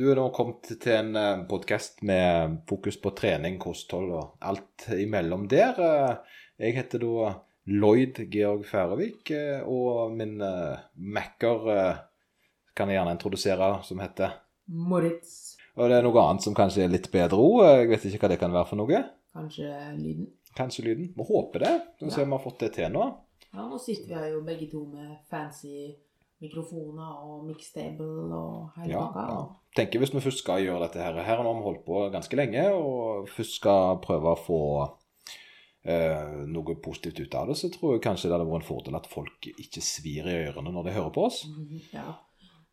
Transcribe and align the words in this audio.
du 0.00 0.06
er 0.08 0.16
nå 0.16 0.30
kommet 0.32 0.64
til 0.80 0.94
en 0.96 1.44
podkast 1.48 2.00
med 2.08 2.60
fokus 2.68 2.96
på 3.02 3.12
trening, 3.18 3.58
kosthold 3.60 4.12
og 4.16 4.46
alt 4.48 4.86
imellom 4.96 5.44
der. 5.50 5.76
Eh, 5.76 6.36
Jeg 6.60 6.76
heter 6.76 7.00
da 7.00 7.30
Lloyd 7.68 8.18
Georg 8.32 8.64
Færøvik, 8.68 9.30
eh, 9.36 9.60
og 9.64 10.12
min 10.16 10.40
eh, 10.40 10.80
macker 10.96 11.68
eh, 11.74 12.00
kan 12.76 12.88
jeg 12.88 12.98
gjerne 12.98 13.14
introdusere, 13.16 13.70
som 13.84 14.00
heter 14.00 14.34
Moritz. 14.68 15.56
Og 15.76 15.88
det 15.88 15.98
er 15.98 16.04
noe 16.04 16.24
annet 16.24 16.44
som 16.44 16.56
kanskje 16.56 16.84
er 16.84 16.92
litt 16.92 17.08
bedre 17.12 17.36
òg. 17.40 17.62
Jeg 17.64 17.88
vet 17.92 18.04
ikke 18.10 18.24
hva 18.24 18.32
det 18.32 18.40
kan 18.40 18.52
være 18.56 18.68
for 18.68 18.80
noe. 18.80 19.02
Kanskje 19.36 19.68
lyden. 19.96 20.28
Kanskje 20.56 20.84
lyden. 20.88 21.10
Vi 21.16 21.26
håper 21.28 21.64
det. 21.64 21.74
Så 22.00 22.10
ser 22.10 22.24
vi 22.26 22.34
har 22.34 22.44
fått 22.44 22.64
det 22.64 22.72
til 22.76 22.92
nå. 22.92 23.06
Ja, 23.50 23.66
nå 23.66 23.78
sitter 23.82 24.08
vi 24.08 24.18
her 24.18 24.32
jo 24.34 24.44
begge 24.46 24.68
to 24.72 24.84
med 24.90 25.18
fancy 25.30 25.92
mikrofoner 26.40 27.18
og 27.26 27.44
mixtable 27.48 28.06
og 28.36 28.70
hele 28.78 28.92
Ja, 28.94 29.02
pakka. 29.12 29.26
ja. 29.32 29.40
Tenker 29.76 30.00
hvis 30.02 30.14
vi 30.14 30.22
først 30.24 30.42
skal 30.42 30.64
gjøre 30.64 30.80
dette 30.86 30.98
her 31.02 31.14
Her 31.22 31.36
har 31.42 31.44
vi 31.46 31.62
holdt 31.66 31.84
på 31.86 32.06
ganske 32.14 32.36
lenge, 32.36 32.64
og 32.74 33.28
først 33.28 33.58
skal 33.60 34.00
prøve 34.02 34.32
å 34.32 34.40
få 34.40 34.60
eh, 35.84 36.40
noe 36.50 36.74
positivt 36.82 37.20
ut 37.20 37.34
av 37.38 37.48
det, 37.52 37.56
så 37.60 37.70
tror 37.72 37.94
jeg 37.96 38.02
kanskje 38.08 38.28
det 38.30 38.36
hadde 38.38 38.48
vært 38.50 38.62
en 38.64 38.68
fordel 38.70 38.98
at 38.98 39.06
folk 39.10 39.50
ikke 39.52 39.84
svir 39.84 40.26
i 40.28 40.40
ørene 40.48 40.72
når 40.74 40.88
de 40.90 40.96
hører 40.98 41.14
på 41.14 41.28
oss. 41.30 41.44
Ja. 41.94 42.08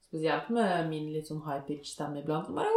Spesielt 0.07 0.45
med 0.55 0.85
min 0.87 1.09
litt 1.11 1.27
sånn 1.27 1.41
high 1.43 1.65
pitch 1.67 1.89
stemme 1.91 2.21
iblant. 2.21 2.47
Bare! 2.55 2.69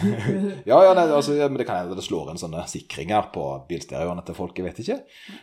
Ja, 0.70 0.78
ja, 0.86 0.94
nei, 0.96 1.02
altså, 1.12 1.34
men 1.36 1.58
Det 1.60 1.66
kan 1.68 1.82
hende 1.82 1.98
det 1.98 2.04
slår 2.06 2.30
inn 2.32 2.38
sånne 2.40 2.62
sikringer 2.70 3.28
på 3.34 3.42
bilstereoene 3.68 4.22
til 4.24 4.38
folk, 4.38 4.56
jeg 4.56 4.64
vet 4.64 4.80
ikke. 4.80 4.96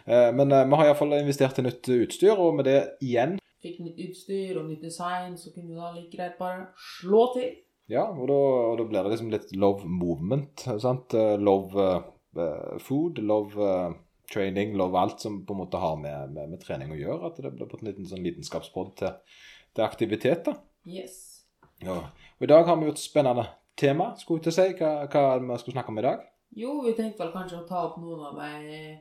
Eh, 0.10 0.32
men 0.34 0.50
eh, 0.50 0.64
vi 0.66 0.80
har 0.80 0.90
iallfall 0.90 1.14
investert 1.20 1.60
i 1.62 1.68
nytt 1.68 1.90
utstyr, 2.00 2.34
og 2.34 2.56
med 2.58 2.66
det 2.66 2.80
igjen 3.06 3.38
Fikk 3.64 3.80
nytt 3.80 4.00
utstyr 4.04 4.58
og 4.60 4.68
nytt 4.68 4.82
design, 4.84 5.38
så 5.40 5.54
kunne 5.56 5.72
du 5.72 5.80
da 5.80 5.94
like 5.96 6.12
greit 6.12 6.36
bare 6.40 6.66
slå 7.00 7.26
til. 7.38 7.54
Ja, 7.92 8.06
og 8.12 8.28
da, 8.30 8.36
og 8.72 8.78
da 8.80 8.86
blir 8.88 9.04
det 9.06 9.14
liksom 9.14 9.32
litt 9.32 9.52
love 9.60 9.88
movement. 9.88 10.66
sant? 10.84 11.14
Eh, 11.16 11.36
Love 11.40 11.88
uh, 12.38 12.78
food, 12.84 13.20
love 13.24 13.60
uh, 13.60 13.94
training, 14.32 14.76
love 14.80 15.00
alt 15.00 15.24
som 15.24 15.42
på 15.46 15.56
en 15.56 15.62
måte 15.64 15.80
har 15.82 15.96
med, 16.00 16.32
med, 16.36 16.54
med 16.54 16.62
trening 16.64 16.94
å 16.96 17.00
gjøre. 17.00 17.32
At 17.32 17.42
det 17.44 17.52
blir 17.56 17.70
på 17.72 17.80
en 17.82 17.90
liten 17.92 18.08
sånn 18.10 18.24
lidenskapspodd 18.24 18.94
til, 19.02 19.40
til 19.76 19.86
aktivitet. 19.88 20.48
da. 20.48 20.58
Yes. 20.88 21.46
Ja. 21.84 22.00
Og 22.40 22.48
I 22.48 22.52
dag 22.52 22.68
har 22.68 22.80
vi 22.80 22.88
jo 22.88 22.96
et 22.96 23.04
spennende 23.04 23.48
tema. 23.80 24.14
skulle 24.20 24.40
jeg 24.42 24.48
til 24.50 24.54
å 24.54 24.58
si. 24.60 24.68
Hva, 24.80 24.94
hva 25.12 25.26
vi 25.44 25.60
skal 25.64 25.78
snakke 25.78 25.94
om 25.94 26.00
i 26.00 26.08
dag? 26.08 26.24
Jo, 26.56 26.82
vi 26.86 26.94
tenkte 26.98 27.24
vel 27.24 27.34
kanskje 27.34 27.62
å 27.64 27.68
ta 27.68 27.88
opp 27.88 28.00
noen 28.02 28.28
av 28.30 28.38
de 28.40 29.00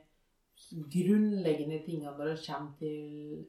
grunnleggende 0.93 1.83
tingene 1.85 2.15
når 2.17 2.31
det 2.33 2.45
kommer 2.47 2.71
til 2.79 3.43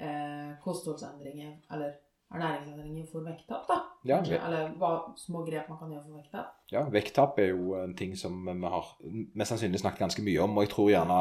eh, 0.00 0.52
kostholdsendringer, 0.64 1.52
eller 1.72 1.92
ernæringsendringer 2.30 3.06
for 3.12 3.26
vekttap, 3.26 3.64
da. 3.68 3.78
Ja, 4.04 4.16
Kanskje, 4.16 4.38
eller 4.46 4.74
hva 4.80 4.90
små 5.18 5.42
grep 5.44 5.68
man 5.68 5.78
kan 5.78 5.90
gjøre 5.92 6.04
for 6.06 6.18
vekttap. 6.20 6.52
ja 6.72 6.84
Vekttap 6.88 7.38
er 7.42 7.50
jo 7.50 7.74
en 7.76 7.96
ting 7.96 8.14
som 8.16 8.38
vi 8.46 8.70
har 8.74 8.86
mest 9.34 9.52
sannsynlig 9.52 9.82
snakket 9.82 10.06
ganske 10.06 10.24
mye 10.24 10.44
om. 10.44 10.56
Og 10.56 10.64
jeg 10.64 10.72
tror 10.74 10.92
gjerne 10.94 11.18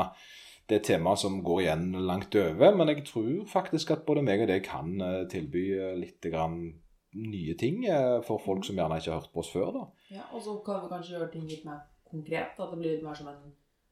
det 0.70 0.76
er 0.76 0.80
et 0.84 0.86
tema 0.86 1.16
som 1.18 1.40
går 1.44 1.64
igjen 1.64 1.88
langt 2.06 2.36
over. 2.38 2.76
Men 2.78 2.92
jeg 2.94 3.06
tror 3.10 3.46
faktisk 3.50 3.92
at 3.96 4.06
både 4.06 4.24
meg 4.24 4.46
og 4.46 4.52
deg 4.52 4.62
kan 4.64 5.02
eh, 5.02 5.24
tilby 5.32 5.66
eh, 5.74 5.96
litt 5.98 6.30
grann 6.30 6.60
nye 7.18 7.56
ting 7.58 7.82
eh, 7.90 8.20
for 8.26 8.38
folk 8.44 8.68
som 8.68 8.78
gjerne 8.78 9.00
ikke 9.02 9.12
har 9.12 9.24
hørt 9.24 9.34
på 9.34 9.42
oss 9.42 9.50
før. 9.52 9.72
da. 9.74 9.88
Ja, 10.14 10.28
og 10.32 10.44
så 10.46 10.60
kan 10.66 10.84
vi 10.84 10.92
kanskje 10.94 11.18
gjøre 11.18 11.32
ting 11.34 11.50
litt 11.50 11.66
mer 11.66 11.82
konkret. 12.06 12.54
At 12.54 12.70
det 12.70 12.78
blir 12.78 12.94
litt 12.96 13.08
mer 13.08 13.18
som 13.18 13.32
en 13.34 13.50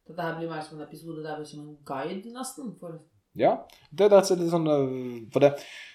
dette 0.07 0.23
her 0.23 0.37
blir 0.37 0.47
mer 0.47 0.61
som 0.63 0.77
en 0.77 0.85
episode 0.85 1.23
der 1.23 1.35
vi 1.35 1.43
er 1.43 1.49
som 1.49 1.63
en 1.65 1.77
guide, 1.85 2.31
nesten. 2.31 2.69
For 2.79 3.01
Ja, 3.37 3.51
det 3.93 4.07
er 4.07 4.15
og 4.17 4.25
slett 4.25 4.41
litt 4.41 4.53
sånn 4.53 4.67
øh, 4.71 4.87
For 5.33 5.43
det, 5.43 5.51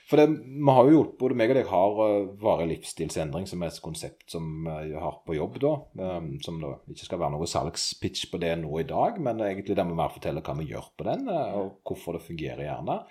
for 0.08 0.20
det 0.20 0.28
vi 0.36 0.74
har 0.76 0.86
jo 0.86 0.94
gjort, 0.94 1.16
både 1.18 1.38
meg 1.38 1.52
og 1.52 1.58
deg 1.58 1.70
har 1.72 2.02
øh, 2.04 2.28
varig 2.42 2.68
livsstilsendring 2.70 3.48
som 3.50 3.64
er 3.64 3.72
et 3.72 3.82
konsept 3.82 4.24
som 4.30 4.46
vi 4.66 4.94
har 4.94 5.18
på 5.26 5.36
jobb, 5.36 5.58
da. 5.62 5.72
øh, 6.06 6.30
Som 6.44 6.62
da 6.62 6.76
ikke 6.92 7.08
skal 7.08 7.22
være 7.24 7.34
noe 7.34 7.50
salgspitch 7.50 8.30
på 8.30 8.40
det 8.42 8.54
nå 8.62 8.70
i 8.80 8.86
dag, 8.88 9.18
men 9.22 9.42
egentlig 9.42 9.76
der 9.78 9.90
vi 9.90 9.98
mer 9.98 10.14
forteller 10.14 10.46
hva 10.46 10.56
vi 10.60 10.70
gjør 10.70 10.88
på 10.96 11.08
den, 11.10 11.26
og 11.32 11.82
hvorfor 11.88 12.18
det 12.18 12.24
fungerer 12.28 12.66
gjerne. 12.68 13.02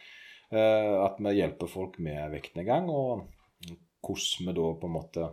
At 0.51 1.19
vi 1.23 1.31
hjelper 1.37 1.69
folk 1.71 1.93
med 2.03 2.33
vektnedgang, 2.33 2.89
og 2.91 3.29
hvordan 4.03 4.49
vi 4.49 4.55
da 4.57 4.65
på 4.81 4.89
en 4.89 4.95
måte 4.97 5.29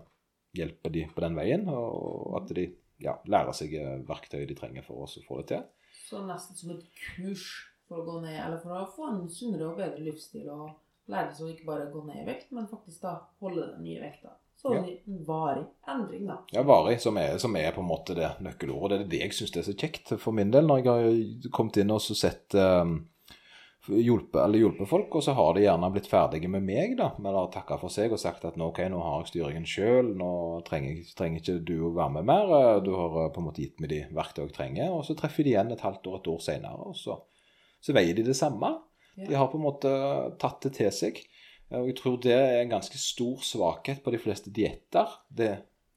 hjelper 0.55 0.95
de 0.95 1.03
på 1.11 1.25
den 1.25 1.35
veien, 1.35 1.65
og 1.73 2.37
at 2.39 2.53
de 2.55 2.69
ja, 3.03 3.17
lærer 3.27 3.55
seg 3.57 3.75
verktøyet 3.75 4.07
verktøy 4.07 4.47
de 4.47 4.57
trenger 4.59 4.87
for 4.87 5.07
oss 5.07 5.19
å 5.19 5.25
få 5.27 5.41
det 5.41 5.49
til. 5.53 5.67
så 6.09 6.23
nesten 6.27 6.57
som 6.57 6.71
et 6.73 6.87
kurs 7.03 7.49
for 7.89 8.03
å 8.03 8.07
gå 8.07 8.21
ned, 8.23 8.37
eller 8.45 8.61
for 8.63 8.77
å 8.77 8.85
få 8.95 9.09
en 9.13 9.25
sunnere 9.33 9.71
og 9.71 9.79
bedre 9.81 10.05
livsstil 10.05 10.49
og 10.53 10.69
lære 11.09 11.33
seg 11.35 11.47
å 11.47 11.53
ikke 11.55 11.67
bare 11.71 11.89
gå 11.93 12.05
ned 12.07 12.23
i 12.23 12.27
vekt, 12.29 12.53
men 12.53 12.69
faktisk 12.69 13.03
da 13.07 13.15
holde 13.41 13.71
den 13.73 13.83
nye 13.87 14.03
vekta. 14.03 14.35
Så 14.59 14.73
Ja. 14.75 14.81
en 14.83 15.21
varig 15.25 15.67
endring, 15.87 16.27
da. 16.27 16.41
Ja, 16.53 16.63
varig, 16.67 17.01
som 17.01 17.17
er, 17.17 17.39
som 17.39 17.55
er 17.57 17.71
på 17.73 17.81
en 17.81 17.89
måte 17.89 18.15
det 18.19 18.33
nøkkelordet. 18.43 18.99
Det 18.99 19.07
er 19.07 19.13
det 19.13 19.21
jeg 19.21 19.37
syns 19.37 19.57
er 19.57 19.63
så 19.63 19.77
kjekt 19.79 20.19
for 20.19 20.33
min 20.35 20.51
del, 20.51 20.67
når 20.67 20.83
jeg 20.83 20.87
har 20.91 21.51
kommet 21.55 21.77
inn 21.79 21.93
og 21.95 22.01
sett 22.03 22.55
um, 22.59 23.07
hjulpet, 23.89 24.41
eller 24.43 24.59
hjulpet 24.59 24.89
folk, 24.91 25.15
og 25.15 25.23
så 25.25 25.33
har 25.39 25.55
de 25.55 25.63
gjerne 25.63 25.91
blitt 25.95 26.11
ferdige 26.11 26.51
med 26.51 26.67
meg, 26.67 26.97
da, 26.99 27.13
med 27.23 27.39
å 27.39 27.47
takke 27.53 27.79
for 27.81 27.93
seg 27.93 28.13
og 28.13 28.21
sagt 28.21 28.45
at 28.45 28.59
nå, 28.59 28.69
ok, 28.73 28.83
nå 28.93 29.01
har 29.01 29.23
jeg 29.23 29.31
styringen 29.33 29.65
sjøl, 29.69 30.11
nå 30.19 30.31
trenger, 30.67 31.01
trenger 31.17 31.41
ikke 31.41 31.57
du 31.65 31.77
å 31.89 31.95
være 31.97 32.17
med 32.19 32.29
mer, 32.29 32.53
du 32.85 32.93
har 32.99 33.17
eh, 33.25 33.31
på 33.33 33.41
en 33.41 33.49
måte 33.49 33.63
gitt 33.65 33.81
meg 33.81 33.93
de 33.95 34.03
verktøy 34.19 34.45
jeg 34.49 34.57
trenger, 34.59 34.93
og 34.93 35.07
så 35.07 35.17
treffer 35.17 35.47
de 35.47 35.55
igjen 35.55 35.73
et 35.73 35.87
halvt 35.87 36.11
år, 36.11 36.21
et 36.21 36.31
år 36.35 36.43
senere, 36.45 36.91
og 36.91 36.99
så, 36.99 37.17
så 37.81 37.95
veier 37.97 38.17
de 38.17 38.27
det 38.27 38.37
samme. 38.39 38.75
De 39.19 39.35
har 39.35 39.49
på 39.51 39.59
en 39.59 39.67
måte 39.67 39.91
tatt 40.39 40.63
det 40.67 40.77
til 40.79 40.93
seg. 40.95 41.19
Og 41.75 41.91
jeg 41.91 41.97
tror 41.99 42.21
det 42.23 42.33
er 42.33 42.61
en 42.63 42.71
ganske 42.77 43.01
stor 43.01 43.43
svakhet 43.45 44.01
på 44.05 44.15
de 44.15 44.21
fleste 44.23 44.53
dietter. 44.55 45.11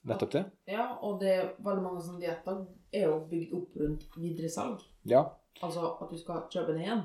Nettopp 0.02 0.32
det. 0.34 0.42
ja, 0.66 0.88
og 1.06 1.20
det 1.22 1.30
er 1.30 1.50
veldig 1.62 1.84
mange 1.84 2.02
sånne 2.02 2.24
dietter 2.24 2.64
er 2.92 3.06
jo 3.06 3.20
bygd 3.30 3.52
opp 3.54 3.82
rundt 3.82 4.16
videresalg. 4.18 4.82
Ja. 5.08 5.28
Altså 5.62 5.92
at 6.02 6.10
du 6.10 6.18
skal 6.18 6.48
kjøpe 6.52 6.74
det 6.74 6.88
igjen. 6.88 7.04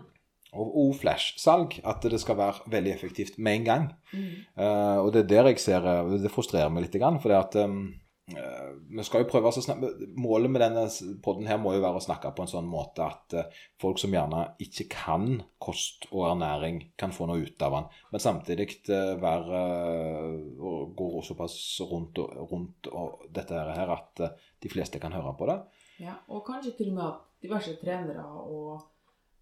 Og, 0.57 0.71
og 0.81 0.95
flash-salg. 0.97 1.77
At 1.85 2.07
det 2.07 2.21
skal 2.23 2.39
være 2.39 2.73
veldig 2.73 2.93
effektivt 2.95 3.37
med 3.37 3.61
en 3.61 3.67
gang. 3.67 3.87
Mm. 4.15 4.33
Uh, 4.57 4.99
og 5.05 5.13
det 5.15 5.25
er 5.25 5.31
der 5.35 5.51
jeg 5.51 5.61
ser 5.61 5.85
eh, 5.91 6.17
Det 6.23 6.33
frustrerer 6.33 6.73
meg 6.73 6.87
litt. 6.87 6.97
Grann, 7.03 7.21
det 7.21 7.37
at 7.37 7.59
um, 7.61 7.91
vi 8.27 9.05
skal 9.07 9.23
jo 9.23 9.29
prøve 9.31 9.53
å 9.53 9.63
snakke, 9.63 9.93
Målet 10.19 10.51
med 10.51 10.63
denne 10.65 10.83
podden 11.23 11.47
her 11.47 11.61
må 11.63 11.77
jo 11.77 11.83
være 11.85 12.01
å 12.01 12.03
snakke 12.03 12.33
på 12.35 12.43
en 12.43 12.51
sånn 12.51 12.67
måte 12.67 13.05
at 13.07 13.37
eh, 13.39 13.61
folk 13.83 14.01
som 14.03 14.15
gjerne 14.15 14.41
ikke 14.63 14.89
kan 14.91 15.29
kost 15.63 16.09
og 16.11 16.25
ernæring, 16.33 16.81
kan 16.99 17.15
få 17.15 17.29
noe 17.31 17.45
ut 17.47 17.63
av 17.63 17.77
den. 17.77 17.87
Men 18.11 18.25
samtidig 18.25 18.67
eh, 18.91 19.13
være 19.23 19.63
eh, 19.63 20.67
og 20.67 21.23
såpass 21.27 21.57
rundt, 21.87 22.19
rundt 22.51 22.91
og 22.91 23.29
dette 23.37 23.63
her 23.79 23.95
at 23.95 24.27
eh, 24.27 24.35
de 24.63 24.75
fleste 24.75 25.03
kan 25.03 25.15
høre 25.15 25.37
på 25.39 25.47
det. 25.53 25.61
Ja, 26.03 26.19
og 26.27 26.43
kanskje 26.49 26.75
til 26.77 26.91
og 26.91 26.99
med 26.99 27.07
at 27.07 27.23
diverse 27.47 27.79
trenere 27.79 28.27
og 28.27 28.75
eh, 28.75 28.85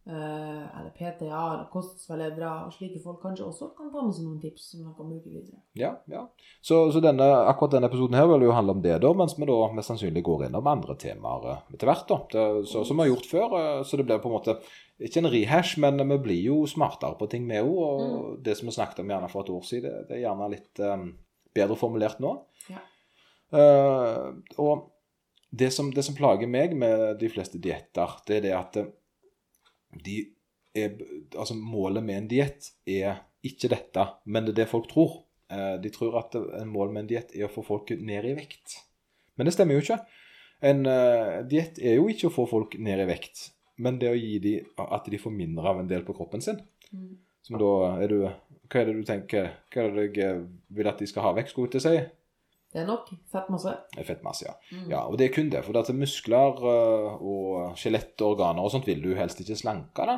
eller 0.04 0.90
PTA 0.92 1.14
eller 1.24 1.68
kostholdsveiledere 1.72 2.48
og 2.66 2.72
slike 2.74 3.00
folk 3.00 3.22
kanskje 3.22 3.46
også 3.46 3.70
kan 3.78 3.88
ta 3.88 4.02
med 4.04 4.12
seg 4.12 4.26
noen 4.26 4.40
tips 4.42 4.66
som 4.70 4.82
de 4.84 4.90
kan 4.98 5.08
bruke 5.08 5.30
videre. 5.32 5.62
Ja, 5.80 5.94
ja. 6.12 6.26
Så, 6.60 6.82
så 6.92 7.00
denne, 7.00 7.24
akkurat 7.48 7.78
denne 7.78 7.88
episoden 7.88 8.18
her 8.18 8.28
vil 8.28 8.44
jo 8.44 8.52
handle 8.52 8.74
om 8.76 8.82
det, 8.84 8.98
da, 9.00 9.12
mens 9.16 9.32
vi 9.38 9.48
da 9.48 9.56
mest 9.72 9.88
sannsynlig 9.88 10.24
går 10.26 10.44
innom 10.50 10.68
andre 10.68 10.98
temaer 11.00 11.46
eh, 11.54 11.62
etter 11.72 11.88
hvert. 11.88 12.04
da. 12.10 12.18
Det, 12.34 12.44
så, 12.68 12.84
som 12.84 13.00
vi 13.00 13.06
har 13.06 13.14
gjort 13.14 13.30
før. 13.30 13.56
eh, 13.60 13.82
Så 13.88 13.96
det 13.96 14.04
blir 14.10 14.20
på 14.20 14.28
en 14.28 14.36
måte 14.36 14.58
ikke 15.00 15.22
en 15.22 15.30
rehash, 15.32 15.78
men 15.80 16.04
vi 16.12 16.18
blir 16.26 16.42
jo 16.52 16.58
smartere 16.70 17.16
på 17.18 17.26
ting, 17.32 17.48
vi 17.48 17.62
òg. 17.64 17.78
Og 17.80 18.42
det 18.44 18.58
som 18.58 18.68
vi 18.68 18.74
snakket 18.76 19.00
om 19.02 19.14
gjerne 19.14 19.30
for 19.32 19.42
et 19.42 19.54
år 19.56 19.64
siden, 19.66 19.88
det, 19.88 20.08
det 20.10 20.18
er 20.18 20.26
gjerne 20.26 20.50
litt 20.52 20.82
um, 20.84 21.06
bedre 21.56 21.76
formulert 21.80 22.20
nå. 22.22 22.34
Ja. 22.68 22.84
Uh, 23.54 24.36
og 24.60 24.90
det 25.54 25.72
som, 25.74 25.88
det 25.94 26.04
som 26.06 26.16
plager 26.18 26.50
meg 26.50 26.76
med 26.78 27.16
de 27.20 27.28
fleste 27.30 27.58
dietter, 27.62 28.14
det 28.26 28.38
er 28.38 28.46
det 28.46 28.54
at 28.58 28.78
eh, 28.80 28.92
de 30.04 30.18
er, 30.74 30.96
altså 31.36 31.56
målet 31.58 32.04
med 32.04 32.18
en 32.18 32.28
diett 32.30 32.72
er 32.88 33.22
ikke 33.44 33.70
dette, 33.72 34.06
men 34.24 34.46
det 34.46 34.54
er 34.54 34.62
det 34.62 34.70
folk 34.70 34.88
tror. 34.90 35.20
Eh, 35.52 35.76
De 35.82 35.92
tror 35.92 36.18
at 36.22 36.34
en 36.34 36.70
mål 36.70 36.92
med 36.92 37.04
en 37.04 37.10
diett 37.14 37.34
er 37.36 37.46
å 37.46 37.52
få 37.52 37.64
folk 37.66 37.92
ned 37.98 38.30
i 38.30 38.36
vekt. 38.38 38.80
Men 39.36 39.46
det 39.46 39.54
stemmer 39.56 39.76
jo 39.76 39.84
ikke. 39.84 40.00
En 40.64 40.86
uh, 40.86 41.42
diett 41.50 41.78
er 41.82 41.98
jo 41.98 42.06
ikke 42.08 42.30
å 42.30 42.32
få 42.32 42.46
folk 42.48 42.76
ned 42.80 43.02
i 43.02 43.08
vekt, 43.08 43.50
men 43.84 43.98
det 44.00 44.12
å 44.12 44.16
gi 44.16 44.38
dem 44.40 44.84
at 44.86 45.10
de 45.10 45.18
får 45.20 45.34
mindre 45.34 45.66
av 45.68 45.82
en 45.82 45.90
del 45.90 46.06
på 46.06 46.14
kroppen 46.16 46.40
sin. 46.44 46.60
Mm. 46.94 47.18
Som 47.44 47.58
da 47.60 47.72
er 48.00 48.08
du 48.08 48.20
Hva 48.24 48.80
er 48.80 48.86
det 48.88 48.94
du 48.96 49.02
tenker 49.04 49.50
Hva 49.74 49.82
er 49.82 49.90
det 49.92 50.04
jeg 50.16 50.36
vil 50.72 50.88
at 50.88 51.00
de 51.02 51.08
skal 51.10 51.26
ha 51.26 51.32
vekk, 51.36 51.50
skulle 51.50 51.72
til 51.74 51.82
si? 51.84 51.98
Det 52.74 52.82
er 52.82 52.88
nok 52.88 53.06
fettmasse. 53.30 53.70
Fettmasse, 54.02 54.48
ja. 54.48 54.54
Mm. 54.74 54.86
Ja, 54.90 55.04
og 55.06 55.14
det 55.20 55.28
er 55.28 55.34
kun 55.36 55.50
det. 55.52 55.60
For 55.62 55.78
at 55.78 55.92
muskler 55.94 56.58
øh, 56.58 57.20
og 57.22 57.76
skjelettorganer 57.78 58.66
og 58.66 58.72
sånt 58.74 58.88
vil 58.90 59.02
du 59.04 59.12
helst 59.14 59.38
ikke 59.44 59.56
slanke. 59.60 60.06
da. 60.10 60.16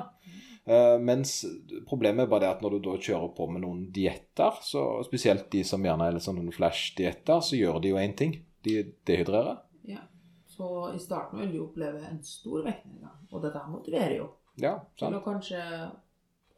Uh, 0.66 0.96
mens 0.98 1.44
problemet 1.86 2.24
er 2.24 2.30
bare 2.32 2.42
det 2.42 2.48
at 2.56 2.62
når 2.64 2.72
du 2.74 2.78
da 2.88 2.96
kjører 2.98 3.28
på 3.36 3.44
med 3.52 3.62
noen 3.62 3.84
dietter, 3.94 4.56
spesielt 5.06 5.44
de 5.52 5.60
som 5.68 5.84
gjerne 5.84 6.08
er 6.08 6.16
litt 6.16 6.24
sånn 6.24 6.40
flash-dietter, 6.56 7.44
så 7.44 7.54
gjør 7.60 7.78
de 7.84 7.92
jo 7.92 8.00
én 8.00 8.16
ting. 8.18 8.32
De 8.66 8.80
dehydrerer. 9.06 9.60
Ja. 9.86 10.00
Så 10.50 10.88
i 10.96 10.98
starten 10.98 11.38
vil 11.44 11.52
du 11.52 11.60
oppleve 11.68 12.00
en 12.08 12.18
stor 12.24 12.64
vektnedgang, 12.66 13.20
og 13.30 13.44
dette 13.44 13.62
motiverer 13.70 14.16
jo 14.16 14.26
Ja, 14.58 14.72
sant. 14.96 15.12
til 15.12 15.20
å 15.20 15.22
kanskje 15.28 15.60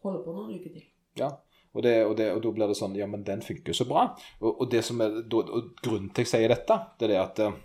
holde 0.06 0.22
på 0.24 0.38
noen 0.38 0.54
uker 0.56 0.72
til. 0.78 0.86
Ja. 1.18 1.32
Og, 1.78 1.82
det, 1.86 1.94
og, 2.02 2.16
det, 2.18 2.28
og 2.34 2.42
da 2.42 2.50
blir 2.56 2.70
det 2.72 2.74
sånn 2.74 2.96
Ja, 2.98 3.06
men 3.06 3.22
den 3.26 3.42
funker 3.46 3.76
så 3.76 3.86
bra. 3.86 4.08
Og, 4.42 4.50
og 4.50 4.70
det 4.72 4.82
som 4.82 4.98
er, 5.04 5.20
og 5.22 5.68
grunnen 5.78 6.10
til 6.10 6.26
jeg 6.26 6.32
sier 6.32 6.50
dette, 6.50 6.78
det 6.98 7.06
er 7.06 7.14
det 7.14 7.20
at 7.22 7.42
uh, 7.46 7.58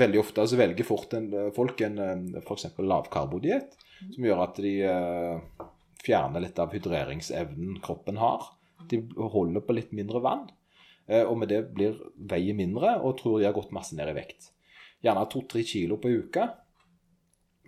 veldig 0.00 0.22
ofte 0.22 0.46
så 0.48 0.56
velger 0.56 0.88
fort 0.88 1.12
en, 1.18 1.28
folk 1.56 1.82
en 1.84 2.00
uh, 2.00 2.38
f.eks. 2.40 2.70
lavkarbodiett, 2.80 3.76
som 4.14 4.24
gjør 4.24 4.46
at 4.46 4.62
de 4.64 4.72
uh, 4.88 5.66
fjerner 6.04 6.44
litt 6.44 6.58
av 6.58 6.72
hydreringsevnen 6.72 7.80
kroppen 7.84 8.20
har. 8.22 8.46
De 8.88 9.02
holder 9.18 9.64
på 9.64 9.76
litt 9.76 9.92
mindre 9.96 10.22
vann, 10.24 10.46
eh, 11.06 11.24
og 11.24 11.36
med 11.40 11.50
det 11.52 11.64
blir 11.74 11.98
veiet 12.16 12.56
mindre, 12.56 12.96
og 13.02 13.18
tror 13.20 13.40
de 13.40 13.48
har 13.48 13.56
gått 13.56 13.74
masse 13.74 13.96
ned 13.98 14.08
i 14.12 14.16
vekt. 14.16 14.52
Gjerne 15.04 15.26
to-tre 15.30 15.64
kilo 15.66 15.98
på 16.00 16.10
uka. 16.10 16.48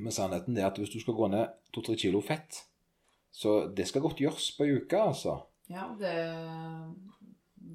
Men 0.00 0.14
sannheten 0.14 0.56
er 0.56 0.70
at 0.70 0.78
hvis 0.80 0.92
du 0.94 1.00
skal 1.02 1.18
gå 1.18 1.28
ned 1.34 1.50
to-tre 1.74 1.96
kilo 2.00 2.22
fett, 2.24 2.62
så 3.30 3.66
det 3.68 3.86
skal 3.86 4.02
godt 4.02 4.22
gjøres 4.22 4.50
på 4.56 4.66
ei 4.66 4.78
uke, 4.80 4.98
altså. 4.98 5.36
Ja, 5.70 5.86
det 5.98 6.10
er 6.10 6.90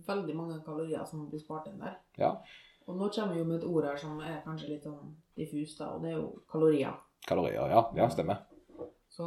veldig 0.06 0.36
mange 0.36 0.60
kalorier 0.66 1.06
som 1.08 1.28
blir 1.32 1.42
spart 1.42 1.70
inn 1.72 1.82
der. 1.82 1.98
Ja. 2.20 2.34
Og 2.86 3.00
nå 3.00 3.08
kommer 3.10 3.34
vi 3.34 3.42
jo 3.42 3.48
med 3.50 3.62
et 3.62 3.68
ord 3.70 3.88
her 3.88 3.98
som 3.98 4.20
er 4.22 4.44
kanskje 4.46 4.74
litt 4.74 4.86
sånn 4.86 5.16
diffust, 5.38 5.80
da, 5.80 5.94
og 5.96 6.04
det 6.04 6.12
er 6.12 6.20
jo 6.20 6.28
kalorier. 6.52 6.94
Kalorier, 7.26 7.72
ja. 7.72 7.82
Ja, 7.98 8.10
stemmer. 8.14 8.44
Så 9.10 9.26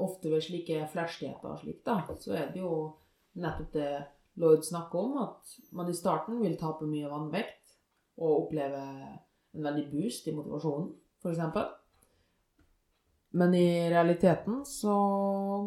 ofte 0.00 0.30
ved 0.30 0.42
slike 0.46 0.86
flashdietter 0.92 1.52
og 1.52 1.60
slikt, 1.60 1.84
da, 1.86 1.98
så 2.22 2.36
er 2.38 2.52
det 2.54 2.62
jo 2.62 2.74
nettopp 3.42 3.74
det 3.74 3.90
Lloyd 4.40 4.64
snakker 4.66 4.98
om, 4.98 5.18
at 5.22 5.52
man 5.78 5.90
i 5.90 5.94
starten 5.94 6.40
vil 6.42 6.56
tape 6.58 6.86
mye 6.90 7.10
vannvekt 7.10 7.76
og 8.18 8.46
oppleve 8.46 8.80
en 9.54 9.66
veldig 9.66 9.84
boost 9.92 10.26
i 10.26 10.34
motivasjonen, 10.34 10.88
f.eks. 11.22 11.42
Men 13.34 13.54
i 13.54 13.90
realiteten 13.90 14.60
så 14.66 14.94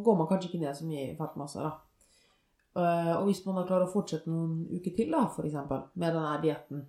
går 0.04 0.18
man 0.18 0.28
kanskje 0.30 0.48
ikke 0.50 0.62
ned 0.62 0.76
så 0.78 0.86
mye 0.88 1.10
i 1.10 1.16
fettmasse, 1.20 1.64
da. 1.66 1.74
Eh, 2.80 3.14
Og 3.18 3.26
hvis 3.28 3.42
man 3.46 3.58
da 3.60 3.66
klarer 3.68 3.88
å 3.88 3.92
fortsette 3.92 4.32
noen 4.32 4.62
uker 4.72 4.94
til, 4.96 5.12
da, 5.12 5.26
for 5.34 5.48
eksempel, 5.48 5.82
med 6.00 6.16
denne 6.16 6.38
dietten, 6.46 6.86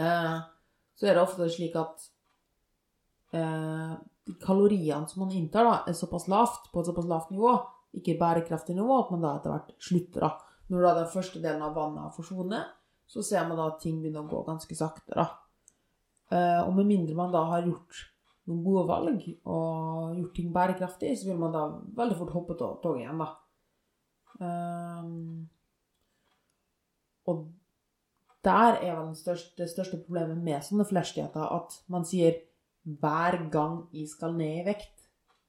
eh, 0.00 0.38
så 0.96 1.06
er 1.08 1.18
det 1.18 1.24
ofte 1.24 1.50
slik 1.52 1.76
at 1.76 2.08
eh, 3.36 3.92
de 4.28 4.36
kaloriene 4.40 5.08
som 5.10 5.26
man 5.26 5.36
inntar, 5.36 5.68
da, 5.68 5.76
er 5.84 5.98
såpass 5.98 6.28
lavt, 6.32 6.72
på 6.72 6.80
et 6.80 6.88
såpass 6.88 7.10
lavt 7.10 7.34
nivå, 7.34 7.52
ikke 7.98 8.16
bærekraftig 8.20 8.76
nivå, 8.76 9.02
at 9.02 9.12
man 9.12 9.24
da 9.26 9.36
etter 9.36 9.52
hvert 9.52 9.74
slutter. 9.84 10.24
da. 10.24 10.32
Når 10.68 10.84
da 10.84 10.94
den 11.02 11.12
første 11.12 11.42
delen 11.44 11.64
av 11.64 11.76
vannet 11.76 12.06
har 12.06 12.16
forsvunnet, 12.16 12.72
så 13.08 13.24
ser 13.24 13.44
man 13.48 13.60
da 13.60 13.68
at 13.68 13.80
ting 13.84 14.00
begynner 14.00 14.24
å 14.24 14.30
gå 14.32 14.46
ganske 14.48 14.76
sakte. 14.76 15.12
da. 15.16 15.28
Og 16.68 16.74
med 16.76 16.84
mindre 16.90 17.14
man 17.16 17.32
da 17.32 17.40
har 17.48 17.64
gjort 17.64 18.02
noen 18.48 18.64
gode 18.64 18.86
valg 18.88 19.28
og 19.44 20.16
gjort 20.16 20.34
ting 20.36 20.50
bærekraftig, 20.54 21.12
så 21.18 21.30
vil 21.30 21.40
man 21.40 21.54
da 21.54 21.66
veldig 21.98 22.16
fort 22.18 22.34
hoppe 22.36 22.56
av 22.64 22.80
toget 22.82 23.04
igjen, 23.04 23.22
da. 23.22 23.30
Um, 24.38 25.48
og 27.28 27.48
der 28.46 28.78
er 28.78 28.94
vel 29.00 29.16
største, 29.18 29.56
det 29.58 29.68
største 29.72 29.98
problemet 30.04 30.38
med 30.40 30.64
sånne 30.64 30.86
flashdietter 30.88 31.48
at 31.56 31.80
man 31.92 32.06
sier 32.08 32.38
hver 32.88 33.36
gang 33.52 33.82
jeg 33.92 34.08
skal 34.08 34.36
ned 34.38 34.62
i 34.62 34.66
vekt, 34.70 34.94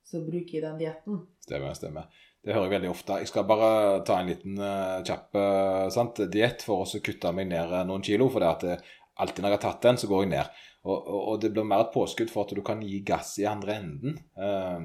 så 0.03 0.23
bruker 0.25 0.57
jeg 0.57 0.65
den 0.65 0.79
dietten. 0.81 1.21
Stemmer, 1.45 1.77
stemmer. 1.77 2.09
Det 2.43 2.55
hører 2.55 2.69
jeg 2.69 2.75
veldig 2.77 2.89
ofte. 2.91 3.19
Jeg 3.21 3.29
skal 3.29 3.45
bare 3.47 3.69
ta 4.07 4.17
en 4.19 4.31
liten 4.31 4.59
uh, 4.59 4.99
kjapp 5.05 5.37
uh, 5.37 6.25
diett 6.31 6.63
for 6.65 6.83
å 6.83 7.01
kutte 7.03 7.33
meg 7.35 7.49
ned 7.51 7.73
eh, 7.75 7.85
noen 7.87 8.03
kilo. 8.03 8.29
For 8.31 8.41
det 8.41 8.49
at 8.49 8.85
alltid 9.19 9.43
når 9.43 9.53
jeg 9.53 9.59
har 9.59 9.65
tatt 9.65 9.85
den, 9.85 9.99
så 9.99 10.09
går 10.09 10.23
jeg 10.23 10.31
ned. 10.33 10.61
Og, 10.85 10.95
og, 10.95 11.21
og 11.33 11.41
det 11.43 11.49
blir 11.51 11.65
mer 11.67 11.81
et 11.83 11.91
påskudd 11.93 12.29
for 12.31 12.45
at 12.47 12.53
du 12.55 12.61
kan 12.63 12.79
gi 12.81 13.01
gass 13.03 13.33
i 13.41 13.45
andre 13.49 13.73
enden, 13.81 14.13
uh, 14.39 14.79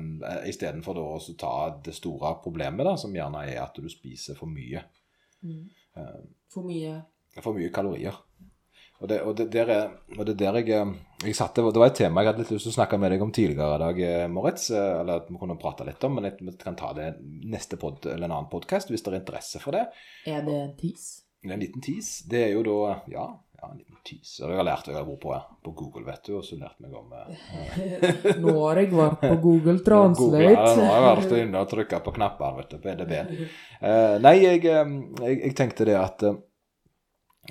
istedenfor 0.51 0.99
å 0.99 1.09
ta 1.39 1.53
det 1.87 1.95
store 1.95 2.35
problemet, 2.43 2.83
da, 2.87 2.97
som 2.99 3.15
gjerne 3.15 3.45
er 3.47 3.61
at 3.63 3.79
du 3.79 3.87
spiser 3.89 4.35
for 4.39 4.51
mye. 4.51 4.83
Eh, 5.45 6.21
For 6.53 6.67
mye 6.67 7.03
for 7.43 7.55
mye 7.57 7.71
kalorier. 7.75 8.15
Og 9.03 9.09
det, 9.11 9.17
og 9.27 9.35
det, 9.37 9.49
der, 9.53 9.71
er, 9.75 9.89
og 10.17 10.27
det 10.27 10.37
der 10.39 10.55
jeg, 10.61 10.69
eh, 10.71 10.93
jeg 11.27 11.35
satte, 11.37 11.63
det 11.67 11.81
var 11.83 11.91
et 11.91 11.97
tema 11.99 12.23
jeg 12.23 12.31
hadde 12.31 12.45
litt 12.45 12.53
lyst 12.55 12.69
til 12.69 12.73
å 12.73 12.77
snakke 12.77 12.99
med 13.03 13.11
deg 13.13 13.25
om 13.27 13.33
tidligere 13.35 13.75
i 13.75 13.83
dag, 13.83 14.01
eh, 14.07 14.27
Moritz. 14.31 14.69
eh, 14.71 15.01
Eller 15.01 15.19
at 15.23 15.31
vi 15.31 15.39
kunne 15.41 15.57
prate 15.61 15.87
litt 15.89 16.05
om, 16.07 16.15
men 16.15 16.31
vi 16.39 16.55
kan 16.61 16.77
ta 16.79 16.93
det 16.97 17.09
neste 17.23 17.77
pod, 17.77 18.07
eller 18.07 18.29
en 18.29 18.37
annen 18.39 18.51
podkast 18.53 18.91
hvis 18.91 19.03
det 19.03 19.13
er 19.13 19.19
interesse 19.21 19.61
for 19.63 19.75
det. 19.77 19.85
Er 20.31 20.43
det 20.47 20.55
en 20.61 20.77
tis? 20.79 21.09
En 21.45 21.61
liten 21.61 21.83
tis. 21.85 22.21
Det 22.31 22.47
er 22.47 22.53
jo 22.55 22.63
da 22.65 23.03
Ja, 23.13 23.27
ja 23.65 23.71
en 23.73 23.81
liten 23.81 23.99
teaser 24.05 24.53
jeg 24.53 24.61
har 24.61 24.67
lært 24.69 24.89
jeg 24.91 24.99
har 24.99 25.07
vært 25.09 25.21
på, 25.25 25.35
på 25.65 25.75
Google, 25.81 26.05
vet 26.07 26.29
du, 26.29 26.37
og 26.39 26.47
så 26.47 26.59
lærte 26.61 26.85
meg 26.85 26.95
om 26.99 27.13
eh, 27.19 28.41
Nå 28.45 28.57
har 28.61 28.81
jeg 28.83 28.91
vært 28.93 29.21
på 29.25 29.35
Google 29.43 29.79
Google, 29.81 30.43
ja, 30.45 30.65
nå 30.77 30.89
har 30.89 30.99
jeg 31.01 31.07
vært 31.11 31.37
inne 31.41 31.63
og 31.63 31.71
trykka 31.71 32.03
på 32.05 32.15
knapper, 32.19 32.59
vet 32.61 32.75
du, 32.75 32.81
på 32.83 32.93
EDB. 32.93 33.15
Eh, 33.81 34.17
nei, 34.25 34.35
jeg, 34.43 34.65
eh, 34.69 34.99
jeg, 35.25 35.41
jeg 35.49 35.57
tenkte 35.59 35.89
det 35.89 35.97
at 35.99 36.27
eh, 36.29 36.37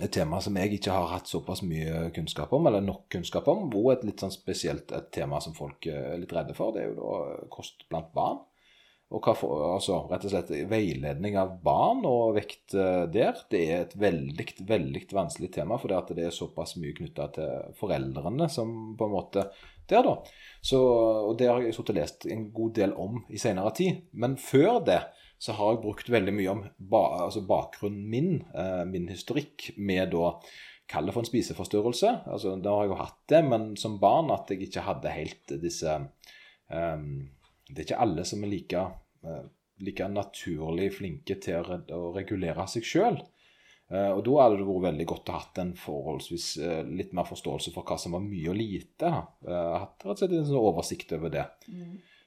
et 0.02 0.14
tema 0.14 0.40
som 0.42 0.56
jeg 0.58 0.80
ikke 0.80 0.94
har 0.94 1.12
hatt 1.12 1.30
såpass 1.30 1.62
mye 1.68 2.08
kunnskap 2.16 2.54
om, 2.56 2.66
eller 2.70 2.82
nok 2.82 3.06
kunnskap 3.14 3.48
om, 3.52 3.68
og 3.78 3.92
et 3.94 4.08
litt 4.08 4.24
sånn 4.24 4.34
spesielt 4.34 4.92
et 4.96 5.12
tema 5.14 5.42
som 5.44 5.54
folk 5.58 5.86
eh, 5.90 6.14
er 6.16 6.22
litt 6.22 6.34
redde 6.34 6.56
for, 6.58 6.74
det 6.74 6.86
er 6.86 6.92
jo 6.94 6.98
da 7.02 7.48
kost 7.54 7.86
blant 7.92 8.10
barn. 8.16 8.42
Og 9.14 9.22
hva 9.22 9.36
for, 9.38 9.62
altså 9.76 10.00
rett 10.10 10.24
og 10.26 10.34
slett 10.34 10.52
veiledning 10.72 11.36
av 11.38 11.58
barn 11.64 12.02
og 12.10 12.34
vekt 12.38 12.74
eh, 12.74 13.04
der, 13.14 13.38
det 13.52 13.62
er 13.70 13.84
et 13.84 13.96
veldig, 14.00 14.48
veldig 14.70 15.04
vanskelig 15.14 15.52
tema, 15.54 15.78
for 15.78 15.94
det 16.10 16.26
er 16.26 16.34
såpass 16.34 16.76
mye 16.82 16.96
knytta 16.98 17.30
til 17.36 17.76
foreldrene 17.78 18.50
som 18.50 18.96
på 18.98 19.10
en 19.10 19.14
måte 19.14 19.46
der, 19.90 20.02
da. 20.08 20.16
Så, 20.64 20.80
og 20.80 21.36
det 21.38 21.50
har 21.52 21.62
jeg 21.62 21.76
sittet 21.76 21.94
og 21.94 22.00
lest 22.00 22.28
en 22.32 22.48
god 22.56 22.76
del 22.80 22.96
om 22.98 23.22
i 23.30 23.42
senere 23.42 23.74
tid. 23.78 24.04
Men 24.18 24.38
før 24.42 24.80
det 24.88 25.02
så 25.44 25.56
har 25.58 25.74
jeg 25.74 25.84
brukt 25.84 26.10
veldig 26.10 26.34
mye 26.34 26.52
om 26.54 26.62
ba, 26.78 27.02
altså 27.26 27.44
bakgrunnen 27.46 28.06
min, 28.10 28.38
eh, 28.56 28.84
min 28.90 29.10
historikk, 29.12 29.74
med 29.78 30.14
da 30.16 30.38
Kall 30.94 31.08
det 31.08 31.14
for 31.16 31.24
en 31.24 31.30
spiseforstyrrelse. 31.30 32.10
Altså, 32.28 32.58
da 32.60 32.74
har 32.76 32.84
jeg 32.84 32.92
jo 32.92 32.98
hatt 33.00 33.22
det, 33.32 33.40
men 33.48 33.70
som 33.80 33.96
barn 34.02 34.34
at 34.36 34.50
jeg 34.52 34.66
ikke 34.66 34.84
hadde 34.84 35.14
helt 35.16 35.54
disse 35.64 35.94
um, 36.68 37.06
Det 37.70 37.78
er 37.78 37.86
ikke 37.88 38.02
alle 38.04 38.26
som 38.28 38.44
er 38.44 38.52
like, 38.52 38.82
like 39.84 40.08
naturlig 40.10 40.94
flinke 40.98 41.38
til 41.42 41.66
å, 41.66 42.02
regulere 42.16 42.68
seg 42.70 42.86
sjøl. 42.88 43.20
og 43.90 44.22
da 44.26 44.38
hadde 44.40 44.58
det 44.60 44.68
vært 44.68 44.86
veldig 44.88 45.06
godt 45.10 45.30
å 45.30 45.36
ha 45.36 45.42
hatt 45.44 45.60
en 45.62 45.74
forholdsvis 45.78 46.48
eh, 46.64 46.82
litt 46.88 47.12
mer 47.14 47.28
forståelse 47.30 47.74
for 47.76 47.86
hva 47.86 47.98
som 48.00 48.16
var 48.16 48.24
mye 48.26 48.50
og 48.50 48.58
lite. 48.58 49.12
Eh, 49.46 49.76
hatt 49.84 50.06
rett 50.06 50.16
og 50.16 50.22
slett 50.22 50.36
en 50.38 50.50
sånn 50.50 50.62
oversikt 50.62 51.14
over 51.18 51.34
det. 51.34 51.46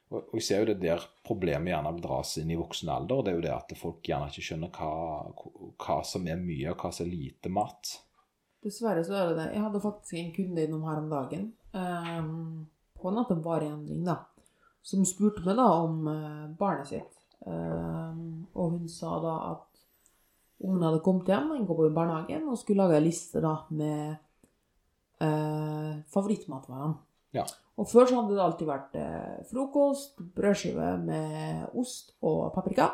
Og, 0.06 0.20
og 0.20 0.34
jeg 0.38 0.46
ser 0.46 0.62
jo 0.62 0.68
det 0.70 0.78
der 0.84 1.06
problemet 1.26 1.72
gjerne 1.72 1.94
dras 2.02 2.36
inn 2.42 2.52
i 2.54 2.58
voksen 2.60 2.92
alder. 2.92 3.24
Det 3.24 3.32
er 3.32 3.38
jo 3.40 3.46
det 3.48 3.54
at 3.56 3.76
folk 3.80 4.06
gjerne 4.06 4.30
ikke 4.30 4.46
skjønner 4.50 4.74
hva, 4.76 4.90
hva 5.82 6.00
som 6.06 6.28
er 6.30 6.38
mye, 6.38 6.70
og 6.70 6.84
hva 6.84 6.92
som 6.94 7.08
er 7.08 7.14
lite 7.14 7.50
mat. 7.50 7.96
Dessverre 8.66 9.02
så 9.06 9.16
er 9.16 9.30
det 9.30 9.38
det. 9.40 9.50
Jeg 9.56 9.64
hadde 9.66 9.82
faktisk 9.82 10.20
en 10.20 10.32
kunde 10.36 10.66
innom 10.66 10.86
her 10.86 11.02
om 11.02 11.12
dagen, 11.12 11.54
Um, 11.76 12.66
på 12.96 13.10
en 13.10 13.42
vareendring, 13.42 14.04
da, 14.06 14.14
som 14.86 15.06
spurte 15.08 15.42
meg 15.46 15.58
da 15.58 15.66
om 15.82 16.06
eh, 16.10 16.44
barnet 16.58 16.90
sitt. 16.92 17.18
Eh, 17.46 18.20
og 18.54 18.76
hun 18.76 18.86
sa 18.90 19.16
da 19.22 19.34
at 19.52 19.64
ungen 20.66 20.84
hadde 20.86 21.02
kommet 21.04 21.28
hjem, 21.30 21.50
han 21.52 21.66
går 21.68 21.80
på 21.80 21.90
barnehagen, 21.96 22.46
og 22.48 22.58
skulle 22.60 22.86
lage 22.86 23.00
en 23.00 23.06
liste 23.06 23.42
da 23.44 23.56
med 23.74 24.14
eh, 25.20 25.92
favorittmatvarene. 26.14 26.94
Ja. 27.36 27.44
Og 27.76 27.90
før 27.90 28.08
så 28.08 28.20
hadde 28.20 28.36
det 28.38 28.44
alltid 28.44 28.70
vært 28.70 28.94
eh, 29.00 29.42
frokost, 29.50 30.22
brødskive 30.38 30.94
med 31.02 31.76
ost 31.76 32.14
og 32.24 32.54
paprika. 32.54 32.92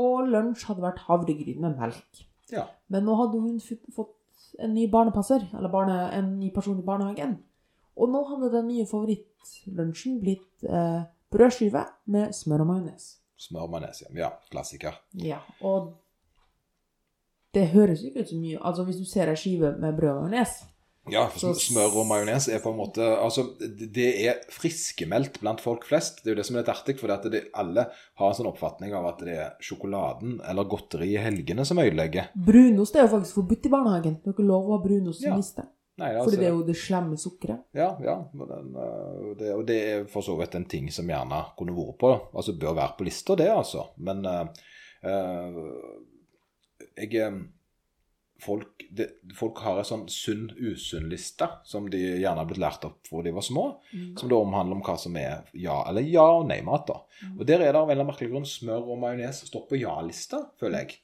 Og 0.00 0.30
lunsj 0.30 0.64
hadde 0.70 0.86
vært 0.86 1.04
havregryn 1.08 1.60
med 1.66 1.76
melk. 1.76 2.24
Ja. 2.54 2.64
Men 2.88 3.04
nå 3.06 3.18
hadde 3.18 3.42
hun 3.42 3.60
fått 3.60 4.16
en 4.62 4.72
ny 4.74 4.86
barnepasser, 4.90 5.44
eller 5.58 5.70
barne, 5.72 5.98
en 6.16 6.36
ny 6.38 6.48
person 6.54 6.78
i 6.80 6.86
barnehagen. 6.86 7.36
Og 8.00 8.08
nå 8.08 8.22
hadde 8.30 8.48
den 8.54 8.68
nye 8.70 8.86
favorittlunsjen 8.88 10.20
blitt 10.22 10.64
eh, 10.64 11.02
brødskive 11.32 11.82
med 12.10 12.32
smør 12.36 12.64
og 12.64 12.70
majones. 12.72 13.10
Smør 13.40 13.66
og 13.68 13.74
majones, 13.76 14.02
Ja, 14.16 14.30
klassiker. 14.52 14.96
Ja, 15.20 15.38
og 15.60 15.92
det 17.54 17.68
høres 17.74 18.02
ikke 18.06 18.22
ut 18.24 18.30
så 18.30 18.36
mye. 18.40 18.58
Altså 18.62 18.84
hvis 18.86 19.00
du 19.00 19.06
ser 19.10 19.30
ei 19.32 19.38
skive 19.38 19.72
med 19.82 19.96
brød 19.98 20.12
og 20.16 20.26
majones 20.28 20.60
Ja, 21.10 21.24
for 21.32 21.38
Så- 21.40 21.54
smør 21.72 21.96
og 22.02 22.06
majones 22.06 22.46
er 22.52 22.60
på 22.60 22.70
en 22.70 22.76
måte 22.76 23.00
Altså, 23.00 23.46
det 23.58 24.08
er 24.28 24.34
friskemeldt 24.52 25.40
blant 25.40 25.60
folk 25.60 25.84
flest. 25.88 26.20
Det 26.22 26.26
er 26.30 26.34
jo 26.34 26.40
det 26.42 26.46
som 26.46 26.56
er 26.56 26.60
litt 26.60 26.68
artig, 26.68 26.98
for 27.00 27.08
det 27.08 27.48
alle 27.54 27.86
har 28.20 28.28
en 28.28 28.34
sånn 28.36 28.46
oppfatning 28.52 28.92
av 28.94 29.06
at 29.06 29.18
det 29.24 29.34
er 29.38 29.50
sjokoladen 29.60 30.40
eller 30.46 30.64
godteri 30.64 31.14
i 31.14 31.22
helgene 31.24 31.64
som 31.66 31.78
ødelegger. 31.78 32.28
Brunost 32.36 32.94
er 32.96 33.06
jo 33.08 33.16
faktisk 33.16 33.34
forbudt 33.40 33.66
i 33.66 33.70
barnehagen. 33.70 34.14
Det 34.20 34.24
har 34.26 34.32
ikke 34.36 34.46
lov 34.46 34.68
å 34.68 34.76
ha 34.76 34.84
brunost 34.84 35.22
som 35.22 35.30
Ja. 35.32 35.36
liste. 35.36 35.66
Nei, 36.00 36.10
Fordi 36.16 36.40
det 36.40 36.48
er 36.48 36.54
jo 36.54 36.66
det 36.66 36.76
slemme 36.80 37.18
sukkeret. 37.20 37.66
Ja, 37.76 37.90
ja. 38.04 38.16
Den, 38.32 38.72
øh, 38.72 39.30
det, 39.38 39.52
og 39.54 39.64
det 39.68 39.78
er 39.84 40.04
for 40.10 40.24
så 40.24 40.36
vidt 40.40 40.56
en 40.56 40.68
ting 40.70 40.88
som 40.94 41.08
gjerne 41.10 41.42
kunne 41.58 41.76
vært 41.76 41.98
på, 42.00 42.12
altså 42.32 42.56
bør 42.56 42.78
være 42.78 42.96
på 42.98 43.08
lista, 43.08 43.36
det, 43.36 43.50
altså. 43.52 43.90
Men 44.00 44.24
uh, 44.24 44.46
jeg 46.96 47.24
folk, 48.40 48.86
det, 48.90 49.06
folk 49.36 49.60
har 49.64 49.80
en 49.80 49.86
sånn 49.86 50.06
sunn-usunn-liste 50.10 51.48
som 51.68 51.88
de 51.92 52.00
gjerne 52.00 52.40
har 52.40 52.48
blitt 52.48 52.62
lært 52.62 52.84
opp 52.88 53.08
fra 53.08 53.22
de 53.24 53.32
var 53.36 53.44
små, 53.44 53.64
som 54.18 54.32
da 54.32 54.40
omhandler 54.40 54.78
om 54.78 54.84
hva 54.86 54.96
som 55.00 55.16
er 55.20 55.50
ja 55.52 55.76
eller 55.90 56.06
ja 56.08 56.26
og 56.38 56.48
nei-mat. 56.48 56.88
da. 56.88 57.28
Og 57.36 57.44
Der 57.46 57.60
er 57.60 57.72
det 57.72 57.80
av 57.80 57.84
en 57.84 57.92
eller 57.92 58.00
annen 58.00 58.12
merkelig 58.12 58.32
grunn 58.32 58.48
smør 58.48 58.92
og 58.94 59.00
majones 59.04 59.44
står 59.50 59.66
på 59.68 59.80
ja-lista, 59.80 60.46
føler 60.60 60.84
jeg. 60.84 61.00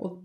Og 0.00 0.22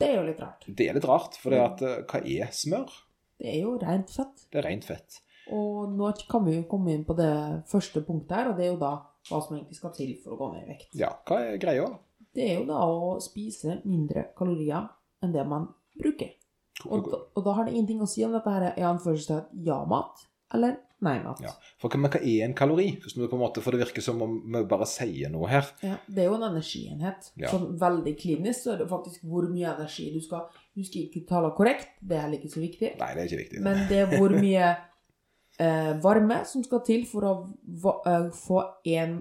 det 0.00 0.08
er 0.08 0.16
jo 0.16 0.26
litt 0.30 0.40
rart. 0.40 0.66
Det 0.66 0.88
er 0.88 0.96
litt 0.96 1.08
rart, 1.08 1.38
for 1.40 1.52
det 1.52 1.60
at, 1.60 1.82
eh, 1.84 2.02
hva 2.08 2.22
er 2.24 2.52
smør? 2.56 2.92
Det 3.40 3.48
er 3.48 3.62
jo 3.62 3.76
rent 3.80 4.12
fett. 4.12 4.46
Det 4.52 4.60
er 4.60 4.68
rent 4.68 4.86
fett. 4.86 5.20
Og 5.56 5.90
nå 5.96 6.10
kan 6.30 6.44
vi 6.46 6.58
jo 6.58 6.66
komme 6.70 6.92
inn 6.94 7.06
på 7.08 7.16
det 7.18 7.32
første 7.70 8.02
punktet 8.06 8.36
her, 8.36 8.50
og 8.50 8.58
det 8.58 8.66
er 8.66 8.74
jo 8.74 8.80
da 8.82 8.92
hva 9.28 9.40
som 9.42 9.56
egentlig 9.56 9.78
skal 9.78 9.94
til 9.96 10.12
for 10.22 10.34
å 10.34 10.40
gå 10.40 10.50
ned 10.52 10.66
i 10.66 10.72
vekt. 10.74 10.92
Ja, 10.98 11.10
hva 11.28 11.40
er 11.48 11.58
greia? 11.62 11.88
Det 12.36 12.44
er 12.46 12.60
jo 12.60 12.66
da 12.68 12.80
å 12.86 13.16
spise 13.22 13.80
mindre 13.82 14.28
kalorier 14.38 14.86
enn 15.24 15.34
det 15.34 15.44
man 15.48 15.66
bruker. 15.98 16.36
Og 16.88 17.10
da, 17.10 17.18
og 17.36 17.44
da 17.44 17.54
har 17.56 17.66
det 17.66 17.74
ingenting 17.74 18.00
å 18.00 18.08
si 18.08 18.22
om 18.24 18.32
dette 18.32 18.52
her 18.52 18.70
er 18.70 18.86
anførselstegn 18.88 19.64
ja-mat 19.66 20.22
eller 20.54 20.76
nei-mat. 21.00 21.40
Ja, 21.40 21.52
for 21.80 21.88
hva, 21.92 22.10
hva 22.12 22.20
er 22.20 22.44
en 22.44 22.54
kalori? 22.56 22.90
En 23.16 23.38
måte, 23.40 23.62
for 23.64 23.72
det 23.72 23.80
virker 23.86 24.04
som 24.04 24.20
om 24.24 24.34
vi 24.52 24.62
bare 24.68 24.86
sier 24.88 25.30
noe 25.32 25.48
her. 25.48 25.70
Ja, 25.84 25.96
det 26.08 26.24
er 26.24 26.28
jo 26.28 26.36
en 26.36 26.46
energienhet. 26.50 27.30
Ja. 27.40 27.48
Sånn 27.52 27.78
veldig 27.80 28.14
klinisk 28.20 28.66
så 28.66 28.74
er 28.74 28.82
det 28.82 28.90
faktisk 28.90 29.24
hvor 29.24 29.48
mye 29.48 29.72
energi 29.72 30.10
du 30.14 30.20
skal 30.24 30.48
Du 30.76 30.84
skal 30.86 31.06
ikke 31.08 31.24
tale 31.28 31.50
korrekt, 31.56 31.96
det 32.00 32.16
er 32.16 32.26
heller 32.26 32.38
ikke 32.38 32.52
så 32.52 32.60
viktig. 32.62 32.92
Nei, 33.00 33.10
det 33.16 33.22
er 33.22 33.30
ikke 33.30 33.42
viktig. 33.44 33.62
Men 33.64 33.84
det 33.90 34.02
er 34.04 34.12
hvor 34.16 34.34
mye 34.36 34.68
eh, 35.64 35.92
varme 36.04 36.42
som 36.46 36.64
skal 36.64 36.84
til 36.86 37.06
for 37.10 37.26
å 37.26 37.34
va 37.82 37.96
eh, 38.06 38.30
få 38.36 38.62
én 38.86 39.16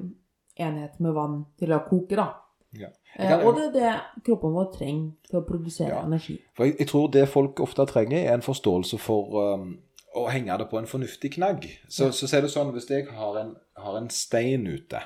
en 0.60 0.74
enhet 0.74 1.00
med 1.00 1.16
vann 1.16 1.42
til 1.60 1.72
å 1.72 1.82
koke, 1.88 2.18
da. 2.20 2.34
Ja. 2.76 2.90
Eh, 3.16 3.30
kan- 3.30 3.46
og 3.48 3.56
det 3.56 3.66
er 3.66 3.72
det 3.74 4.24
kroppen 4.28 4.52
vår 4.54 4.74
trenger 4.76 5.12
til 5.30 5.40
å 5.40 5.46
produsere 5.48 5.90
Ja. 5.96 6.04
energi. 6.06 6.38
For 6.54 6.66
jeg, 6.66 6.78
jeg 6.80 6.88
tror 6.88 7.12
det 7.12 7.30
folk 7.30 7.60
ofte 7.60 7.86
trenger, 7.88 8.18
er 8.28 8.34
en 8.34 8.42
forståelse 8.46 9.00
for 9.00 9.56
um, 9.56 9.80
å 10.18 10.25
henge 10.32 10.58
det 10.58 10.68
på 10.72 10.80
en 10.80 10.89
fornuftig 10.89 11.34
knagg. 11.36 11.68
Så, 11.88 12.10
så 12.16 12.30
ser 12.30 12.46
det 12.46 12.51
sånn, 12.54 12.72
hvis 12.74 12.89
jeg 12.89 13.08
har 13.13 13.39
en, 13.42 13.56
har 13.78 13.98
en 14.00 14.10
stein 14.13 14.68
ute 14.68 15.04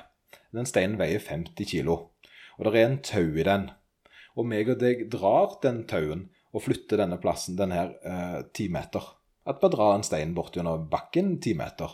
Den 0.54 0.68
steinen 0.70 1.00
veier 1.00 1.18
50 1.18 1.66
kilo, 1.66 1.96
og 2.56 2.66
det 2.68 2.78
er 2.78 2.86
en 2.86 3.00
tau 3.02 3.34
i 3.34 3.46
den. 3.46 3.68
Og 4.38 4.46
meg 4.46 4.70
og 4.70 4.78
deg 4.78 5.08
drar 5.10 5.56
den 5.62 5.82
tauen 5.90 6.28
og 6.54 6.62
flytter 6.62 7.00
denne 7.02 7.18
plassen, 7.18 7.56
den 7.58 7.74
her, 7.74 7.90
eh, 8.06 8.68
meter. 8.70 9.02
At 9.44 9.58
vi 9.60 9.70
drar 9.72 9.96
en 9.96 10.06
stein 10.06 10.34
bort 10.34 10.54
gjennom 10.54 10.88
bakken 10.90 11.40
ti 11.42 11.54
meter. 11.58 11.90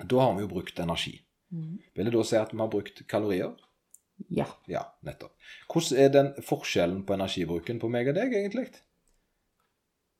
Da 0.00 0.20
har 0.20 0.32
vi 0.34 0.46
jo 0.46 0.48
brukt 0.48 0.78
energi. 0.80 1.20
Mm. 1.52 1.78
Vil 1.94 2.08
det 2.08 2.14
da 2.14 2.24
si 2.24 2.36
at 2.36 2.52
vi 2.52 2.58
har 2.58 2.72
brukt 2.72 3.06
kalorier? 3.06 3.52
Ja. 4.28 4.46
Ja, 4.66 4.86
nettopp. 5.04 5.34
Hvordan 5.68 5.98
er 5.98 6.08
den 6.08 6.32
forskjellen 6.42 7.04
på 7.04 7.14
energibruken 7.14 7.78
på 7.82 7.90
meg 7.92 8.08
og 8.08 8.16
deg, 8.16 8.32
egentlig? 8.32 8.70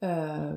Eh, 0.03 0.55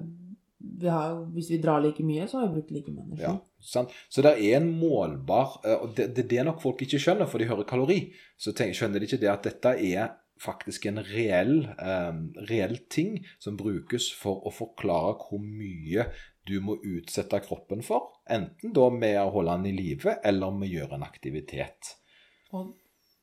vi 0.60 0.88
har, 0.88 1.18
hvis 1.36 1.50
vi 1.52 1.60
drar 1.62 1.82
like 1.84 2.04
mye, 2.04 2.28
så 2.28 2.40
har 2.40 2.48
vi 2.48 2.60
brukt 2.60 2.72
like 2.72 2.92
mye 2.92 3.06
energi. 3.06 3.24
Ja, 3.26 3.36
sant? 3.60 3.96
Så 4.10 4.24
det 4.26 4.36
er 4.36 4.60
en 4.60 4.70
målbar 4.80 5.60
eh, 5.66 5.82
Og 5.82 5.96
det, 5.98 6.12
det 6.16 6.26
er 6.26 6.30
det 6.32 6.46
nok 6.50 6.62
folk 6.64 6.82
ikke 6.86 7.02
skjønner, 7.02 7.30
for 7.30 7.42
de 7.42 7.50
hører 7.50 7.68
kalori. 7.68 8.00
Så 8.38 8.56
tenker, 8.56 8.78
skjønner 8.80 9.02
de 9.02 9.10
ikke 9.10 9.22
det 9.22 9.32
at 9.34 9.50
dette 9.50 9.76
er 9.76 10.14
faktisk 10.42 10.88
en 10.90 11.00
reell, 11.08 11.68
eh, 11.80 12.16
reell 12.50 12.78
ting 12.92 13.20
som 13.40 13.60
brukes 13.60 14.10
for 14.20 14.44
å 14.48 14.54
forklare 14.54 15.16
hvor 15.22 15.44
mye 15.44 16.10
du 16.46 16.58
må 16.62 16.78
utsette 16.84 17.40
kroppen 17.46 17.84
for. 17.86 18.12
Enten 18.30 18.74
da 18.76 18.90
med 18.94 19.20
å 19.22 19.32
holde 19.34 19.58
den 19.58 19.72
i 19.72 19.78
live, 19.78 20.18
eller 20.24 20.56
med 20.56 20.70
å 20.70 20.74
gjøre 20.80 21.00
en 21.00 21.08
aktivitet. 21.08 21.96
Og 22.54 22.74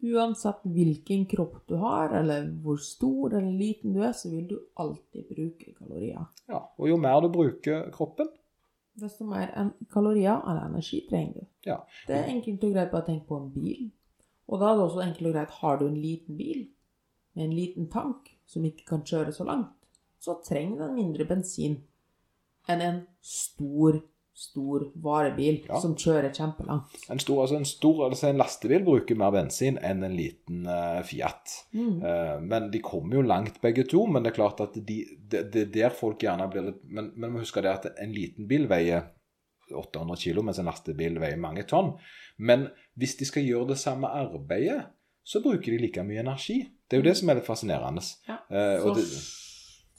uansett 0.03 0.65
hvilken 0.67 1.27
kropp 1.31 1.61
du 1.71 1.77
har, 1.79 2.11
eller 2.19 2.49
hvor 2.63 2.77
stor 2.83 3.33
eller 3.39 3.53
liten 3.59 3.95
du 3.95 4.01
er, 4.03 4.13
så 4.13 4.31
vil 4.31 4.49
du 4.51 4.57
alltid 4.83 5.29
bruke 5.29 5.75
kalorier. 5.79 6.25
Ja, 6.49 6.61
Og 6.79 6.89
jo 6.89 6.97
mer 7.01 7.21
du 7.21 7.29
bruker 7.33 7.91
kroppen, 7.95 8.29
Desto 8.95 9.25
mer 9.25 9.49
en 9.57 9.71
kalorier 9.89 10.43
eller 10.45 10.67
energi 10.69 10.99
trenger 11.09 11.33
du. 11.41 11.47
ja, 11.65 11.79
Det 12.07 12.13
er 12.17 12.27
enkelt 12.29 12.65
og 12.65 12.73
greit 12.75 12.91
bare 12.91 13.03
å 13.03 13.07
tenke 13.07 13.25
på 13.27 13.39
en 13.41 13.47
bil. 13.55 13.87
Og 14.49 14.61
da 14.61 14.69
er 14.69 14.77
det 14.77 14.85
også 14.85 15.01
enkelt 15.07 15.27
og 15.31 15.33
greit, 15.33 15.55
har 15.63 15.79
du 15.81 15.87
en 15.87 15.97
liten 15.97 16.37
bil 16.37 16.67
med 17.35 17.45
en 17.47 17.55
liten 17.57 17.87
tank 17.89 18.35
som 18.45 18.65
ikke 18.69 18.85
kan 18.85 19.01
kjøre 19.09 19.33
så 19.33 19.47
langt, 19.49 19.73
så 20.21 20.35
trenger 20.45 20.83
den 20.85 20.95
mindre 20.99 21.25
bensin 21.25 21.79
enn 22.69 22.83
en 22.85 23.01
stor, 23.25 23.97
stor 24.43 24.85
varebil 25.05 25.61
Ja. 25.69 25.79
som 25.81 25.95
kjører 25.95 26.33
kjempelangt. 26.35 26.97
En 27.13 27.23
stor, 27.23 27.43
altså 27.45 27.57
en, 27.61 27.67
stor, 27.69 28.05
altså 28.09 28.29
en 28.29 28.41
lastebil 28.41 28.83
bruker 28.87 29.19
mer 29.19 29.31
bensin 29.35 29.79
enn 29.79 30.03
en 30.03 30.17
liten 30.19 30.67
uh, 30.67 31.01
Fiat. 31.07 31.55
Mm. 31.73 31.97
Uh, 32.03 32.37
men 32.43 32.71
de 32.75 32.83
kommer 32.83 33.21
jo 33.21 33.25
langt 33.27 33.61
begge 33.63 33.87
to. 33.89 34.05
Men 34.11 34.25
det 34.27 34.33
er 34.33 34.39
klart 34.41 34.61
at 34.65 34.75
de, 34.77 35.01
det 35.31 35.45
det 35.55 35.67
er 35.69 35.75
der 35.79 35.97
folk 35.97 36.23
gjerne 36.23 36.49
blir 36.51 36.71
litt 36.71 36.81
Men, 36.85 37.13
men 37.15 37.31
vi 37.31 37.35
må 37.37 37.45
huske 37.47 37.63
det 37.63 37.71
at 37.73 37.93
en 38.03 38.13
liten 38.15 38.49
bil 38.51 38.67
veier 38.71 39.11
800 39.73 40.17
kg, 40.21 40.43
mens 40.45 40.59
en 40.61 40.69
lastebil 40.69 41.21
veier 41.23 41.39
mange 41.41 41.63
tonn. 41.71 41.95
Men 42.37 42.67
hvis 42.99 43.15
de 43.21 43.29
skal 43.29 43.47
gjøre 43.47 43.71
det 43.73 43.79
samme 43.81 44.11
arbeidet, 44.11 44.83
så 45.25 45.41
bruker 45.41 45.73
de 45.73 45.79
like 45.85 46.03
mye 46.05 46.21
energi. 46.21 46.59
Det 46.89 46.99
er 46.99 47.01
jo 47.01 47.07
det 47.07 47.15
som 47.17 47.31
er 47.31 47.39
litt 47.39 47.47
fascinerende. 47.49 48.03
Ja. 48.29 48.41
Uh, 48.51 48.83
Så, 48.83 48.95
det, 48.99 49.05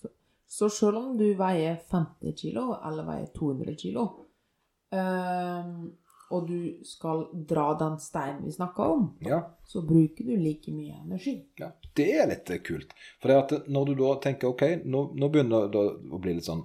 så, 0.01 0.11
så 0.57 0.69
selv 0.69 0.99
om 0.99 1.13
du 1.17 1.25
veier 1.39 1.79
50 1.89 2.35
kilo, 2.37 2.67
eller 2.85 3.07
veier 3.07 3.31
200 3.33 3.77
kilo, 3.79 4.03
ehm, 4.03 4.22
og 6.33 6.47
du 6.49 6.83
skal 6.87 7.27
dra 7.49 7.65
den 7.77 7.99
steinen 8.01 8.43
vi 8.45 8.51
snakka 8.53 8.87
om, 8.95 9.07
ja, 9.25 9.39
så 9.67 9.83
bruker 9.85 10.25
du 10.25 10.35
like 10.37 10.73
mye 10.73 10.97
energi. 11.03 11.35
ja, 11.59 11.71
det 11.97 12.07
er 12.17 12.29
litt 12.31 12.49
eh, 12.49 12.61
kult. 12.65 12.93
For 13.21 13.29
det 13.29 13.39
at 13.41 13.69
når 13.73 13.89
du 13.89 13.93
da 14.01 14.13
tenker 14.23 14.53
OK, 14.53 14.63
nå, 14.85 15.05
nå 15.19 15.29
begynner 15.33 15.69
det 15.73 15.83
å 15.83 16.21
bli 16.21 16.37
litt 16.37 16.49
sånn 16.49 16.63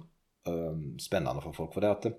øh, 0.49 0.79
spennende 1.01 1.43
for 1.45 1.57
folk. 1.57 1.73
For 1.75 1.85
det 1.85 1.91
at 1.93 2.07
det, 2.07 2.15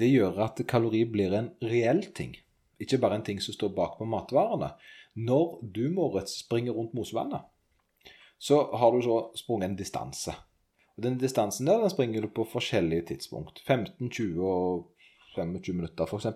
det 0.00 0.10
gjør 0.10 0.42
at 0.48 0.62
kalori 0.70 1.04
blir 1.06 1.36
en 1.36 1.52
reell 1.62 2.02
ting. 2.16 2.34
Ikke 2.80 2.98
bare 3.02 3.20
en 3.20 3.26
ting 3.26 3.40
som 3.44 3.54
står 3.54 3.74
bak 3.76 3.98
på 3.98 4.08
matvarene. 4.08 4.72
Når 5.20 5.58
du, 5.62 5.84
Moritz, 5.92 6.38
springer 6.42 6.74
rundt 6.74 6.94
Mosvannet, 6.96 7.44
så 8.40 8.62
har 8.80 8.94
du 8.94 9.02
så 9.04 9.18
sprunget 9.36 9.68
en 9.68 9.76
distanse. 9.76 10.32
Og 10.96 11.04
Den 11.04 11.18
distansen 11.20 11.68
der 11.68 11.82
den 11.82 11.92
springer 11.92 12.24
du 12.24 12.30
på 12.32 12.46
forskjellige 12.48 13.10
tidspunkt. 13.12 13.60
15, 13.66 14.08
20 14.08 14.46
og 14.46 14.88
25 15.36 15.76
minutter, 15.76 16.08
f.eks. 16.08 16.26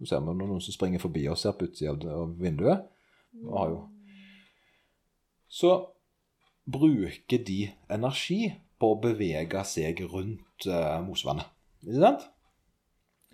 Så 0.00 0.10
ser 0.10 0.22
vi 0.22 0.36
noen 0.38 0.60
som 0.62 0.74
springer 0.76 1.02
forbi 1.02 1.26
oss 1.32 1.46
her 1.48 1.56
på 1.58 1.68
utsida 1.68 1.94
av- 2.14 2.36
vinduet. 2.40 2.86
Og 3.44 3.80
så 5.50 5.72
bruker 6.64 7.42
de 7.46 7.58
energi 7.92 8.46
på 8.80 8.94
å 8.94 9.00
bevege 9.02 9.60
seg 9.68 10.00
rundt 10.10 10.66
uh, 10.66 10.98
Mosvannet. 11.04 11.50
Ikke 11.84 12.00
sant? 12.00 12.24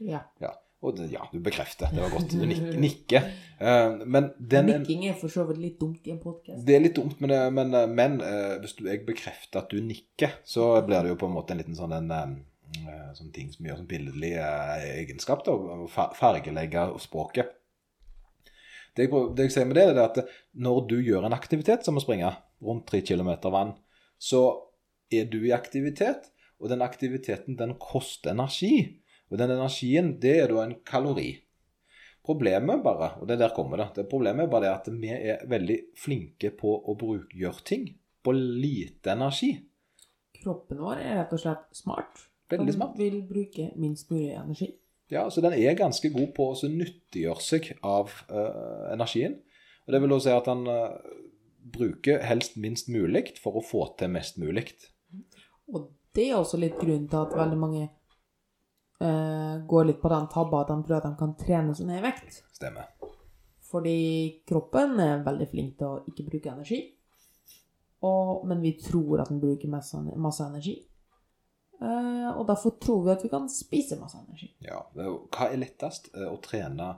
Ja. 0.05 0.25
Ja. 0.43 0.57
Og 0.81 0.97
det, 0.97 1.11
ja, 1.12 1.27
du 1.29 1.37
bekrefter. 1.45 1.91
Det 1.93 2.00
var 2.00 2.12
godt. 2.15 2.33
Du 2.33 2.45
nik 2.49 2.62
nikker. 2.81 3.27
Uh, 3.61 4.00
men 4.09 4.31
den 4.41 4.71
Nikking 4.71 5.05
er 5.11 5.17
for 5.21 5.33
så 5.33 5.45
vidt 5.49 5.61
litt 5.61 5.81
dumt 5.81 6.07
i 6.09 6.15
en 6.15 6.21
podkast. 6.23 6.62
Det 6.67 6.77
er 6.77 6.85
litt 6.87 6.97
dumt, 6.97 7.21
men, 7.21 7.35
men, 7.57 7.77
men 7.93 8.17
uh, 8.25 8.57
hvis 8.62 8.79
du, 8.79 8.87
jeg 8.89 9.05
bekrefter 9.09 9.61
at 9.61 9.73
du 9.73 9.83
nikker, 9.85 10.39
så 10.49 10.73
blir 10.87 11.05
det 11.05 11.12
jo 11.12 11.21
på 11.21 11.29
en 11.29 11.37
måte 11.37 11.55
en 11.55 11.61
liten 11.61 11.77
sånn, 11.77 11.93
en, 11.99 12.39
eh, 12.79 13.11
sånn 13.17 13.33
ting 13.35 13.50
som 13.53 13.67
gjør 13.67 13.81
sånn 13.81 13.91
billedlig 13.91 14.35
eh, 14.39 14.87
egenskap, 15.00 15.45
da, 15.47 15.55
å 15.55 15.89
fargelegge 15.91 16.87
språket. 17.03 17.57
Det 18.97 19.07
jeg, 19.07 19.27
det 19.37 19.47
jeg 19.47 19.55
sier 19.55 19.69
med 19.71 19.79
det, 19.79 19.87
er 19.93 20.03
at 20.03 20.19
når 20.59 20.81
du 20.91 20.97
gjør 20.99 21.29
en 21.29 21.37
aktivitet 21.37 21.87
som 21.87 21.99
å 21.99 22.03
springe 22.03 22.33
rundt 22.65 22.89
3 22.91 23.03
km 23.07 23.33
vann, 23.53 23.77
så 24.21 24.43
er 25.11 25.29
du 25.31 25.39
i 25.47 25.55
aktivitet, 25.55 26.31
og 26.61 26.69
den 26.73 26.85
aktiviteten 26.85 27.57
den 27.57 27.77
koster 27.81 28.35
energi. 28.35 29.00
Og 29.31 29.39
den 29.39 29.55
energien, 29.55 30.17
det 30.21 30.35
er 30.43 30.50
da 30.50 30.65
en 30.65 30.77
kalori. 30.87 31.31
Problemet 32.27 32.83
bare, 32.85 33.15
og 33.23 33.31
det 33.31 33.39
der 33.41 33.55
kommer 33.57 33.81
det, 33.81 33.87
det 33.97 34.11
problemet 34.11 34.45
er 34.45 34.53
bare 34.53 34.67
det 34.67 34.73
at 34.75 34.91
vi 34.93 35.12
er 35.15 35.47
veldig 35.49 35.79
flinke 35.99 36.50
på 36.53 36.75
å 36.93 36.97
gjøre 37.33 37.65
ting 37.65 37.87
på 38.21 38.35
lite 38.37 39.15
energi. 39.15 39.55
Kroppen 40.41 40.83
vår 40.83 41.00
er 41.00 41.17
rett 41.23 41.33
og 41.37 41.41
slett 41.41 41.65
smart. 41.77 42.27
Veldig 42.50 42.66
Den 42.66 42.76
smart. 42.76 42.99
vil 42.99 43.21
bruke 43.28 43.71
minst 43.76 44.11
mulig 44.11 44.33
energi. 44.35 44.73
Ja, 45.11 45.30
så 45.30 45.42
den 45.42 45.54
er 45.54 45.75
ganske 45.78 46.11
god 46.11 46.33
på 46.37 46.50
å 46.52 46.69
nyttiggjøre 46.71 47.42
seg 47.42 47.73
av 47.83 48.12
uh, 48.30 48.90
energien. 48.92 49.40
Og 49.87 49.95
det 49.95 50.00
vil 50.02 50.14
også 50.14 50.28
si 50.28 50.35
at 50.35 50.50
den 50.50 50.66
uh, 50.71 50.99
bruker 51.75 52.23
helst 52.23 52.59
minst 52.62 52.90
mulig 52.90 53.33
for 53.42 53.59
å 53.59 53.64
få 53.64 53.88
til 53.99 54.12
mest 54.14 54.38
mulig. 54.38 54.69
Og 55.71 55.88
det 56.14 56.28
er 56.28 56.38
også 56.38 56.61
litt 56.62 56.78
grunnen 56.78 57.09
til 57.11 57.23
at 57.23 57.35
veldig 57.38 57.59
mange 57.59 57.88
uh, 59.02 59.57
går 59.66 59.90
litt 59.90 60.00
på 60.02 60.12
den 60.12 60.30
tabba 60.30 60.62
at 60.62 60.71
de 60.73 60.78
tror 60.87 61.00
at 61.00 61.09
de 61.09 61.14
kan 61.19 61.35
trene 61.38 61.75
seg 61.75 61.90
ned 61.90 62.02
i 62.02 62.07
vekt. 62.07 62.42
Stemmer. 62.54 62.90
Fordi 63.71 63.99
kroppen 64.47 64.99
er 65.02 65.26
veldig 65.26 65.47
flink 65.50 65.76
til 65.78 65.90
å 65.90 66.02
ikke 66.11 66.26
bruke 66.26 66.54
energi. 66.54 66.80
Og, 68.07 68.47
men 68.49 68.62
vi 68.62 68.76
tror 68.80 69.21
at 69.23 69.30
den 69.30 69.42
bruker 69.42 69.71
masse, 69.71 69.99
masse 70.16 70.47
energi. 70.47 70.78
Eh, 71.80 72.30
og 72.34 72.44
derfor 72.49 72.76
tror 72.82 73.04
vi 73.06 73.12
at 73.14 73.25
vi 73.25 73.30
kan 73.32 73.49
spise 73.52 73.96
masse 74.00 74.18
energi. 74.20 74.50
Ja, 74.64 74.82
Hva 74.94 75.49
er 75.49 75.60
lettest? 75.62 76.10
Eh, 76.14 76.26
Å 76.28 76.37
trene 76.44 76.90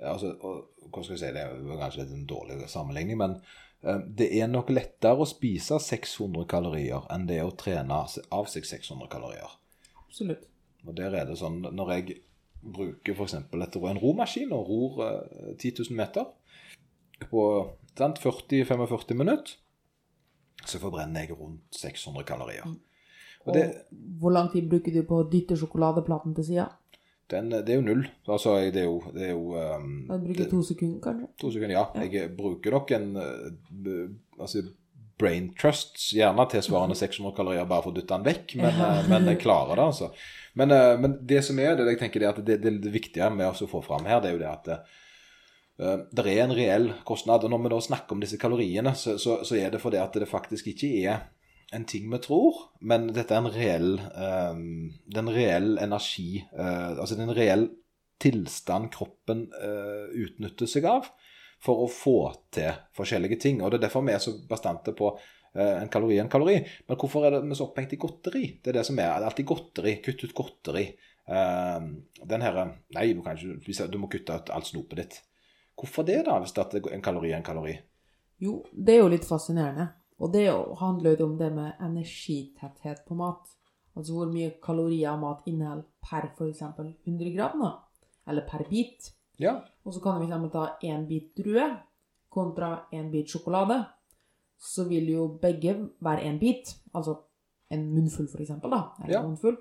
eh, 0.00 0.08
altså, 0.10 0.34
Hva 0.40 1.04
skal 1.04 1.14
jeg 1.14 1.22
si, 1.22 1.34
det 1.36 1.44
er 1.44 1.82
kanskje 1.82 2.02
litt 2.02 2.16
en 2.16 2.26
dårlig 2.30 2.70
sammenligning, 2.70 3.20
men 3.20 3.38
det 3.84 4.30
er 4.32 4.46
nok 4.48 4.70
lettere 4.72 5.20
å 5.20 5.26
spise 5.28 5.76
600 5.76 6.46
kalorier 6.48 7.04
enn 7.12 7.26
det 7.28 7.42
å 7.44 7.50
trene 7.52 7.98
av 8.32 8.46
seg 8.48 8.64
600 8.64 9.10
kalorier. 9.12 9.58
Absolutt. 10.06 10.46
Og 10.88 10.96
der 10.96 11.12
er 11.18 11.26
det 11.28 11.36
sånn 11.36 11.58
Når 11.68 11.92
jeg 11.92 12.14
bruker 12.64 13.12
f.eks. 13.12 13.34
en 13.34 14.00
romaskin 14.00 14.52
og 14.56 14.70
ror 14.70 15.04
eh, 15.04 15.52
10 15.58 15.82
000 15.90 15.98
meter 15.98 16.30
på 17.30 17.42
40-45 17.96 19.14
minutter, 19.14 19.54
så 20.64 20.80
forbrenner 20.80 21.24
jeg 21.24 21.36
rundt 21.36 21.76
600 21.76 22.24
kalorier. 22.26 22.64
Og, 22.66 22.80
Og 23.44 23.54
det, 23.56 23.64
hvor 24.20 24.32
lang 24.32 24.50
tid 24.52 24.68
bruker 24.70 24.94
du 24.94 25.02
på 25.08 25.20
å 25.20 25.28
dytte 25.28 25.58
sjokoladeplaten 25.60 26.34
til 26.36 26.48
sida? 26.52 26.70
den, 27.30 27.50
det 27.50 27.72
er 27.72 27.80
jo 27.80 27.84
null. 27.84 28.06
Altså, 28.28 28.56
det 28.72 28.82
er 28.82 28.88
jo, 28.88 29.02
det 29.14 29.28
er 29.28 29.32
jo 29.32 29.54
um, 29.56 29.92
Du 30.08 30.26
bruker 30.26 30.42
det- 30.44 30.50
to 30.50 30.62
sekunder, 30.62 31.00
kanskje? 31.00 31.28
To 31.40 31.50
sekunder, 31.50 31.76
ja. 31.76 31.84
Jeg 32.04 32.36
bruker 32.36 32.70
nok 32.70 32.90
en 32.90 33.16
eh, 33.16 34.08
altså 34.40 34.64
brain 35.18 35.52
trusts, 35.54 36.10
gjerne 36.12 36.46
tilsvarende 36.50 36.96
600 36.98 37.36
kalorier 37.36 37.68
bare 37.70 37.84
for 37.84 37.92
å 37.92 37.96
dytte 37.96 38.16
den 38.16 38.26
vekk, 38.26 38.56
men, 38.58 38.80
eh, 38.82 39.08
men 39.08 39.30
jeg 39.30 39.40
klarer 39.44 39.78
det, 39.78 39.86
altså. 39.92 40.10
Men, 40.54 40.70
eh, 40.74 40.98
men 41.00 41.18
det 41.22 41.44
som 41.44 41.58
er 41.58 41.76
det, 41.76 41.86
jeg 41.94 42.02
tenker 42.02 42.20
det, 42.20 42.28
at 42.28 42.44
det, 42.44 42.60
det, 42.62 42.76
det 42.82 42.92
viktige 42.92 43.30
med 43.30 43.46
å 43.46 43.70
få 43.70 43.82
fram 43.82 44.04
her, 44.04 44.20
det 44.20 44.30
er 44.30 44.36
jo 44.36 44.42
det 44.42 44.50
at 44.50 44.68
uh, 44.74 46.02
det 46.12 46.26
er 46.26 46.44
en 46.44 46.54
reell 46.54 46.92
kostnad. 47.04 47.44
Og 47.44 47.50
når 47.50 47.62
vi 47.62 47.72
da 47.72 47.80
snakker 47.80 48.14
om 48.14 48.20
disse 48.22 48.38
kaloriene, 48.38 48.94
så, 48.94 49.16
så, 49.18 49.40
så 49.46 49.56
er 49.58 49.70
det 49.70 49.80
fordi 49.82 49.98
at 49.98 50.14
det 50.14 50.30
faktisk 50.30 50.68
ikke 50.70 50.90
er 51.02 51.24
en 51.72 51.86
ting 51.88 52.10
vi 52.10 52.20
tror, 52.22 52.58
men 52.80 53.08
dette 53.14 53.34
er 53.34 53.40
en 53.40 53.52
reell, 53.54 53.94
um, 54.14 54.90
det 55.06 55.18
er 55.18 55.24
en 55.24 55.34
reell 55.34 55.70
energi, 55.82 56.42
uh, 56.58 56.92
altså 56.98 57.14
det 57.14 57.24
er 57.24 57.30
en 57.30 57.38
reell 57.38 57.64
tilstand 58.22 58.90
kroppen 58.94 59.46
uh, 59.54 60.10
utnytter 60.12 60.70
seg 60.70 60.86
av 60.88 61.08
for 61.64 61.84
å 61.84 61.88
få 61.90 62.18
til 62.54 62.76
forskjellige 62.96 63.40
ting. 63.40 63.62
Og 63.62 63.72
Det 63.72 63.80
er 63.80 63.86
derfor 63.86 64.04
vi 64.04 64.14
er 64.14 64.22
så 64.22 64.36
bastante 64.48 64.92
på 64.96 65.10
uh, 65.14 65.74
en 65.80 65.90
kalori 65.92 66.20
en 66.20 66.30
kalori. 66.32 66.58
Men 66.88 67.00
hvorfor 67.00 67.26
er 67.26 67.38
det 67.38 67.42
vi 67.48 67.58
så 67.58 67.70
opphengt 67.70 67.96
i 67.96 68.00
godteri? 68.00 68.44
Det 68.60 68.72
er 68.72 68.80
det 68.80 68.86
som 68.86 69.00
er. 69.00 69.16
Det 69.16 69.24
er 69.24 69.30
alltid 69.32 69.50
godteri. 69.50 69.96
Kutt 70.04 70.24
ut 70.24 70.38
godteri. 70.42 70.86
Eh, 71.26 71.80
den 72.24 72.42
her, 72.42 72.58
Nei, 72.94 73.06
du, 73.14 73.56
ikke, 73.56 73.88
du 73.88 73.98
må 74.00 74.10
kutte 74.12 74.36
ut 74.36 74.52
alt 74.52 74.68
snopet 74.68 75.00
ditt. 75.00 75.20
Hvorfor 75.78 76.06
det, 76.06 76.20
da, 76.28 76.38
hvis 76.42 76.54
det 76.54 76.66
er 76.82 76.94
en 76.94 77.04
kalori 77.04 77.32
er 77.32 77.40
en 77.40 77.46
kalori? 77.46 77.74
Jo, 78.42 78.60
det 78.72 78.96
er 78.96 79.02
jo 79.02 79.12
litt 79.12 79.26
fascinerende. 79.26 79.88
Og 80.24 80.32
det 80.32 80.46
handler 80.80 81.18
jo 81.18 81.26
om 81.28 81.34
det 81.38 81.50
med 81.52 81.74
energitetthet 81.84 83.02
på 83.06 83.16
mat. 83.18 83.50
Altså 83.94 84.14
hvor 84.16 84.30
mye 84.32 84.54
kalorier 84.64 85.18
mat 85.20 85.42
inneholder 85.46 85.84
per 86.02 86.30
f.eks. 86.32 86.62
100 87.06 87.34
gram, 87.36 87.60
da. 87.60 87.72
Eller 88.26 88.46
per 88.48 88.64
bit. 88.70 89.10
Ja, 89.38 89.58
Og 89.84 89.92
så 89.94 90.00
kan 90.00 90.20
vi 90.22 90.26
f.eks. 90.30 90.52
ta 90.52 90.64
én 90.82 91.04
bit 91.06 91.34
drue 91.36 91.66
kontra 92.30 92.86
én 92.92 93.10
bit 93.12 93.28
sjokolade. 93.30 93.84
Så 94.58 94.88
vil 94.88 95.10
jo 95.12 95.28
begge 95.42 95.76
være 96.00 96.24
én 96.30 96.38
bit. 96.40 96.72
Altså 96.94 97.18
en 97.70 97.86
munnfull, 97.94 98.26
f.eks. 98.28 98.50
Eller 98.50 98.90
Ja. 99.08 99.20
en 99.20 99.26
munnfull. 99.28 99.56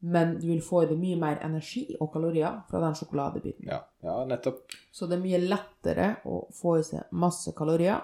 Men 0.00 0.34
du 0.40 0.46
vil 0.46 0.60
få 0.62 0.82
i 0.82 0.86
deg 0.86 0.98
mye 1.00 1.16
mer 1.16 1.38
energi 1.46 1.96
og 2.00 2.12
kalorier 2.12 2.62
fra 2.68 2.80
den 2.80 2.94
sjokoladebiten. 2.94 3.66
ja, 3.66 3.78
ja 4.02 4.24
nettopp. 4.24 4.58
Så 4.92 5.06
det 5.08 5.16
er 5.18 5.22
mye 5.22 5.38
lettere 5.48 6.16
å 6.26 6.42
få 6.52 6.78
i 6.78 6.82
seg 6.82 7.02
masse 7.12 7.52
kalorier 7.56 8.02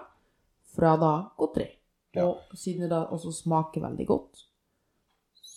fra 0.75 0.95
da 0.99 1.13
godteri. 1.39 1.69
Ja. 2.15 2.27
Og 2.27 2.57
siden 2.59 2.85
det 2.85 2.91
da 2.91 3.05
også 3.13 3.31
smaker 3.35 3.83
veldig 3.85 4.07
godt, 4.09 4.47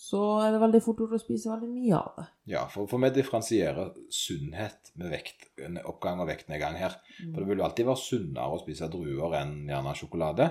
så 0.05 0.21
er 0.43 0.53
det 0.53 0.61
veldig 0.61 0.79
fort 0.85 0.99
gjort 1.01 1.15
å 1.17 1.19
spise 1.19 1.49
veldig 1.49 1.67
mye 1.71 1.97
av 1.97 2.19
det. 2.19 2.25
Ja, 2.53 2.61
for, 2.69 2.85
for 2.89 3.01
vi 3.01 3.09
differensierer 3.15 3.89
sunnhet 4.13 4.91
med 5.01 5.09
vekt, 5.15 5.47
oppgang 5.81 6.21
og 6.21 6.29
vektnedgang 6.29 6.77
her. 6.77 6.99
For 7.17 7.41
det 7.41 7.47
vil 7.49 7.63
jo 7.63 7.65
alltid 7.65 7.89
være 7.89 8.03
sunnere 8.03 8.53
å 8.53 8.61
spise 8.61 8.89
druer 8.93 9.33
enn 9.39 9.55
gjerne 9.71 9.95
sjokolade, 9.97 10.47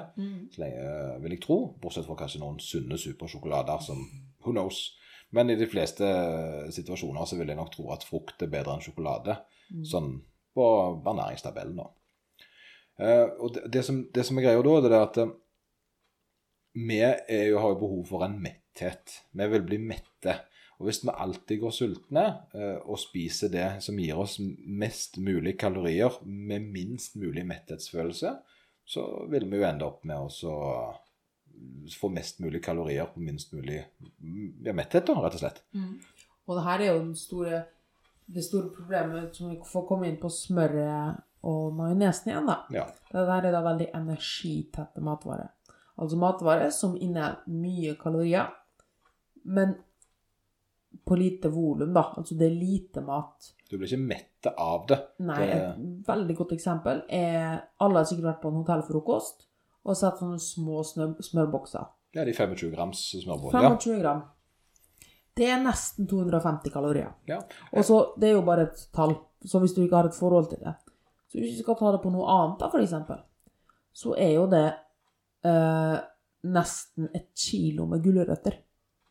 så 0.51 0.65
lenge, 0.65 0.91
vil 1.23 1.37
jeg 1.37 1.45
tro. 1.47 1.59
Bortsett 1.81 2.09
fra 2.09 2.19
kanskje 2.25 2.43
noen 2.43 2.59
sunne 2.63 2.99
supersjokolader 3.01 3.87
som 3.87 4.03
Who 4.45 4.53
knows? 4.53 4.83
Men 5.35 5.51
i 5.51 5.57
de 5.59 5.71
fleste 5.71 6.09
situasjoner 6.75 7.27
så 7.27 7.39
vil 7.39 7.49
jeg 7.51 7.59
nok 7.59 7.73
tro 7.75 7.89
at 7.95 8.05
frukt 8.07 8.43
er 8.45 8.51
bedre 8.51 8.75
enn 8.75 8.85
sjokolade. 8.85 9.39
Sånn 9.87 10.17
på 10.55 10.67
ernæringstabellen, 11.01 11.79
da. 11.79 11.89
Eh, 13.01 13.27
og 13.43 13.55
det, 13.55 13.67
det, 13.75 13.83
som, 13.87 14.03
det 14.15 14.25
som 14.27 14.39
er 14.39 14.47
greia 14.47 14.63
da, 14.63 14.75
det 14.85 14.93
er 14.93 15.03
at 15.03 15.21
eh, 15.23 15.37
vi 16.75 16.99
jo, 17.01 17.61
har 17.63 17.71
jo 17.71 17.81
behov 17.81 18.03
for 18.09 18.27
en 18.27 18.37
metthet. 18.43 19.21
Vi 19.35 19.49
vil 19.53 19.65
bli 19.67 19.79
mette. 19.83 20.41
Og 20.81 20.89
hvis 20.89 21.05
vi 21.05 21.15
alltid 21.15 21.61
går 21.63 21.75
sultne 21.75 22.25
eh, 22.55 22.81
og 22.83 22.99
spiser 22.99 23.53
det 23.53 23.69
som 23.85 23.99
gir 24.03 24.19
oss 24.19 24.41
mest 24.43 25.21
mulig 25.23 25.55
kalorier 25.61 26.19
med 26.27 26.67
minst 26.75 27.15
mulig 27.21 27.47
metthetsfølelse, 27.47 28.35
så 28.85 29.05
vil 29.31 29.47
vi 29.49 29.61
jo 29.61 29.69
ende 29.69 29.87
opp 29.87 30.03
med 30.05 30.19
å 30.19 30.31
få 31.95 32.11
mest 32.13 32.43
mulig 32.43 32.61
kalorier 32.65 33.07
på 33.13 33.23
minst 33.23 33.55
mulig 33.55 33.79
ja, 33.79 34.75
metthet, 34.75 35.07
da, 35.07 35.15
rett 35.23 35.39
og 35.39 35.45
slett. 35.45 35.63
Og 36.45 36.59
det 36.59 36.65
her 36.67 36.83
er 36.83 36.91
jo 36.91 37.15
store, 37.17 37.61
det 38.35 38.45
store 38.45 38.75
problemet 38.75 39.39
som 39.39 39.53
vi 39.53 39.61
får 39.65 39.87
komme 39.89 40.11
inn 40.11 40.19
på 40.21 40.29
smøret 40.35 41.23
og 41.45 41.75
majonesen 41.77 42.31
igjen, 42.33 42.47
da. 42.49 42.59
Ja. 42.73 42.85
Det 43.13 43.25
der 43.29 43.49
er 43.51 43.53
da 43.55 43.63
veldig 43.65 43.89
energitette 43.95 45.03
matvarer. 45.05 45.51
Altså 46.01 46.17
matvarer 46.19 46.71
som 46.75 46.97
inneholder 46.97 47.45
mye 47.55 47.95
kalorier, 48.01 48.49
men 49.45 49.77
på 51.05 51.17
lite 51.21 51.51
volum, 51.53 51.93
da. 51.95 52.07
Altså 52.17 52.37
det 52.39 52.47
er 52.49 52.55
lite 52.57 53.03
mat. 53.05 53.51
Du 53.69 53.77
blir 53.77 53.89
ikke 53.91 54.07
mette 54.07 54.53
av 54.61 54.87
det. 54.89 54.99
Nei, 55.27 55.41
det 55.43 55.59
et 55.59 56.07
veldig 56.09 56.37
godt 56.39 56.55
eksempel 56.57 57.03
er 57.13 57.59
Alle 57.83 58.01
har 58.01 58.07
sikkert 58.09 58.29
vært 58.31 58.41
på 58.45 58.53
en 58.53 58.61
hotellfrokost 58.63 59.45
og 59.85 59.99
sett 59.99 60.21
sånne 60.23 60.41
små 60.41 60.81
smørbokser. 60.87 61.91
ja, 62.15 62.25
de 62.25 62.33
25 62.33 62.71
grams 62.73 63.03
smørbrød. 63.21 63.53
25 63.53 64.01
gram. 64.01 64.23
Det 65.37 65.49
er 65.51 65.61
nesten 65.61 66.07
250 66.09 66.73
kalorier. 66.73 67.13
ja. 67.29 67.41
Og 67.73 67.85
så, 67.85 68.15
Det 68.19 68.29
er 68.29 68.33
jo 68.39 68.43
bare 68.47 68.69
et 68.71 68.89
tall, 68.95 69.17
så 69.45 69.61
hvis 69.61 69.75
du 69.75 69.83
ikke 69.83 69.97
har 69.97 70.09
et 70.09 70.15
forhold 70.17 70.49
til 70.49 70.63
det 70.65 70.75
Så 71.35 71.41
hvis 71.43 71.57
du 71.59 71.63
skal 71.65 71.75
ta 71.81 71.91
det 71.97 71.99
på 72.05 72.11
noe 72.15 72.27
annet, 72.31 72.61
da, 72.63 72.69
eksempel, 72.79 73.23
så 73.93 74.13
er 74.17 74.35
jo 74.37 74.45
det 74.53 74.67
eh, 75.45 75.97
nesten 76.55 77.09
et 77.15 77.27
kilo 77.35 77.87
med 77.91 78.05
gulrøtter. 78.05 78.61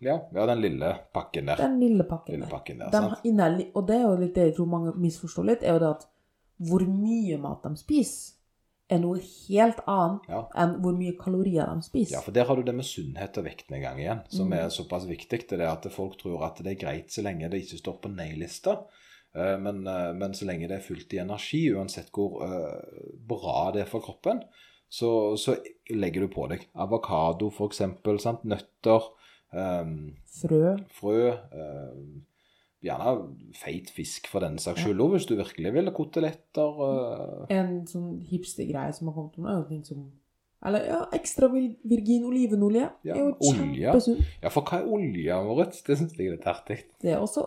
Ja, 0.04 0.18
ja, 0.36 0.46
den 0.48 0.62
lille 0.64 0.94
pakken 1.16 1.48
der. 1.52 1.60
Den 1.60 1.80
lille 1.80 2.04
pakken 2.08 2.36
Lille 2.36 2.48
pakken 2.52 2.80
der, 2.80 2.90
der 2.92 3.20
inneholder- 3.28 3.72
og 3.76 3.88
det 3.88 3.96
er 3.96 4.02
jo 4.08 4.16
litt 4.20 4.34
det 4.36 4.48
jeg 4.50 4.56
tror 4.58 4.72
mange 4.72 4.94
misforstår 5.00 5.46
litt, 5.48 5.64
er 5.64 5.74
jo 5.78 5.80
det 5.84 5.92
at 5.98 6.08
hvor 6.64 6.84
mye 6.88 7.38
mat 7.44 7.64
de 7.68 7.76
spiser, 7.80 8.34
er 8.92 9.00
noe 9.00 9.18
helt 9.18 9.80
annet 9.88 10.28
Ja. 10.30 10.42
enn 10.60 10.74
hvor 10.84 10.94
mye 10.94 11.16
kalorier 11.18 11.66
de 11.76 11.82
spiser. 11.82 12.14
Ja, 12.18 12.22
for 12.22 12.32
der 12.36 12.46
har 12.46 12.56
du 12.56 12.64
det 12.64 12.76
med 12.76 12.86
sunnhet 12.86 13.38
og 13.40 13.46
vekten 13.46 13.76
en 13.76 13.82
gang 13.82 13.98
igjen, 14.00 14.20
som 14.30 14.48
Mm. 14.48 14.54
er 14.54 14.70
såpass 14.70 15.06
viktig. 15.08 15.48
Det 15.50 15.60
er 15.60 15.68
at 15.72 15.88
folk 15.92 16.18
tror 16.20 16.44
at 16.46 16.58
det 16.64 16.68
er 16.76 16.86
greit 16.86 17.08
så 17.12 17.24
lenge 17.24 17.50
det 17.50 17.62
ikke 17.64 17.80
står 17.80 18.00
på 18.02 18.10
nei-lista. 18.16 18.84
Eh, 19.36 19.56
Men, 19.60 19.82
eh, 19.88 20.12
men 20.14 20.34
så 20.38 20.46
lenge 20.46 20.68
det 20.70 20.78
er 20.78 20.86
fullt 20.86 21.14
i 21.14 21.22
energi, 21.24 21.64
uansett 21.74 22.12
hvor 22.14 22.44
eh, 22.46 23.18
bra 23.30 23.72
det 23.74 23.82
er 23.86 23.90
for 23.90 24.02
kroppen, 24.06 24.44
så, 24.94 25.34
så 25.42 25.56
legger 25.90 26.28
du 26.28 26.34
på 26.36 26.48
deg. 26.52 26.68
Avokado 26.76 27.50
f.eks., 27.50 27.82
sant? 28.22 28.44
nøtter, 28.46 29.12
Um, 29.54 30.16
Frø. 30.26 30.78
frø. 30.90 31.30
um, 31.54 32.24
Gjerne 32.82 33.12
feit 33.56 33.92
fisk 33.94 34.26
for 34.28 34.42
den 34.42 34.56
saks 34.58 34.82
skyld 34.82 34.98
òg, 35.06 35.12
hvis 35.14 35.28
du 35.30 35.36
virkelig 35.38 35.74
vil. 35.76 35.92
Koteletter. 35.94 36.80
uh... 36.82 37.44
En 37.54 37.84
sånn 37.86 38.16
hipstergreie 38.32 38.92
som 38.98 39.12
har 39.12 39.16
kommet 39.20 39.38
om, 39.38 39.46
er 39.46 39.60
jo 39.62 39.68
ting 39.70 39.84
som 39.86 40.02
Eller 40.66 40.88
ja, 40.90 40.98
ekstra 41.14 41.52
virgin 41.54 42.26
olivenolje. 42.28 42.90
Ja, 43.06 43.14
er 43.14 43.22
jo 43.28 43.30
olje. 43.46 43.76
kjempesunt. 43.78 44.26
Ja, 44.42 44.50
for 44.50 44.66
hva 44.66 44.82
er 44.82 44.90
olje, 44.98 45.38
Moritz? 45.46 45.84
Det 45.86 46.00
syns 46.02 46.18
jeg 46.18 46.32
er 46.32 46.36
litt 46.40 46.50
artig. 46.50 46.80
Det 47.04 47.14
er 47.14 47.22
også 47.22 47.46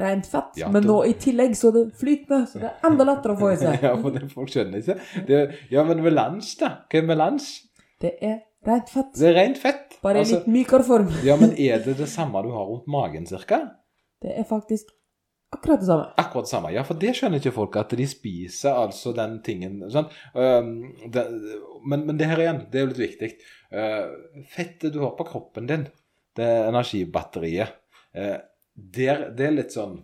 rent 0.00 0.26
fett. 0.28 0.56
Ja, 0.60 0.68
men 0.72 0.84
nå 0.86 0.98
i 1.08 1.14
tillegg 1.20 1.54
så 1.56 1.70
er 1.70 1.78
det 1.78 1.84
flytende, 2.00 2.42
så 2.50 2.60
det 2.62 2.68
er 2.70 2.90
enda 2.90 3.06
lettere 3.08 3.36
å 3.36 3.40
få 3.40 3.52
i 3.54 3.60
seg. 3.60 3.78
ja, 3.86 3.94
for 4.02 4.16
det 4.16 4.26
folk 4.32 4.52
skjønner 4.52 4.82
ikke. 4.82 4.98
Det, 5.28 5.40
ja, 5.72 5.84
men 5.88 6.02
melange, 6.04 6.50
da? 6.60 6.72
Hva 6.90 7.00
er 7.00 7.08
melange? 7.08 7.48
Det 8.02 8.12
er 8.20 8.42
rent 8.66 8.92
fett. 8.92 9.14
Det 9.16 9.30
er 9.30 9.38
rent 9.38 9.62
fett. 9.62 9.96
Bare 10.04 10.20
i 10.20 10.26
Altså, 10.26 10.42
litt 10.42 10.52
mykere 10.52 10.84
form. 10.86 11.08
ja, 11.24 11.38
men 11.40 11.54
er 11.56 11.80
det 11.84 11.96
det 12.00 12.08
samme 12.12 12.42
du 12.44 12.50
har 12.52 12.68
rundt 12.68 12.86
magen, 12.92 13.26
cirka? 13.28 13.62
Det 14.22 14.34
er 14.36 14.46
faktisk 14.48 14.90
akkurat 15.54 15.80
det 15.80 15.86
samme. 15.88 16.06
Akkurat 16.20 16.44
det 16.44 16.50
samme. 16.50 16.72
Ja, 16.74 16.82
for 16.84 16.98
det 17.00 17.14
skjønner 17.16 17.40
ikke 17.40 17.54
folk, 17.56 17.76
at 17.80 17.94
de 17.96 18.06
spiser 18.10 18.76
altså 18.76 19.12
den 19.16 19.38
tingen 19.46 19.78
sånn. 19.92 20.08
Um, 20.34 20.72
det, 21.12 21.24
men, 21.86 22.04
men 22.08 22.18
det 22.20 22.28
her 22.28 22.42
igjen, 22.42 22.60
det 22.72 22.80
er 22.80 22.84
jo 22.84 22.90
litt 22.92 23.04
viktig. 23.04 23.30
Uh, 23.72 24.42
fettet 24.52 24.92
du 24.92 25.00
har 25.04 25.14
på 25.16 25.26
kroppen 25.28 25.68
din, 25.70 25.86
det 26.36 26.44
er 26.44 26.68
energibatteriet, 26.68 27.78
uh, 28.18 28.36
der, 28.76 29.30
det 29.36 29.46
er 29.46 29.56
litt 29.56 29.74
sånn 29.74 29.96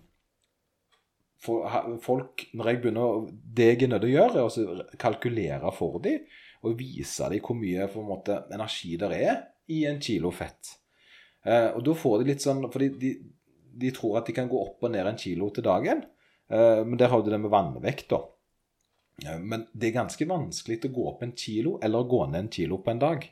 for, 1.43 1.67
folk, 2.03 2.47
når 2.55 2.71
jeg 2.71 2.81
begynner 2.85 3.25
Det 3.29 3.67
jeg 3.67 3.79
er 3.83 3.91
nødt 3.91 4.05
til 4.05 4.13
å 4.13 4.15
gjøre, 4.15 4.43
er 4.43 4.47
å 4.47 4.99
kalkulere 5.01 5.73
for 5.75 5.99
dem 6.05 6.27
og 6.63 6.77
vise 6.79 7.27
dem 7.27 7.43
hvor 7.43 7.57
mye 7.59 7.89
en 7.89 8.05
måte, 8.07 8.37
energi 8.55 8.95
der 8.95 9.15
er 9.17 9.39
i 9.75 9.81
en 9.89 9.97
kilo 10.03 10.31
fett. 10.31 10.77
Eh, 11.43 11.73
og 11.75 11.83
da 11.83 11.95
får 11.99 12.21
de 12.21 12.29
litt 12.29 12.45
sånn 12.45 12.61
Fordi 12.71 12.89
de, 13.01 13.09
de 13.83 13.91
tror 13.91 14.21
at 14.21 14.29
de 14.29 14.35
kan 14.37 14.47
gå 14.47 14.61
opp 14.61 14.85
og 14.87 14.93
ned 14.95 15.09
en 15.11 15.19
kilo 15.19 15.49
til 15.51 15.67
dagen. 15.67 16.05
Eh, 16.47 16.85
men 16.87 16.95
der 17.01 17.11
har 17.11 17.25
du 17.25 17.33
det 17.33 17.41
med 17.43 17.51
vannvekt, 17.51 18.13
da. 18.15 18.23
Men 19.43 19.67
det 19.75 19.91
er 19.91 19.99
ganske 19.99 20.27
vanskelig 20.27 20.79
å 20.87 20.93
gå 20.95 21.03
opp 21.11 21.21
en 21.27 21.35
kilo 21.39 21.75
eller 21.85 22.07
gå 22.11 22.23
ned 22.31 22.45
en 22.45 22.53
kilo 22.55 22.79
på 22.83 22.95
en 22.95 23.03
dag. 23.03 23.27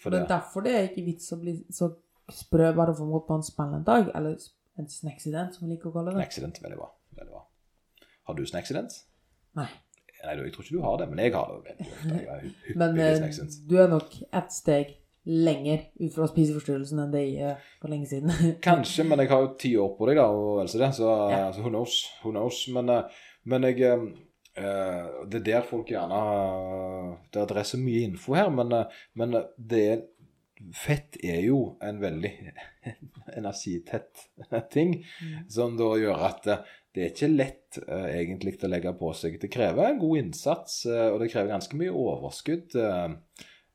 For 0.00 0.12
det 0.12 0.22
er 0.22 0.30
derfor 0.30 0.64
det 0.64 0.74
er 0.76 0.86
ikke 0.86 1.06
vits 1.08 1.32
å 1.34 1.40
bli 1.40 1.56
så 1.74 1.90
sprø 2.32 2.70
bare 2.76 2.94
for 2.94 3.04
å 3.04 3.16
måtte 3.16 3.28
på 3.32 3.38
en 3.40 3.44
spennende 3.44 3.84
dag, 3.84 4.12
eller 4.16 4.38
en 4.78 4.88
snacksident, 4.90 5.54
som 5.54 5.66
vi 5.68 5.74
liker 5.74 5.90
å 5.90 5.94
kalle 5.94 6.14
det. 6.14 6.24
accident, 6.26 6.60
veldig 6.62 6.78
bra. 6.80 6.90
Veldig 7.18 7.30
bra. 7.32 7.44
Har 8.26 8.34
du 8.34 8.42
en 8.42 8.58
accident? 8.58 8.96
Nei. 9.54 9.68
Nei, 10.24 10.34
jeg 10.40 10.52
tror 10.54 10.64
ikke 10.64 10.76
du 10.78 10.82
har 10.82 10.98
det, 10.98 11.08
men 11.10 11.20
jeg 11.20 11.34
har 11.34 11.50
det. 11.64 11.74
Jeg 12.08 12.76
Men 12.80 12.98
eh, 12.98 13.26
du 13.68 13.74
er 13.78 13.90
nok 13.92 14.14
ett 14.32 14.52
steg 14.54 14.94
lenger 15.24 15.86
ut 16.00 16.12
fra 16.12 16.26
spiseforstyrrelsen 16.28 17.00
enn 17.00 17.12
det 17.12 17.22
jeg 17.24 17.50
er 17.52 17.60
for 17.80 17.92
lenge 17.92 18.08
siden. 18.08 18.32
Kanskje, 18.64 19.06
men 19.08 19.22
jeg 19.22 19.30
har 19.32 19.44
jo 19.44 19.54
ti 19.60 19.74
år 19.80 19.94
på 19.98 20.08
deg, 20.08 20.20
da, 20.20 20.26
og 20.32 20.62
else 20.64 20.80
det, 20.80 20.90
så, 20.96 21.10
Ja. 21.32 21.46
så 21.52 21.64
who 21.64 21.72
knows. 21.72 21.98
Who 22.24 22.32
knows. 22.34 22.64
Men, 22.72 22.88
eh, 22.92 23.22
men 23.44 23.68
jeg 23.68 23.80
eh, 23.84 24.06
eh, 24.56 25.06
Det 25.28 25.40
er 25.40 25.46
der 25.50 25.68
folk 25.68 25.88
gjerne 25.92 26.20
Det 27.32 27.44
er 27.44 27.62
så 27.68 27.80
mye 27.80 28.04
info 28.08 28.36
her, 28.36 28.48
men, 28.50 28.72
eh, 28.72 29.00
men 29.14 29.36
det 29.58 29.84
er 29.92 30.02
Fett 30.72 31.18
er 31.20 31.42
jo 31.44 31.74
en 31.84 31.98
veldig 32.00 32.32
energitett 33.40 34.28
ting, 34.72 34.96
som 35.50 35.76
da 35.76 35.90
gjør 36.00 36.24
at 36.30 36.48
det 36.48 36.58
det 36.94 37.02
er 37.02 37.10
ikke 37.10 37.30
lett 37.32 37.78
uh, 37.88 38.06
egentlig 38.06 38.54
å 38.62 38.70
legge 38.70 38.92
på 38.94 39.10
seg. 39.18 39.38
Det 39.42 39.50
krever 39.50 39.88
en 39.88 39.98
god 39.98 40.20
innsats, 40.20 40.84
uh, 40.86 41.08
og 41.10 41.18
det 41.22 41.30
krever 41.32 41.50
ganske 41.50 41.78
mye 41.78 41.90
overskudd 41.90 42.76
eh, 42.78 43.16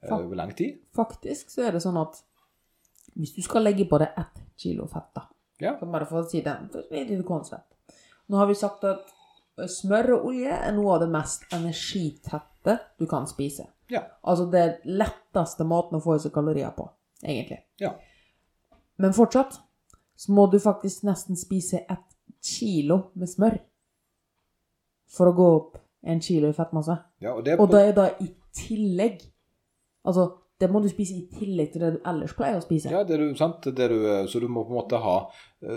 eh, 0.06 0.13
over 0.15 0.39
lang 0.39 0.54
tid. 0.56 0.78
Faktisk 0.95 1.52
så 1.52 1.65
er 1.67 1.75
det 1.75 1.84
sånn 1.84 1.99
at 1.99 2.21
hvis 3.19 3.36
du 3.36 3.41
skal 3.43 3.67
legge 3.67 3.89
på 3.89 3.99
deg 3.99 4.15
ett 4.21 4.39
kilo 4.60 4.88
fett, 4.88 5.12
da 5.17 5.28
Ja. 5.60 5.73
så 5.75 5.89
Bare 5.91 6.08
for 6.08 6.21
å 6.21 6.30
si 6.30 6.39
det, 6.45 6.54
for 6.71 6.95
et 6.95 7.10
lite 7.12 7.25
konsept. 7.28 7.75
Nå 8.32 8.39
har 8.39 8.47
vi 8.47 8.56
sagt 8.56 8.86
at 8.88 9.12
smør 9.67 10.13
og 10.15 10.30
olje 10.32 10.56
er 10.56 10.71
noe 10.78 10.95
av 10.95 11.04
det 11.04 11.12
mest 11.12 11.43
energitette 11.52 12.78
du 13.02 13.04
kan 13.10 13.28
spise. 13.28 13.67
Ja. 13.89 14.04
Altså 14.21 14.45
det 14.52 14.65
letteste 14.86 15.65
maten 15.67 15.97
å 15.97 16.04
få 16.04 16.17
i 16.17 16.23
seg 16.23 16.34
kalorier 16.36 16.71
på, 16.75 16.86
egentlig. 17.23 17.63
Ja. 17.82 17.95
Men 18.99 19.15
fortsatt 19.15 19.58
så 20.19 20.36
må 20.36 20.49
du 20.52 20.60
faktisk 20.60 21.06
nesten 21.08 21.39
spise 21.39 21.86
ett 21.88 22.08
kilo 22.43 23.10
med 23.19 23.32
smør 23.32 23.58
for 25.10 25.32
å 25.32 25.36
gå 25.36 25.47
opp 25.56 25.80
en 26.10 26.21
kilo 26.23 26.52
i 26.52 26.56
fettmasse. 26.56 26.95
ja 27.23 27.34
og 27.36 27.43
det 27.45 27.58
Og 27.60 27.71
da 27.71 27.82
er 27.84 27.95
det 27.95 28.10
i 28.23 28.30
tillegg 28.56 29.25
Altså, 30.08 30.30
det 30.60 30.69
må 30.71 30.80
du 30.80 30.88
spise 30.89 31.17
i 31.17 31.25
tillegg 31.28 31.73
til 31.73 31.84
det 31.84 31.89
du 31.97 31.97
ellers 32.08 32.32
pleier 32.34 32.58
å 32.58 32.63
spise. 32.63 32.88
Ja, 32.91 33.02
det 33.04 33.17
er 33.17 33.23
du, 33.23 33.34
sant? 33.38 33.67
Det 33.75 33.84
er 33.84 33.91
du, 33.91 34.06
så 34.32 34.39
du 34.39 34.47
må 34.47 34.63
på 34.63 34.71
en 34.71 34.80
måte 34.80 34.99
ha 35.04 35.17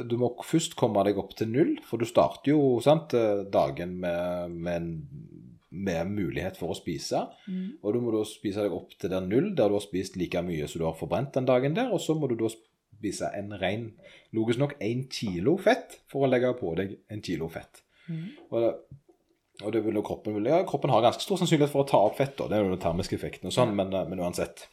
Du 0.06 0.14
må 0.18 0.30
først 0.46 0.76
komme 0.78 1.02
deg 1.06 1.18
opp 1.18 1.34
til 1.38 1.50
null, 1.50 1.72
for 1.86 1.98
du 1.98 2.06
starter 2.06 2.52
jo 2.54 2.78
sant, 2.82 3.14
dagen 3.52 3.96
med, 4.00 4.54
med, 4.54 4.72
en, 4.78 5.51
med 5.72 6.10
mulighet 6.12 6.58
for 6.60 6.72
å 6.72 6.76
spise. 6.76 7.24
Mm. 7.48 7.78
Og 7.80 7.94
du 7.94 8.00
må 8.04 8.12
da 8.14 8.22
spise 8.28 8.64
deg 8.64 8.74
opp 8.76 8.92
til 9.00 9.12
der 9.12 9.24
null, 9.24 9.52
der 9.56 9.72
du 9.72 9.78
har 9.78 9.84
spist 9.84 10.18
like 10.20 10.42
mye 10.44 10.68
som 10.68 10.82
du 10.82 10.86
har 10.86 10.98
forbrent 10.98 11.32
den 11.36 11.48
dagen 11.48 11.76
der. 11.78 11.92
Og 11.94 12.02
så 12.04 12.16
må 12.18 12.28
du 12.30 12.36
da 12.40 12.50
spise 12.52 13.32
en 13.38 13.54
ren, 13.58 13.88
logisk 14.36 14.60
nok, 14.62 14.76
én 14.84 15.06
kilo 15.12 15.56
fett 15.60 15.98
for 16.12 16.26
å 16.26 16.30
legge 16.30 16.52
på 16.60 16.74
deg 16.78 16.96
en 17.12 17.24
kilo 17.24 17.48
fett. 17.52 17.82
Mm. 18.06 18.26
Og 18.50 18.58
det, 18.62 18.72
og 19.62 19.74
det 19.74 19.82
vil 19.84 19.98
jo 19.98 20.04
kroppen 20.06 20.36
vil, 20.36 20.50
ja, 20.50 20.62
Kroppen 20.68 20.92
har 20.92 21.04
ganske 21.04 21.24
stor 21.24 21.40
sannsynlighet 21.40 21.72
for 21.72 21.84
å 21.84 21.88
ta 21.88 22.00
opp 22.06 22.18
fett, 22.18 22.36
da. 22.38 22.48
det 22.50 22.58
er 22.58 22.66
jo 22.66 22.74
den 22.74 22.82
termiske 22.82 23.16
effekten 23.18 23.50
og 23.50 23.54
sånn, 23.54 23.74
men, 23.78 23.92
eh, 23.94 24.08
men 24.10 24.22
uansett. 24.22 24.66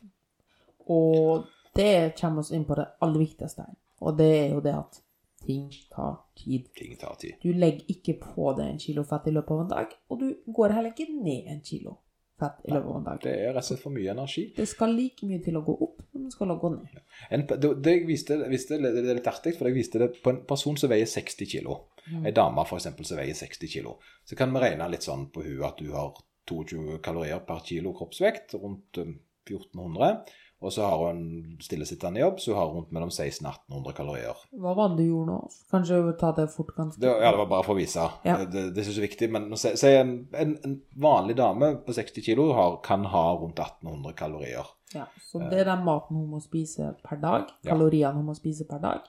Og 0.90 1.48
det 1.78 2.16
kommer 2.20 2.44
oss 2.44 2.52
inn 2.56 2.66
på 2.68 2.78
det 2.78 2.88
aller 3.06 3.24
viktigste. 3.24 3.68
Og 4.04 4.18
det 4.18 4.30
er 4.40 4.54
jo 4.56 4.64
det 4.64 4.76
at 4.78 5.02
ting 5.46 5.70
tar 5.94 6.20
tid. 6.38 6.68
Ting 6.78 6.98
tar 7.00 7.16
tid. 7.22 7.40
Du 7.44 7.54
legger 7.54 7.90
ikke 7.94 8.20
på 8.22 8.52
deg 8.58 8.74
en 8.74 8.82
kilo 8.82 9.06
fett 9.08 9.30
i 9.30 9.34
løpet 9.36 9.56
av 9.56 9.64
en 9.64 9.74
dag, 9.74 9.98
og 10.10 10.22
du 10.22 10.54
går 10.60 10.76
heller 10.78 10.94
ikke 10.94 11.10
ned 11.14 11.50
en 11.54 11.66
kilo 11.66 11.98
fett 12.40 12.66
i 12.66 12.72
løpet 12.72 12.90
av 12.90 12.98
en 12.98 13.08
dag. 13.08 13.22
Det 13.24 13.34
er 13.36 13.54
rett 13.54 13.64
og 13.64 13.68
slett 13.68 13.84
for 13.84 13.96
mye 13.96 14.14
energi. 14.14 14.46
Det 14.56 14.68
skal 14.70 14.96
like 14.96 15.28
mye 15.28 15.42
til 15.44 15.60
å 15.60 15.64
gå 15.68 15.76
opp 15.88 16.04
som 16.12 16.26
det 16.26 16.34
skal 16.36 16.54
å 16.54 16.58
gå 16.62 16.72
ned. 16.76 17.02
En, 17.30 17.46
det, 17.50 17.72
det, 17.84 17.96
jeg 17.96 18.08
viste, 18.08 18.40
viste, 18.52 18.80
det 18.84 19.04
er 19.04 19.20
litt 19.20 19.32
artig, 19.32 19.56
for 19.58 19.70
jeg 19.70 19.78
viste 19.78 20.02
det 20.02 20.10
på 20.24 20.34
en 20.34 20.42
person 20.48 20.80
som 20.80 20.92
veier 20.92 21.10
60 21.10 21.52
kilo. 21.54 21.80
Mm. 22.08 22.24
En 22.24 22.38
dame 22.42 22.66
eksempel 22.78 23.08
som 23.08 23.20
veier 23.20 23.38
60 23.38 23.74
kilo. 23.76 23.98
Så 24.28 24.40
kan 24.40 24.54
vi 24.56 24.64
regne 24.64 24.90
litt 24.92 25.08
sånn 25.08 25.28
på 25.34 25.44
hun 25.46 25.66
at 25.68 25.82
du 25.82 25.92
har 25.94 26.14
22 26.50 27.00
kalorier 27.06 27.44
per 27.46 27.62
kilo 27.66 27.94
kroppsvekt, 27.98 28.56
rundt 28.62 29.02
um, 29.04 29.18
1400. 29.50 30.24
Og 30.60 30.74
så 30.76 30.84
har 30.84 30.98
hun 31.00 31.20
stillesittende 31.64 32.20
jobb, 32.20 32.40
så 32.44 32.52
hun 32.52 32.58
har 32.60 32.72
rundt 32.74 32.90
mellom 32.92 33.08
1600 33.08 33.48
og 33.48 33.78
1800 33.78 33.94
kalorier. 33.96 34.42
Hva 34.60 34.74
var 34.76 34.90
det 34.92 34.98
du 35.00 35.06
gjorde 35.14 35.32
nå? 35.32 35.38
Kanskje 35.72 36.00
ta 36.20 36.32
det 36.36 36.50
fort 36.52 36.74
ganske 36.76 37.00
Det, 37.00 37.08
ja, 37.08 37.30
det 37.32 37.40
var 37.40 37.48
bare 37.54 37.64
for 37.64 37.78
å 37.78 37.80
vise. 37.80 38.08
Ja. 38.28 38.36
Det, 38.44 38.66
det, 38.76 38.82
er 38.82 38.90
ikke 38.90 38.98
så 38.98 39.06
viktig. 39.06 39.30
Men 39.32 39.48
si 39.56 39.94
en, 39.94 40.12
en, 40.36 40.52
en 40.68 40.76
vanlig 41.00 41.38
dame 41.40 41.72
på 41.86 41.96
60 41.96 42.26
kilo 42.28 42.50
har, 42.58 42.76
kan 42.84 43.08
ha 43.08 43.24
rundt 43.40 43.62
1800 43.64 44.18
kalorier. 44.20 44.68
Ja, 44.92 45.06
så 45.22 45.40
det 45.48 45.62
er 45.62 45.70
den 45.70 45.86
maten 45.86 46.18
hun 46.18 46.28
må 46.34 46.42
spise 46.44 46.92
per 47.06 47.22
dag, 47.22 47.48
Ja. 47.62 47.72
kaloriene 47.72 48.18
hun 48.18 48.28
må 48.28 48.36
spise 48.36 48.68
per 48.68 48.82
dag, 48.84 49.08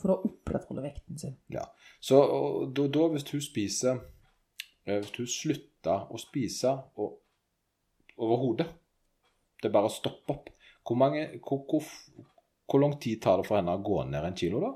for 0.00 0.14
å 0.14 0.18
opprettholde 0.28 0.84
vekten 0.86 1.18
sin. 1.18 1.36
Ja. 1.52 1.66
Så 2.00 2.22
da, 2.72 2.86
da 2.88 3.06
hvis 3.12 3.26
hun 3.32 3.42
spiser 3.42 3.98
eh, 4.86 5.00
Hvis 5.00 5.14
hun 5.16 5.28
slutter 5.28 6.08
å 6.12 6.20
spise 6.20 6.74
overhodet 8.16 8.68
Det 9.62 9.70
bare 9.72 9.88
å 9.88 9.92
stoppe 9.92 10.34
opp. 10.34 10.50
Hvor, 10.86 10.98
mange, 10.98 11.26
hvor, 11.42 11.64
hvor, 11.70 11.86
hvor 12.70 12.82
lang 12.82 12.96
tid 13.02 13.20
tar 13.22 13.40
det 13.40 13.48
for 13.48 13.58
henne 13.58 13.74
å 13.74 13.84
gå 13.84 14.02
ned 14.10 14.28
en 14.28 14.38
kilo, 14.38 14.62
da? 14.62 14.72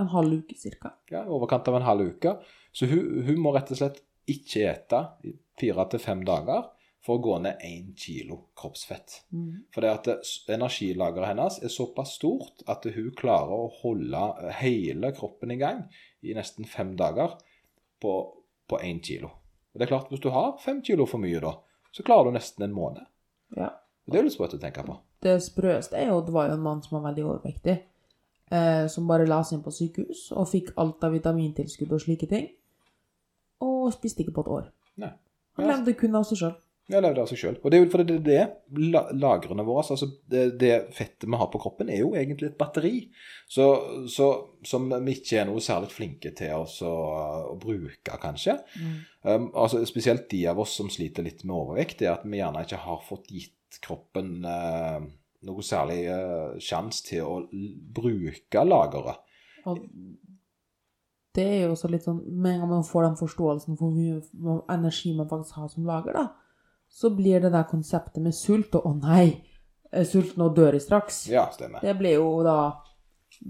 En 0.00 0.10
halv 0.10 0.40
uke 0.40 0.56
cirka. 0.58 0.96
Ja, 1.12 1.22
I 1.22 1.30
overkant 1.30 1.68
av 1.70 1.76
en 1.78 1.86
halv 1.86 2.14
uke. 2.16 2.38
Så 2.74 2.88
hun, 2.90 3.22
hun 3.28 3.38
må 3.42 3.52
rett 3.54 3.70
og 3.70 3.78
slett 3.78 4.00
ikke 4.30 4.64
ete 4.72 5.02
i 5.28 5.34
fire 5.60 5.84
til 5.92 6.02
fem 6.02 6.24
dager 6.26 6.64
for 7.04 7.18
å 7.18 7.22
gå 7.22 7.36
ned 7.44 7.60
én 7.66 7.92
kilo 8.00 8.38
kroppsfett. 8.56 9.20
Mm. 9.36 9.66
For 9.74 9.84
det, 9.84 10.16
energilageret 10.54 11.34
hennes 11.34 11.58
er 11.60 11.72
såpass 11.72 12.16
stort 12.16 12.64
at 12.70 12.86
hun 12.94 13.10
klarer 13.18 13.52
å 13.52 13.72
holde 13.82 14.22
hele 14.62 15.12
kroppen 15.16 15.52
i 15.52 15.60
gang 15.60 15.84
i 16.24 16.34
nesten 16.36 16.64
fem 16.68 16.94
dager 16.96 17.36
på, 18.00 18.14
på 18.66 18.80
én 18.80 19.02
kilo. 19.04 19.30
Og 19.74 19.80
det 19.80 19.86
er 19.86 19.92
klart, 19.92 20.10
Hvis 20.10 20.24
du 20.24 20.30
har 20.32 20.56
fem 20.64 20.80
kilo 20.86 21.04
for 21.06 21.20
mye, 21.20 21.42
da, 21.44 21.52
så 21.92 22.06
klarer 22.06 22.30
du 22.30 22.38
nesten 22.38 22.64
en 22.64 22.74
måned. 22.74 23.04
Ja. 23.56 23.70
Det 24.04 24.18
er 24.18 24.26
litt 24.26 24.34
sprøtt 24.34 24.56
å 24.56 24.60
tenke 24.60 24.84
på. 24.84 24.98
Det 25.24 25.38
sprøeste 25.40 25.96
er 25.96 26.10
jo 26.10 26.20
det 26.24 26.34
var 26.34 26.50
jo 26.50 26.58
en 26.58 26.64
mann 26.64 26.82
som 26.84 26.98
var 26.98 27.06
veldig 27.08 27.24
overvektig, 27.24 27.76
eh, 28.52 28.86
som 28.92 29.08
bare 29.08 29.28
la 29.28 29.40
seg 29.42 29.58
inn 29.58 29.64
på 29.64 29.72
sykehus 29.72 30.26
og 30.36 30.50
fikk 30.50 30.74
alt 30.80 31.04
av 31.06 31.14
vitamintilskudd 31.16 31.94
og 31.96 32.02
slike 32.04 32.28
ting, 32.28 32.50
og 33.64 33.92
spiste 33.94 34.24
ikke 34.24 34.36
på 34.36 34.44
et 34.44 34.52
år. 34.58 34.68
Nei. 35.00 35.12
Han 35.56 35.70
levde 35.70 35.94
kun 35.96 36.18
av 36.18 36.26
seg 36.28 36.42
sjøl. 36.42 36.54
Jeg 36.84 37.00
levde 37.00 37.22
av 37.22 37.28
seg 37.30 37.38
sjøl. 37.40 37.54
Og 37.62 37.70
det 37.72 37.78
er 37.78 37.80
jo 37.80 37.90
fordi 37.94 38.04
det 38.26 38.34
er 38.36 38.48
det 38.68 38.88
la- 38.92 39.06
lagrene 39.16 39.64
våre 39.64 39.86
altså 39.94 40.08
det, 40.28 40.42
det 40.60 40.72
fettet 40.92 41.24
vi 41.24 41.38
har 41.40 41.48
på 41.48 41.60
kroppen, 41.62 41.88
er 41.88 42.02
jo 42.02 42.10
egentlig 42.12 42.50
et 42.50 42.58
batteri. 42.60 42.92
Så, 43.48 43.68
så, 44.12 44.28
som 44.68 44.90
vi 44.92 45.14
ikke 45.16 45.38
er 45.40 45.48
noe 45.48 45.64
særlig 45.64 45.88
flinke 45.94 46.34
til 46.36 46.52
å, 46.58 46.92
å 47.54 47.56
bruke, 47.60 48.18
kanskje. 48.20 48.58
Um, 49.24 49.48
altså 49.56 49.80
Spesielt 49.88 50.28
de 50.32 50.42
av 50.52 50.60
oss 50.60 50.76
som 50.76 50.92
sliter 50.92 51.24
litt 51.24 51.40
med 51.48 51.56
overvekt, 51.56 52.02
det 52.02 52.10
er 52.10 52.18
at 52.18 52.28
vi 52.28 52.42
gjerne 52.42 52.66
ikke 52.68 52.82
har 52.84 53.00
fått 53.08 53.32
gitt 53.32 53.80
kroppen 53.84 54.44
uh, 54.44 55.00
noe 55.48 55.64
særlig 55.64 56.02
uh, 56.12 56.60
sjanse 56.62 57.08
til 57.08 57.24
å 57.24 57.40
bruke 57.96 58.68
lageret. 58.68 59.24
Og 59.64 59.80
det 61.34 61.44
er 61.48 61.60
jo 61.64 61.72
også 61.72 61.88
litt 61.90 62.04
sånn 62.04 62.20
Med 62.28 62.52
en 62.52 62.60
gang 62.62 62.70
man 62.76 62.84
får 62.86 63.08
den 63.08 63.16
forståelsen 63.18 63.78
for 63.78 63.88
hvor 63.88 63.94
mye 63.96 64.58
energi 64.70 65.14
man 65.16 65.30
faktisk 65.30 65.56
har 65.58 65.70
som 65.72 65.88
lager, 65.88 66.14
da, 66.14 66.28
så 66.94 67.10
blir 67.10 67.42
det 67.42 67.50
der 67.52 67.66
konseptet 67.66 68.22
med 68.22 68.34
sult 68.38 68.74
og 68.78 68.84
'å 68.86 68.94
nei, 69.02 69.42
er 69.92 70.04
sulten 70.06 70.42
og 70.46 70.54
dør 70.56 70.74
i 70.78 70.82
straks', 70.82 71.28
Ja, 71.30 71.48
stemmer. 71.50 71.80
det 71.82 71.96
blir 71.98 72.14
jo 72.20 72.42
da 72.46 72.76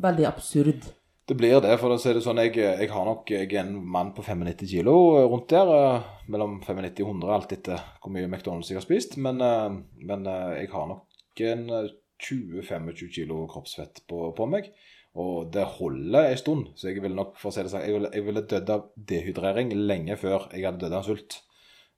veldig 0.00 0.26
absurd. 0.26 0.80
Det 1.26 1.36
blir 1.36 1.60
det, 1.60 1.78
for 1.80 1.88
da 1.88 1.96
er 1.96 2.14
det 2.18 2.22
sånn 2.22 2.36
jeg, 2.36 2.54
jeg 2.56 2.90
har 2.90 3.04
nok 3.04 3.30
jeg 3.30 3.52
er 3.52 3.60
en 3.64 3.74
mann 3.84 4.12
på 4.12 4.22
95 4.22 4.66
kilo 4.68 4.94
rundt 5.28 5.48
der. 5.48 5.68
eh, 5.68 6.02
Mellom 6.28 6.60
95 6.60 7.00
og 7.04 7.08
100, 7.14 7.30
alt 7.34 7.52
etter 7.52 7.80
hvor 8.02 8.12
mye 8.12 8.26
McDonald's 8.28 8.68
jeg 8.68 8.76
har 8.76 8.84
spist. 8.84 9.16
Men, 9.16 9.40
eh, 9.40 9.70
men 10.04 10.26
eh, 10.26 10.60
jeg 10.60 10.68
har 10.70 10.86
nok 10.88 11.06
en 11.40 11.70
eh, 11.70 11.88
20-25 12.20 13.08
kilo 13.12 13.46
kroppsfett 13.46 14.02
på, 14.08 14.34
på 14.36 14.46
meg. 14.48 14.70
Og 15.16 15.50
det 15.52 15.64
holder 15.78 16.30
en 16.30 16.36
stund. 16.36 16.66
Så 16.76 16.88
jeg 16.90 17.00
ville 17.02 17.14
nok, 17.16 17.36
for 17.38 17.48
å 17.50 17.54
si 17.54 17.62
det 17.62 17.70
sånn, 17.70 17.84
jeg 17.86 17.94
ville, 17.94 18.10
jeg 18.12 18.24
ville 18.26 18.42
dødd 18.50 18.70
av 18.74 18.86
dehydrering 18.98 19.72
lenge 19.86 20.16
før 20.18 20.48
jeg 20.52 20.64
hadde 20.66 20.80
dødd 20.82 20.96
av 20.98 21.04
sult. 21.06 21.40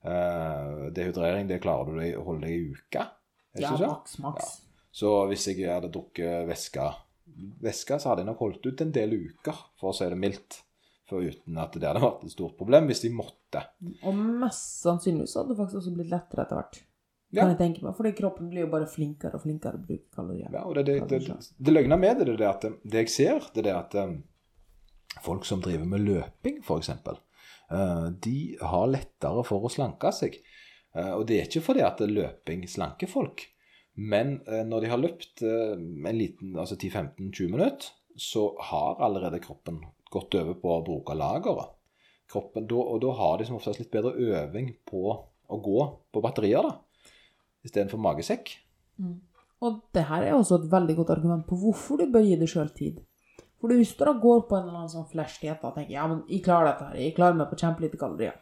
Eh, 0.05 0.85
dehydrering, 0.93 1.47
det 1.49 1.61
klarer 1.63 1.97
du 1.97 2.19
å 2.19 2.25
holde 2.27 2.47
deg 2.47 2.55
i 2.55 2.71
uka. 2.75 3.07
Ja, 3.57 3.73
maks, 3.73 3.81
maks, 3.81 4.17
maks. 4.23 4.53
Så 4.93 5.11
hvis 5.29 5.47
jeg 5.49 5.65
hadde 5.69 5.91
drukket 5.93 6.47
væske, 6.47 6.85
væske, 7.63 7.99
så 7.99 8.11
hadde 8.11 8.23
jeg 8.23 8.31
nok 8.31 8.43
holdt 8.45 8.65
ut 8.69 8.83
en 8.85 8.93
del 8.93 9.15
uker, 9.17 9.65
for 9.79 9.91
å 9.91 9.97
si 9.97 10.07
det 10.09 10.19
mildt. 10.19 10.61
For 11.07 11.23
uten 11.23 11.55
at 11.61 11.75
det 11.79 11.87
hadde 11.87 12.03
vært 12.03 12.25
et 12.27 12.33
stort 12.33 12.57
problem, 12.59 12.89
hvis 12.89 13.05
de 13.05 13.13
måtte. 13.15 13.61
Og 14.03 14.15
mest 14.17 14.81
sannsynlig 14.83 15.29
så 15.31 15.41
hadde 15.41 15.53
det 15.53 15.59
faktisk 15.61 15.79
også 15.81 15.93
blitt 15.95 16.11
lettere 16.11 16.43
etter 16.43 16.59
hvert. 16.59 16.79
Ja. 17.31 17.41
Kan 17.41 17.53
jeg 17.53 17.59
tenke 17.59 17.83
meg, 17.83 17.95
Fordi 17.97 18.13
kroppen 18.15 18.47
blir 18.51 18.63
jo 18.63 18.71
bare 18.71 18.87
flinkere 18.87 19.35
og 19.35 19.43
flinkere 19.43 19.79
å 19.79 19.83
bruke 19.83 20.07
kalorier. 20.15 20.49
Ja, 20.51 20.63
og 20.63 20.77
det, 20.77 20.85
det, 20.87 20.97
det, 21.11 21.19
det, 21.27 21.37
det 21.59 21.73
løgna 21.73 21.97
med 21.99 22.21
det, 22.21 22.35
det 22.39 22.47
at 22.47 22.67
det 22.67 23.03
jeg 23.03 23.11
ser, 23.11 23.47
det 23.55 23.65
er 23.67 23.79
at 23.79 23.95
um, 23.99 24.17
folk 25.23 25.47
som 25.47 25.63
driver 25.63 25.87
med 25.91 26.05
løping, 26.07 26.61
f.eks., 26.63 26.91
de 27.67 28.37
har 28.63 28.85
lettere 28.87 29.41
for 29.43 29.65
å 29.67 29.71
slanke 29.71 30.11
seg. 30.15 30.37
Eh, 30.97 31.13
og 31.13 31.27
det 31.29 31.37
er 31.37 31.47
ikke 31.49 31.65
fordi 31.69 31.85
at 31.85 32.01
løping 32.01 32.65
slanker 32.69 33.09
folk, 33.11 33.45
men 33.97 34.37
eh, 34.47 34.63
når 34.67 34.83
de 34.83 34.91
har 34.91 35.01
løpt 35.01 35.43
eh, 35.45 35.75
en 35.77 36.17
liten, 36.19 36.55
altså 36.57 36.77
10-15-20 36.77 37.53
minutter, 37.53 37.89
så 38.17 38.49
har 38.69 39.01
allerede 39.05 39.41
kroppen 39.43 39.81
gått 40.13 40.37
over 40.39 40.57
på 40.57 40.73
å 40.73 40.83
bruke 40.85 41.17
lageret. 41.17 41.75
Kroppen, 42.27 42.65
og 42.75 42.97
da 43.03 43.13
har 43.15 43.37
de 43.39 43.47
som 43.47 43.55
oftest 43.59 43.79
litt 43.79 43.93
bedre 43.93 44.11
øving 44.17 44.73
på 44.87 45.03
å 45.13 45.59
gå 45.63 45.83
på 46.11 46.23
batterier, 46.23 46.65
da, 46.65 47.11
istedenfor 47.63 48.01
magesekk. 48.03 48.51
Og 49.63 49.77
det 49.95 50.03
her 50.09 50.25
er 50.25 50.35
også 50.35 50.57
et 50.59 50.67
veldig 50.71 50.97
godt 50.97 51.13
argument 51.15 51.45
på 51.47 51.55
hvorfor 51.61 52.01
du 52.01 52.09
bør 52.11 52.25
gi 52.25 52.35
deg 52.39 52.51
sjøl 52.51 52.73
tid. 52.75 52.99
For 53.57 53.73
du 53.73 53.79
da 53.81 54.13
går 54.21 54.43
på 54.47 54.55
en 54.57 54.67
eller 54.67 54.83
annen 54.83 54.91
sånn 54.91 55.09
flash-diett 55.09 55.63
og 55.65 55.73
tenker 55.75 55.95
ja, 55.95 56.05
men 56.09 56.21
jeg 56.29 56.43
klarer 56.45 56.71
dette 56.71 56.91
her, 56.91 56.99
jeg 57.01 57.15
klarer 57.17 57.39
meg 57.39 57.49
på 57.49 57.57
kjempelite 57.57 57.97
kalorier, 57.97 58.35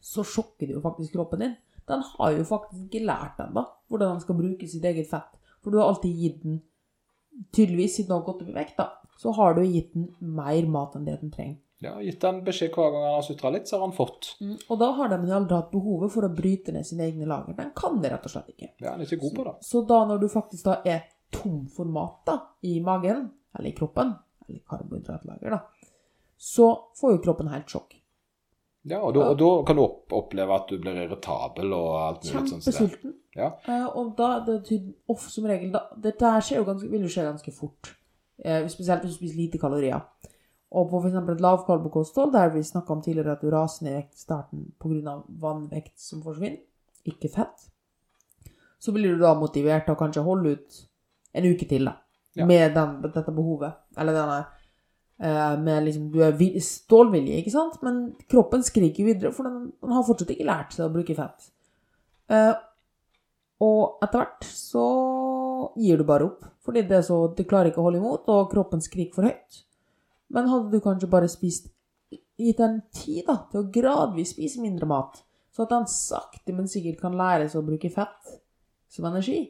så 0.00 0.24
sjokker 0.24 0.66
det 0.68 0.76
jo 0.76 0.82
faktisk 0.84 1.12
kroppen 1.18 1.44
din. 1.44 1.56
Den 1.88 2.02
har 2.14 2.32
jo 2.32 2.44
faktisk 2.48 2.86
ikke 2.86 3.04
lært 3.06 3.40
ennå 3.42 3.66
hvordan 3.90 4.14
den 4.14 4.22
skal 4.24 4.38
bruke 4.38 4.68
sitt 4.70 4.84
eget 4.88 5.10
fett. 5.10 5.36
For 5.62 5.70
du 5.70 5.78
har 5.78 5.92
alltid 5.92 6.16
gitt 6.18 6.44
den 6.46 6.60
Tydeligvis, 7.52 7.94
siden 7.96 8.10
du 8.10 8.14
har 8.18 8.24
gått 8.26 8.42
opp 8.44 8.48
i 8.52 8.54
vekt, 8.54 8.74
da, 8.76 8.90
så 9.16 9.32
har 9.38 9.54
du 9.56 9.62
gitt 9.64 9.94
den 9.94 10.10
mer 10.36 10.66
mat 10.68 10.98
enn 10.98 11.06
det 11.06 11.14
den 11.22 11.30
trenger. 11.32 11.56
Ja, 11.82 11.96
Gitt 12.04 12.20
den 12.22 12.42
beskjed 12.46 12.76
hver 12.76 12.92
gang 12.94 13.02
han 13.08 13.16
har 13.16 13.24
sutra 13.26 13.50
litt, 13.50 13.66
så 13.66 13.78
har 13.78 13.88
han 13.88 13.94
fått. 13.96 14.28
Og 14.70 14.76
da 14.78 14.90
har 14.98 15.10
de 15.10 15.32
aldri 15.34 15.56
hatt 15.56 15.72
behovet 15.72 16.12
for 16.14 16.28
å 16.28 16.30
bryte 16.30 16.74
ned 16.76 16.86
sine 16.86 17.08
egne 17.08 17.26
lager. 17.26 17.56
Den 17.58 17.72
kan 17.74 17.96
det 18.04 18.12
rett 18.12 18.28
og 18.28 18.34
slett 18.34 18.52
ikke. 18.52 18.68
Ja, 18.76 18.92
Han 18.92 19.02
er 19.02 19.08
ikke 19.08 19.24
god 19.24 19.34
på 19.38 19.46
det. 19.48 19.54
Så 19.66 19.82
da 19.88 20.02
når 20.06 20.20
du 20.22 20.28
faktisk 20.30 20.68
da 20.68 20.76
er 20.86 21.08
tom 21.34 21.64
for 21.72 21.88
mat 21.90 22.20
da, 22.28 22.36
i 22.68 22.76
magen, 22.84 23.24
eller 23.58 23.70
i 23.70 23.74
kroppen, 23.76 24.14
eller 24.48 24.62
karbohydratlager 24.68 25.56
da, 25.56 25.60
så 26.42 26.68
får 26.98 27.16
jo 27.16 27.24
kroppen 27.26 27.50
helt 27.52 27.70
sjokk. 27.70 27.98
Ja, 28.82 28.98
Og 28.98 29.14
da, 29.14 29.28
og 29.30 29.36
da 29.38 29.48
kan 29.66 29.78
du 29.78 29.84
oppleve 29.84 30.54
at 30.56 30.70
du 30.70 30.78
blir 30.82 30.96
irritabel 31.04 31.70
og 31.76 31.90
alt 32.00 32.24
mulig 32.26 32.32
sånt. 32.50 32.64
Kjempesulten. 32.66 33.12
Ja. 33.38 33.52
Eh, 33.70 33.84
og 33.86 34.16
da, 34.18 34.32
det 34.42 34.80
off 35.12 35.28
som 35.30 35.46
regel, 35.46 35.70
da, 35.72 35.84
dette 36.02 36.32
her 36.34 36.48
jo 36.56 36.64
ganske, 36.66 36.90
vil 36.90 37.06
jo 37.06 37.12
skje 37.12 37.28
ganske 37.28 37.54
fort. 37.54 37.92
Eh, 38.42 38.66
spesielt 38.72 39.06
hvis 39.06 39.14
du 39.14 39.20
spiser 39.20 39.38
lite 39.38 39.60
kalorier. 39.62 40.02
Og 40.72 40.88
på 40.90 41.02
eksempel 41.06 41.36
et 41.36 41.44
lavkarbokosthold, 41.44 42.32
der 42.34 42.50
vi 42.54 42.64
snakket 42.64 42.90
om 42.90 43.02
tidligere 43.04 43.36
at 43.36 43.44
du 43.44 43.50
raser 43.52 43.86
ned 43.86 43.98
vekt 44.00 44.16
i 44.16 44.24
starten 44.24 45.08
av 45.08 45.24
vannvekt 45.28 46.00
som 46.00 46.22
forsvinner, 46.24 46.58
ikke 47.06 47.30
fett, 47.30 47.68
så 48.82 48.92
blir 48.94 49.14
du 49.14 49.22
da 49.22 49.34
motivert 49.38 49.86
til 49.86 49.94
å 49.94 50.00
kanskje 50.00 50.24
holde 50.26 50.56
ut 50.56 50.78
en 51.38 51.46
uke 51.46 51.68
til 51.68 51.86
da, 51.86 52.00
Ja. 52.34 52.46
med 52.48 52.74
den, 52.74 52.98
dette 53.04 53.32
behovet. 53.32 53.76
Eller 53.96 54.16
denne, 54.16 54.38
eh, 55.20 55.58
med 55.60 55.84
liksom, 55.84 56.10
du 56.12 56.22
er 56.24 56.60
stålvilje, 56.64 57.40
ikke 57.42 57.54
sant? 57.54 57.80
Men 57.84 58.14
kroppen 58.30 58.64
skriker 58.64 59.04
videre, 59.04 59.32
for 59.36 59.48
den, 59.48 59.72
den 59.82 59.92
har 59.92 60.06
fortsatt 60.06 60.32
ikke 60.34 60.48
lært 60.48 60.76
seg 60.76 60.86
å 60.86 60.94
bruke 60.94 61.16
fett. 61.18 61.50
Eh, 62.32 62.54
og 63.62 64.02
etter 64.02 64.22
hvert 64.24 64.48
så 64.48 64.86
gir 65.78 66.00
du 66.00 66.06
bare 66.08 66.26
opp, 66.26 66.48
fordi 66.64 66.86
det 66.88 66.98
er 66.98 67.04
så, 67.06 67.20
du 67.30 67.44
klarer 67.44 67.70
ikke 67.70 67.82
å 67.82 67.86
holde 67.86 68.00
imot, 68.00 68.26
og 68.32 68.50
kroppen 68.50 68.82
skriker 68.82 69.20
for 69.20 69.28
høyt. 69.28 69.62
Men 70.32 70.48
hadde 70.48 70.72
du 70.72 70.82
kanskje 70.82 71.10
bare 71.12 71.28
spist, 71.30 71.68
gitt 72.10 72.58
den 72.58 72.80
tid 72.96 73.26
da, 73.28 73.42
til 73.52 73.60
å 73.60 73.68
gradvis 73.70 74.32
spise 74.34 74.62
mindre 74.64 74.88
mat, 74.90 75.20
så 75.52 75.66
at 75.66 75.74
den 75.74 75.86
sakte, 75.90 76.56
men 76.56 76.70
sikkert 76.70 77.02
kan 77.04 77.16
lære 77.18 77.50
seg 77.52 77.60
å 77.60 77.66
bruke 77.66 77.92
fett 77.92 78.38
som 78.90 79.06
energi, 79.06 79.44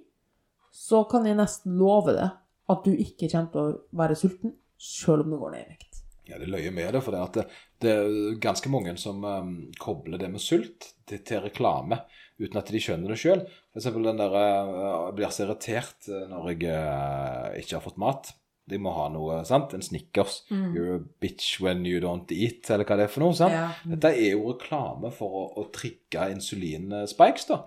så 0.73 1.05
kan 1.09 1.25
jeg 1.29 1.38
nesten 1.38 1.79
love 1.79 2.14
det 2.16 2.29
at 2.73 2.87
du 2.87 2.93
ikke 2.93 3.29
kommer 3.29 3.53
til 3.53 3.63
å 3.63 4.03
være 4.03 4.19
sulten, 4.19 4.57
selv 4.83 5.27
om 5.27 5.35
du 5.35 5.39
går 5.41 5.55
ned 5.55 5.65
i 5.65 5.73
vekt. 5.75 5.93
Ja, 6.31 6.39
det 6.39 6.51
løyer 6.51 6.75
med 6.75 6.93
det, 6.95 7.03
for 7.03 7.15
det, 7.15 7.23
at 7.23 7.39
det, 7.39 7.47
det 7.83 7.95
er 7.99 8.37
ganske 8.43 8.71
mange 8.73 8.95
som 9.01 9.25
um, 9.27 9.55
kobler 9.83 10.21
det 10.23 10.31
med 10.31 10.43
sult 10.43 10.93
til, 11.09 11.23
til 11.27 11.43
reklame, 11.45 11.99
uten 12.41 12.61
at 12.61 12.71
de 12.73 12.83
skjønner 12.83 13.13
det 13.13 13.19
sjøl. 13.21 13.43
F.eks. 13.75 13.91
den 13.91 14.23
der 14.23 14.37
uh, 14.37 15.09
Jeg 15.09 15.17
blir 15.19 15.35
så 15.35 15.47
irritert 15.47 16.09
uh, 16.09 16.23
når 16.31 16.53
jeg 16.53 16.71
uh, 16.71 17.51
ikke 17.59 17.77
har 17.77 17.85
fått 17.85 18.01
mat. 18.01 18.33
De 18.71 18.79
må 18.79 18.93
ha 18.95 19.09
noe, 19.11 19.41
sant? 19.45 19.75
En 19.75 19.83
Snickers. 19.83 20.45
You're 20.49 21.01
a 21.01 21.03
bitch 21.21 21.59
when 21.61 21.83
you 21.85 21.99
don't 22.01 22.31
eat, 22.31 22.71
eller 22.71 22.87
hva 22.87 22.97
det 23.01 23.09
er 23.09 23.11
for 23.11 23.25
noe. 23.25 23.35
sant? 23.37 23.57
Ja. 23.57 23.73
Dette 23.91 24.13
er 24.15 24.37
jo 24.37 24.53
reklame 24.53 25.11
for 25.13 25.35
å, 25.41 25.43
å 25.59 25.65
trigge 25.75 26.29
insulinspikes, 26.33 27.49
da. 27.51 27.59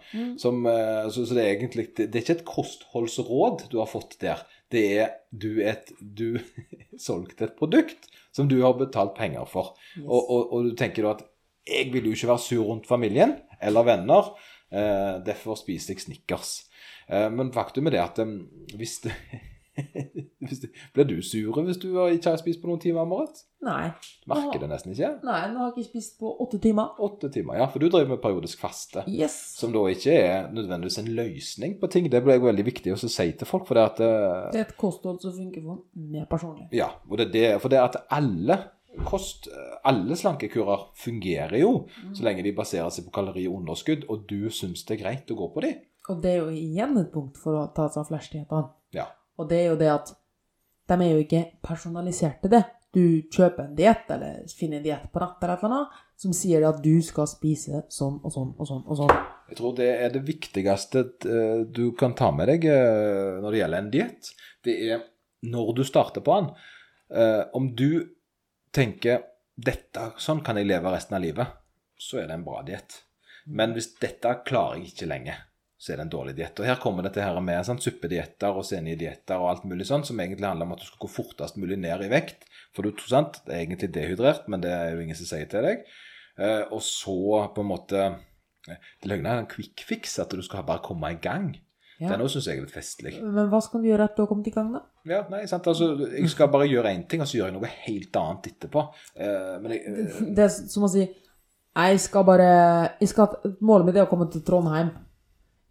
Som, 0.41 0.63
eh, 0.71 1.03
så, 1.11 1.25
så 1.27 1.35
det 1.35 1.43
er 1.43 1.51
egentlig 1.57 1.89
det, 1.97 2.07
det 2.13 2.21
er 2.21 2.23
ikke 2.23 2.37
et 2.37 2.47
kostholdsråd 2.47 3.67
du 3.73 3.81
har 3.81 3.91
fått 3.91 4.15
der. 4.23 4.45
Det 4.75 4.85
er 4.99 5.13
du 5.31 5.61
et 5.63 5.93
Du 5.99 6.35
solgte 7.07 7.47
et 7.47 7.57
produkt 7.57 8.09
som 8.35 8.49
du 8.51 8.57
har 8.61 8.75
betalt 8.75 9.15
penger 9.15 9.47
for. 9.47 9.73
Og, 10.03 10.19
og, 10.19 10.41
og 10.51 10.69
du 10.69 10.75
tenker 10.77 11.07
da 11.07 11.15
at 11.15 11.23
jeg 11.65 11.89
vil 11.93 12.09
jo 12.09 12.15
ikke 12.15 12.29
være 12.29 12.43
sur 12.43 12.65
rundt 12.67 12.87
familien 12.87 13.37
eller 13.63 13.85
venner, 13.87 14.33
eh, 14.71 15.15
derfor 15.25 15.57
spiser 15.57 15.95
jeg 15.95 16.03
Snickers. 16.03 16.51
Eh, 17.09 17.29
men 17.31 17.53
faktum 17.53 17.87
er 17.87 17.95
det 17.95 18.03
at 18.03 18.21
eh, 18.21 18.35
hvis 18.77 18.99
det, 19.05 19.15
Blir 20.95 21.07
du 21.09 21.17
sur 21.25 21.57
hvis 21.65 21.79
du 21.81 21.89
ikke 22.05 22.31
har 22.31 22.39
spist 22.39 22.61
på 22.61 22.69
noen 22.69 22.81
timer, 22.81 23.07
Marit? 23.09 23.41
Nei. 23.65 23.89
Merker 24.29 24.61
det 24.61 24.69
nesten 24.69 24.93
ikke? 24.93 25.09
Nei, 25.25 25.39
nå 25.51 25.61
har 25.61 25.71
jeg 25.71 25.85
ikke 25.85 25.89
spist 25.95 26.19
på 26.21 26.31
åtte 26.43 26.59
timer. 26.63 26.93
Åtte 27.03 27.31
timer, 27.33 27.57
ja. 27.59 27.67
For 27.71 27.81
du 27.81 27.87
driver 27.89 28.13
med 28.13 28.21
periodisk 28.23 28.61
faste. 28.61 29.05
Yes. 29.09 29.35
Som 29.59 29.73
da 29.75 29.81
ikke 29.91 30.13
er 30.19 30.51
nødvendigvis 30.53 30.99
en 31.01 31.11
løsning 31.17 31.79
på 31.81 31.89
ting. 31.91 32.11
Det 32.11 32.21
blir 32.25 32.43
veldig 32.43 32.67
viktig 32.67 32.93
å 32.93 32.99
si 33.01 33.09
til 33.31 33.49
folk. 33.49 33.65
For 33.67 33.79
det 33.79 33.87
at 33.89 34.03
eh, 34.05 34.45
Det 34.53 34.61
er 34.61 34.69
et 34.69 34.77
kosthold 34.79 35.19
som 35.23 35.35
funker 35.35 35.65
for 35.65 35.83
mer 36.13 36.29
personlig. 36.29 36.69
Ja, 36.75 36.93
det 37.17 37.31
det, 37.33 37.47
for 37.63 37.73
det 37.73 37.81
at 37.81 37.99
alle 38.13 38.59
kost, 39.03 39.49
alle 39.83 40.15
slankekurer 40.15 40.87
fungerer 40.95 41.57
jo 41.59 41.71
så 42.15 42.23
lenge 42.23 42.45
de 42.45 42.53
baserer 42.55 42.93
seg 42.93 43.09
på 43.09 43.15
kaloriunderskudd, 43.17 44.05
og 44.07 44.23
du 44.29 44.47
syns 44.53 44.85
det 44.87 44.95
er 44.95 45.01
greit 45.03 45.33
å 45.33 45.39
gå 45.41 45.49
på 45.51 45.65
de. 45.65 45.73
Og 46.11 46.21
det 46.21 46.35
er 46.35 46.41
jo 46.43 46.49
igjen 46.53 46.97
et 47.01 47.11
punkt 47.13 47.39
for 47.41 47.57
å 47.59 47.67
ta 47.75 47.87
seg 47.89 48.03
av 48.03 48.11
flash-dietene. 48.11 48.69
Ja. 48.95 49.09
Og 49.39 49.49
det 49.49 49.61
er 49.61 49.67
jo 49.71 49.79
det 49.79 49.91
at 49.91 50.13
de 50.89 50.97
er 51.01 51.11
jo 51.15 51.21
ikke 51.23 51.43
personalisert 51.65 52.41
til 52.43 52.53
det. 52.53 52.63
Du 52.95 53.03
kjøper 53.33 53.65
en 53.65 53.75
diett, 53.75 54.07
eller 54.13 54.45
finner 54.55 54.79
en 54.79 54.85
diett 54.85 55.07
på 55.11 55.19
nett 55.19 55.41
eller 55.43 55.57
et 55.57 55.65
annet, 55.67 55.95
som 56.21 56.35
sier 56.35 56.63
at 56.63 56.77
du 56.83 56.93
skal 57.03 57.27
spise 57.27 57.81
sånn 57.91 58.21
og 58.23 58.31
sånn 58.31 58.53
og 58.55 58.69
sånn 58.69 58.85
og 58.85 58.99
sånn. 59.01 59.15
Jeg 59.49 59.59
tror 59.59 59.75
det 59.77 59.89
er 59.91 60.13
det 60.13 60.23
viktigste 60.25 61.03
eh, 61.27 61.65
du 61.67 61.89
kan 61.99 62.15
ta 62.17 62.31
med 62.33 62.47
deg 62.53 62.69
eh, 62.71 63.41
når 63.43 63.51
det 63.51 63.59
gjelder 63.59 63.83
en 63.83 63.91
diett. 63.93 64.31
Det 64.63 64.77
er 64.87 65.03
når 65.51 65.73
du 65.75 65.83
starter 65.85 66.23
på 66.25 66.37
den. 66.39 66.47
Eh, 67.11 67.41
Om 67.53 67.73
du 67.75 67.89
tenker 68.73 69.25
dette, 69.55 70.13
sånn 70.19 70.41
kan 70.43 70.57
jeg 70.59 70.67
leve 70.69 70.91
resten 70.95 71.17
av 71.17 71.23
livet, 71.23 71.59
så 71.99 72.21
er 72.21 72.29
det 72.29 72.39
en 72.39 72.47
bra 72.47 72.63
diett. 72.65 73.01
Men 73.45 73.75
hvis 73.75 73.91
dette 73.99 74.31
klarer 74.47 74.79
jeg 74.79 74.93
ikke 74.93 75.11
lenge, 75.11 75.35
så 75.85 75.93
er 75.93 75.99
det 75.99 76.05
en 76.07 76.13
dårlig 76.15 76.33
diett. 76.39 76.57
Og 76.57 76.65
her 76.65 76.79
kommer 76.81 77.05
dette 77.05 77.21
her 77.21 77.37
med 77.45 77.61
sånn, 77.67 77.77
suppedietter 77.83 78.57
og 78.57 78.65
senidietter 78.65 79.37
og 79.37 79.51
alt 79.51 79.67
mulig 79.69 79.85
sånn, 79.85 80.05
som 80.07 80.17
egentlig 80.23 80.47
handler 80.49 80.65
om 80.65 80.73
at 80.73 80.81
du 80.81 80.87
skal 80.87 81.03
gå 81.03 81.09
fortest 81.13 81.59
mulig 81.61 81.77
ned 81.77 82.01
i 82.07 82.09
vekt. 82.09 82.47
For 82.73 82.81
du, 82.87 83.03
sant, 83.05 83.37
det 83.45 83.53
er 83.53 83.61
egentlig 83.67 83.91
dehydrert, 83.93 84.47
men 84.49 84.63
det 84.65 84.71
er 84.73 84.95
jo 84.95 85.03
ingen 85.03 85.19
som 85.19 85.29
sier 85.29 85.45
til 85.51 85.67
deg. 85.67 85.85
Eh, 86.41 86.63
og 86.73 86.81
så 86.83 87.45
på 87.55 87.63
en 87.63 87.69
måte 87.69 88.07
Det 88.65 89.07
løgner 89.07 89.29
er 89.29 89.43
en 89.43 89.47
quick 89.47 89.83
fix, 89.85 90.17
at 90.19 90.33
du 90.33 90.41
skal 90.41 90.65
bare 90.65 90.81
komme 90.81 91.11
i 91.13 91.19
gang. 91.21 91.51
Ja. 91.99 92.09
Det 92.09 92.15
er 92.15 92.19
noe 92.23 92.31
syns 92.33 92.47
jeg 92.49 92.57
er 92.57 92.65
litt 92.65 92.73
festlig. 92.73 93.13
Men 93.21 93.51
hva 93.51 93.59
skal 93.61 93.83
du 93.83 93.87
gjøre 93.87 94.07
etter 94.09 94.17
du 94.17 94.23
har 94.25 94.31
kommet 94.31 94.49
i 94.49 94.55
gang, 94.55 94.73
da? 94.73 94.81
Ja, 95.05 95.19
nei, 95.29 95.43
sant, 95.47 95.69
altså, 95.69 95.91
Jeg 96.09 96.31
skal 96.33 96.49
bare 96.51 96.65
gjøre 96.67 96.91
én 96.91 97.05
ting, 97.07 97.21
og 97.21 97.29
så 97.29 97.37
gjør 97.37 97.51
jeg 97.51 97.55
noe 97.59 97.69
helt 97.85 98.19
annet 98.23 98.49
etterpå. 98.49 98.87
Eh, 99.13 99.53
men 99.61 99.75
jeg, 99.75 99.93
eh, 99.93 100.17
Det 100.33 100.47
er 100.47 100.51
som 100.57 100.89
å 100.89 100.89
si 100.91 101.05
Jeg 101.05 102.01
skal 102.01 102.25
bare 102.25 102.49
jeg 102.97 103.13
skal, 103.13 103.37
Målet 103.61 103.85
mitt 103.85 104.01
er 104.01 104.07
å 104.07 104.09
komme 104.09 104.27
til 104.33 104.41
Trondheim. 104.41 104.89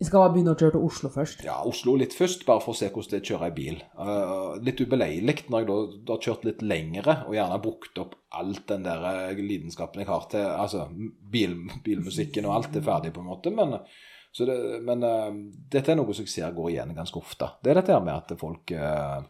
Jeg 0.02 0.08
skal 0.08 0.32
begynne 0.34 0.52
å 0.56 0.58
kjøre 0.58 0.74
til 0.74 0.84
Oslo 0.88 1.08
først. 1.14 1.44
ja, 1.46 1.54
Oslo 1.70 1.92
litt 1.98 2.14
først, 2.16 2.42
bare 2.48 2.62
for 2.64 2.74
å 2.74 2.78
se 2.78 2.88
hvordan 2.90 3.12
det 3.12 3.18
er 3.20 3.22
å 3.22 3.28
kjøre 3.28 3.46
i 3.46 3.54
bil. 3.54 3.76
Uh, 3.94 4.56
litt 4.66 4.80
ubeleilig 4.82 5.36
når 5.46 5.62
jeg 5.62 5.68
da, 5.68 5.76
da 5.94 6.16
har 6.16 6.24
kjørt 6.26 6.46
litt 6.48 6.64
lengre 6.66 7.14
og 7.28 7.36
gjerne 7.36 7.58
brukt 7.62 8.00
opp 8.02 8.16
alt 8.34 8.64
den 8.72 8.82
der 8.88 9.04
eh, 9.06 9.38
lidenskapen 9.38 10.02
jeg 10.02 10.08
har 10.08 10.24
til 10.32 10.42
Altså 10.50 10.88
bil, 10.90 11.54
bilmusikken 11.86 12.48
og 12.48 12.56
alt 12.56 12.74
er 12.74 12.82
ferdig, 12.82 13.12
på 13.14 13.22
en 13.22 13.28
måte. 13.30 13.52
Men, 13.54 13.76
det, 13.78 14.56
men 14.88 15.06
uh, 15.06 15.30
dette 15.70 15.94
er 15.94 16.00
noe 16.00 16.16
som 16.16 16.26
jeg 16.26 16.32
ser 16.32 16.56
går 16.56 16.72
igjen 16.72 16.96
ganske 16.96 17.20
ofte. 17.20 17.52
Det 17.62 17.70
er 17.70 17.78
dette 17.78 18.00
med 18.02 18.16
at 18.16 18.34
folk 18.40 18.74
uh, 18.74 19.20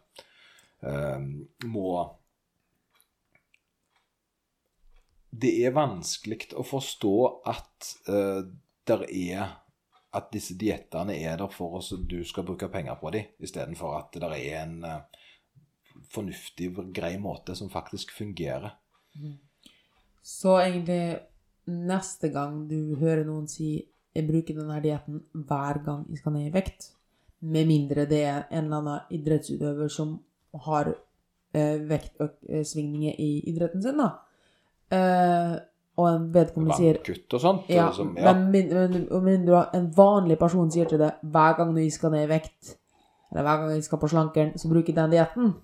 må 1.69 1.91
Det 5.35 5.53
er 5.67 5.77
vanskelig 5.77 6.55
å 6.57 6.65
forstå 6.65 7.15
at 7.53 7.93
uh, 8.09 8.41
der 8.89 9.05
er 9.11 9.61
at 10.15 10.31
disse 10.33 10.57
diettene 10.59 11.17
er 11.19 11.39
der 11.41 11.51
for 11.53 11.79
oss, 11.79 11.93
du 11.99 12.21
skal 12.25 12.47
bruke 12.47 12.69
penger 12.73 12.97
på 13.01 13.11
dem, 13.15 13.31
istedenfor 13.43 13.99
at 13.99 14.15
det 14.15 14.31
er 14.31 14.63
en 14.63 14.77
eh, 14.85 15.23
fornuftig, 16.15 16.71
grei 16.95 17.17
måte 17.19 17.57
som 17.59 17.71
faktisk 17.71 18.13
fungerer. 18.17 18.75
Så 20.23 20.59
egentlig 20.61 21.19
neste 21.71 22.31
gang 22.33 22.65
du 22.69 22.97
hører 23.01 23.25
noen 23.25 23.49
si 23.49 23.77
'jeg 24.15 24.29
bruker 24.29 24.55
denne 24.55 24.81
dietten 24.83 25.23
hver 25.33 25.83
gang 25.85 26.07
jeg 26.09 26.19
skal 26.19 26.33
ned 26.33 26.47
i 26.47 26.55
vekt', 26.55 26.93
med 27.41 27.67
mindre 27.67 28.07
det 28.07 28.23
er 28.25 28.45
en 28.51 28.65
eller 28.65 28.77
annen 28.77 29.01
idrettsutøver 29.11 29.89
som 29.89 30.21
har 30.55 30.95
eh, 31.55 31.79
vektsvingninger 31.89 33.15
i 33.19 33.31
idretten 33.51 33.83
sin, 33.83 33.99
da, 33.99 34.11
eh, 34.91 35.59
og 35.97 36.09
en 36.11 36.25
vedkommende 36.35 36.77
sier 36.79 36.97
Vannkutt 36.99 37.37
og 37.37 37.41
sånt. 37.45 37.69
ja, 37.71 37.89
og 37.89 37.95
som, 37.95 38.17
ja. 38.19 38.33
men 38.33 38.51
men- 38.51 39.07
mindre 39.25 39.67
en 39.77 39.91
vanlig 39.95 40.39
person 40.41 40.71
sier 40.71 40.89
til 40.91 40.99
deg 40.99 41.21
hver 41.23 41.57
gang 41.59 41.75
du 41.77 41.85
skal 41.91 42.11
ned 42.11 42.27
i 42.27 42.33
vekt, 42.33 42.75
eller 43.31 43.47
hver 43.47 43.63
gang 43.63 43.77
du 43.77 43.87
skal 43.87 44.03
på 44.03 44.11
slankeren, 44.11 44.53
så 44.59 44.69
bruker 44.73 44.97
den 44.97 45.15
dietten. 45.15 45.55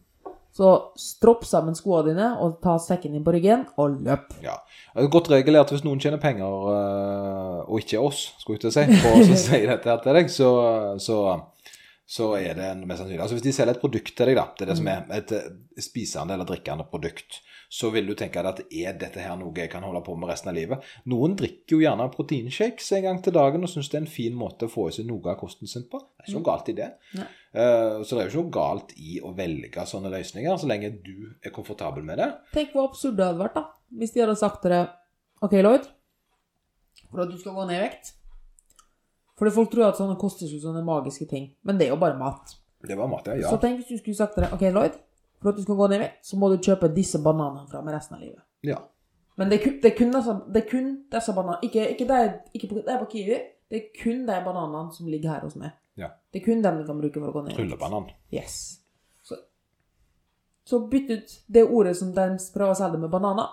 Så 0.50 0.66
stropp 0.98 1.44
sammen 1.46 1.76
skoene 1.78 2.10
dine 2.10 2.28
og 2.42 2.56
ta 2.62 2.72
sekken 2.82 3.12
din 3.14 3.22
på 3.26 3.30
ryggen 3.36 3.68
og 3.78 4.00
løp. 4.02 4.32
Ja. 4.42 4.56
godt 5.06 5.30
regel 5.30 5.54
er 5.54 5.62
at 5.62 5.70
hvis 5.70 5.84
noen 5.86 6.00
tjener 6.02 6.18
penger, 6.18 6.46
øh, 6.74 7.70
og 7.70 7.78
ikke 7.78 8.00
oss, 8.02 8.34
skulle 8.40 8.58
jeg 8.58 8.64
til 8.66 8.72
å 8.72 8.74
si, 8.74 8.98
på 8.98 9.12
å 9.14 9.36
si 9.44 9.60
dette 9.70 9.94
til 10.02 10.18
deg, 10.18 10.32
så, 10.34 10.50
så, 10.98 11.20
så 12.02 12.32
er 12.40 12.58
det 12.58 12.72
mest 12.82 12.98
sannsynlig 13.04 13.22
Altså 13.22 13.38
hvis 13.38 13.46
de 13.46 13.54
selger 13.54 13.78
et 13.78 13.84
produkt 13.84 14.16
til 14.16 14.26
deg, 14.32 14.40
da, 14.40 14.48
det 14.58 14.66
er 14.66 14.72
det 14.72 14.78
som 14.80 14.90
er 14.90 15.14
et 15.20 15.36
eh, 15.38 15.46
spisende 15.86 16.34
eller 16.34 16.50
drikkende 16.50 16.88
produkt, 16.90 17.38
så 17.70 17.92
vil 17.94 18.08
du 18.08 18.16
tenke 18.18 18.42
deg 18.42 18.48
at 18.50 18.72
er 18.74 18.96
dette 18.98 19.22
her 19.22 19.36
noe 19.38 19.54
jeg 19.54 19.70
kan 19.70 19.84
holde 19.86 20.00
på 20.02 20.16
med 20.18 20.26
resten 20.32 20.50
av 20.50 20.56
livet? 20.56 20.86
Noen 21.10 21.36
drikker 21.38 21.76
jo 21.76 21.82
gjerne 21.84 22.08
proteinshakes 22.10 22.88
en 22.96 23.04
gang 23.04 23.20
til 23.22 23.36
dagen 23.36 23.62
og 23.62 23.70
syns 23.70 23.92
det 23.92 24.00
er 24.00 24.02
en 24.02 24.10
fin 24.10 24.34
måte 24.34 24.66
å 24.66 24.72
få 24.72 24.88
i 24.90 24.94
seg 24.96 25.06
noe 25.06 25.22
av 25.30 25.38
kosten 25.38 25.70
sin 25.70 25.84
på. 25.90 26.00
Det 26.02 26.24
er 26.24 26.32
ikke 26.32 26.40
noe 26.40 26.48
galt 26.48 26.70
i 26.72 26.74
det. 26.80 26.88
Eh, 27.14 28.00
så 28.02 28.16
det 28.16 28.24
er 28.24 28.26
jo 28.26 28.30
ikke 28.32 28.42
noe 28.42 28.54
galt 28.56 28.94
i 28.98 29.20
å 29.22 29.30
velge 29.38 29.84
sånne 29.86 30.10
løsninger, 30.10 30.58
så 30.58 30.70
lenge 30.70 30.90
du 31.04 31.28
er 31.46 31.54
komfortabel 31.54 32.06
med 32.06 32.18
det. 32.18 32.26
Tenk 32.56 32.74
hvor 32.74 32.88
absurd 32.88 33.14
det 33.20 33.28
hadde 33.28 33.42
vært 33.44 33.58
da, 33.60 33.66
hvis 34.00 34.16
de 34.16 34.24
hadde 34.24 34.38
sagt 34.40 34.64
til 34.64 34.74
deg, 34.74 34.96
ok 35.46 35.54
Lloyd, 35.60 35.86
for 37.06 37.22
at 37.22 37.30
du 37.30 37.38
skal 37.38 37.54
gå 37.54 37.68
ned 37.68 37.78
i 37.78 37.84
vekt. 37.84 38.16
Fordi 39.38 39.52
folk 39.54 39.70
tror 39.72 39.92
at 39.92 40.00
sånne 40.00 40.18
koster 40.20 40.50
seg 40.50 40.58
sånne 40.64 40.82
magiske 40.84 41.30
ting, 41.30 41.52
men 41.62 41.78
det 41.78 41.86
er 41.86 41.94
jo 41.94 42.00
bare 42.02 42.18
mat. 42.18 42.56
Det 42.82 42.98
var 42.98 43.08
mat, 43.12 43.30
ja. 43.38 43.46
Så 43.46 43.62
tenk 43.62 43.78
hvis 43.78 43.94
du 43.94 44.02
skulle 44.02 44.18
sagt 44.18 44.34
til 44.34 44.42
deg, 44.46 44.58
ok 44.58 44.66
Lloyd, 44.74 44.98
for 45.40 45.52
at 45.52 45.58
du 45.58 45.64
skal 45.64 45.78
gå 45.78 45.88
ned 45.88 46.00
i 46.00 46.04
vekt, 46.04 46.24
så 46.26 46.38
må 46.40 46.50
du 46.52 46.58
kjøpe 46.60 46.90
disse 46.94 47.20
bananene 47.24 47.68
fra 47.70 47.82
meg 47.84 47.96
resten 47.96 48.18
av 48.18 48.24
livet. 48.24 48.42
ja. 48.66 48.80
Men 49.38 49.48
det 49.48 49.56
er 49.56 49.62
kun, 49.64 49.76
det 49.80 49.88
er 49.88 49.94
kun, 49.96 50.10
disse, 50.12 50.32
det 50.52 50.60
er 50.60 50.64
kun 50.68 50.88
disse 51.14 51.32
bananene, 51.32 51.64
ikke, 51.64 51.84
ikke, 51.94 52.06
de, 52.10 52.32
ikke 52.58 52.68
på, 52.68 52.80
de 52.84 52.96
på 53.00 53.06
Kiwi, 53.14 53.38
det 53.72 53.78
er 53.78 53.86
kun 53.96 54.18
de 54.26 54.34
bananene 54.44 54.92
som 54.92 55.06
ligger 55.08 55.32
her 55.32 55.46
hos 55.46 55.54
meg. 55.56 55.70
Ja. 55.96 56.10
Det 56.32 56.42
er 56.42 56.44
kun 56.44 56.60
dem 56.64 56.80
du 56.80 56.84
kan 56.88 56.98
bruke 57.00 57.22
for 57.22 57.30
å 57.30 57.36
gå 57.38 57.44
ned. 57.46 57.54
Tryllebanan. 57.56 58.10
Yes. 58.34 58.58
Så, 59.24 59.38
så 60.68 60.82
bytt 60.92 61.10
ut 61.14 61.32
det 61.46 61.64
ordet 61.64 61.94
som 61.96 62.12
de 62.16 62.26
prøver 62.52 62.74
å 62.74 62.78
selge 62.82 63.00
med 63.00 63.12
bananer. 63.12 63.48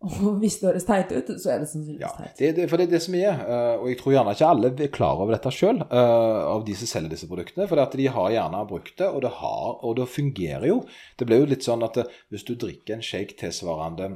Og 0.00 0.38
hvis 0.40 0.54
det 0.62 0.70
høres 0.70 0.86
teit 0.88 1.10
ut, 1.12 1.28
så 1.36 1.50
er 1.52 1.58
det 1.60 1.66
sannsynligvis 1.68 2.00
Ja, 2.00 2.08
teit. 2.16 2.38
det, 2.38 2.50
det, 2.56 2.68
for 2.70 2.80
det 2.80 2.86
er 2.86 2.92
det 2.94 3.02
som 3.04 3.16
er. 3.18 3.42
eh, 3.44 3.74
og 3.76 3.90
jeg 3.90 3.98
tror 4.00 4.14
gjerne 4.14 4.32
ikke 4.32 4.48
alle 4.54 4.70
er 4.72 4.92
klar 4.94 5.20
over 5.20 5.34
dette 5.36 5.52
sjøl, 5.52 5.82
av 5.92 6.64
de 6.64 6.76
som 6.80 6.88
selger 6.88 7.12
disse 7.12 7.28
produktene. 7.28 7.68
For 7.68 7.82
at 7.82 7.96
de 8.00 8.06
har 8.08 8.32
gjerne 8.32 8.62
brukt 8.70 8.94
det, 8.96 9.10
og 9.10 9.20
det, 9.26 9.34
har, 9.42 9.70
og 9.84 9.96
det 10.00 10.08
fungerer 10.08 10.64
jo. 10.70 10.78
Det 11.20 11.28
blir 11.28 11.42
jo 11.44 11.50
litt 11.52 11.68
sånn 11.68 11.84
at 11.84 12.00
eh, 12.00 12.18
hvis 12.32 12.46
du 12.48 12.54
drikker 12.56 12.96
en 12.96 13.04
shake 13.04 13.36
tilsvarende 13.42 14.08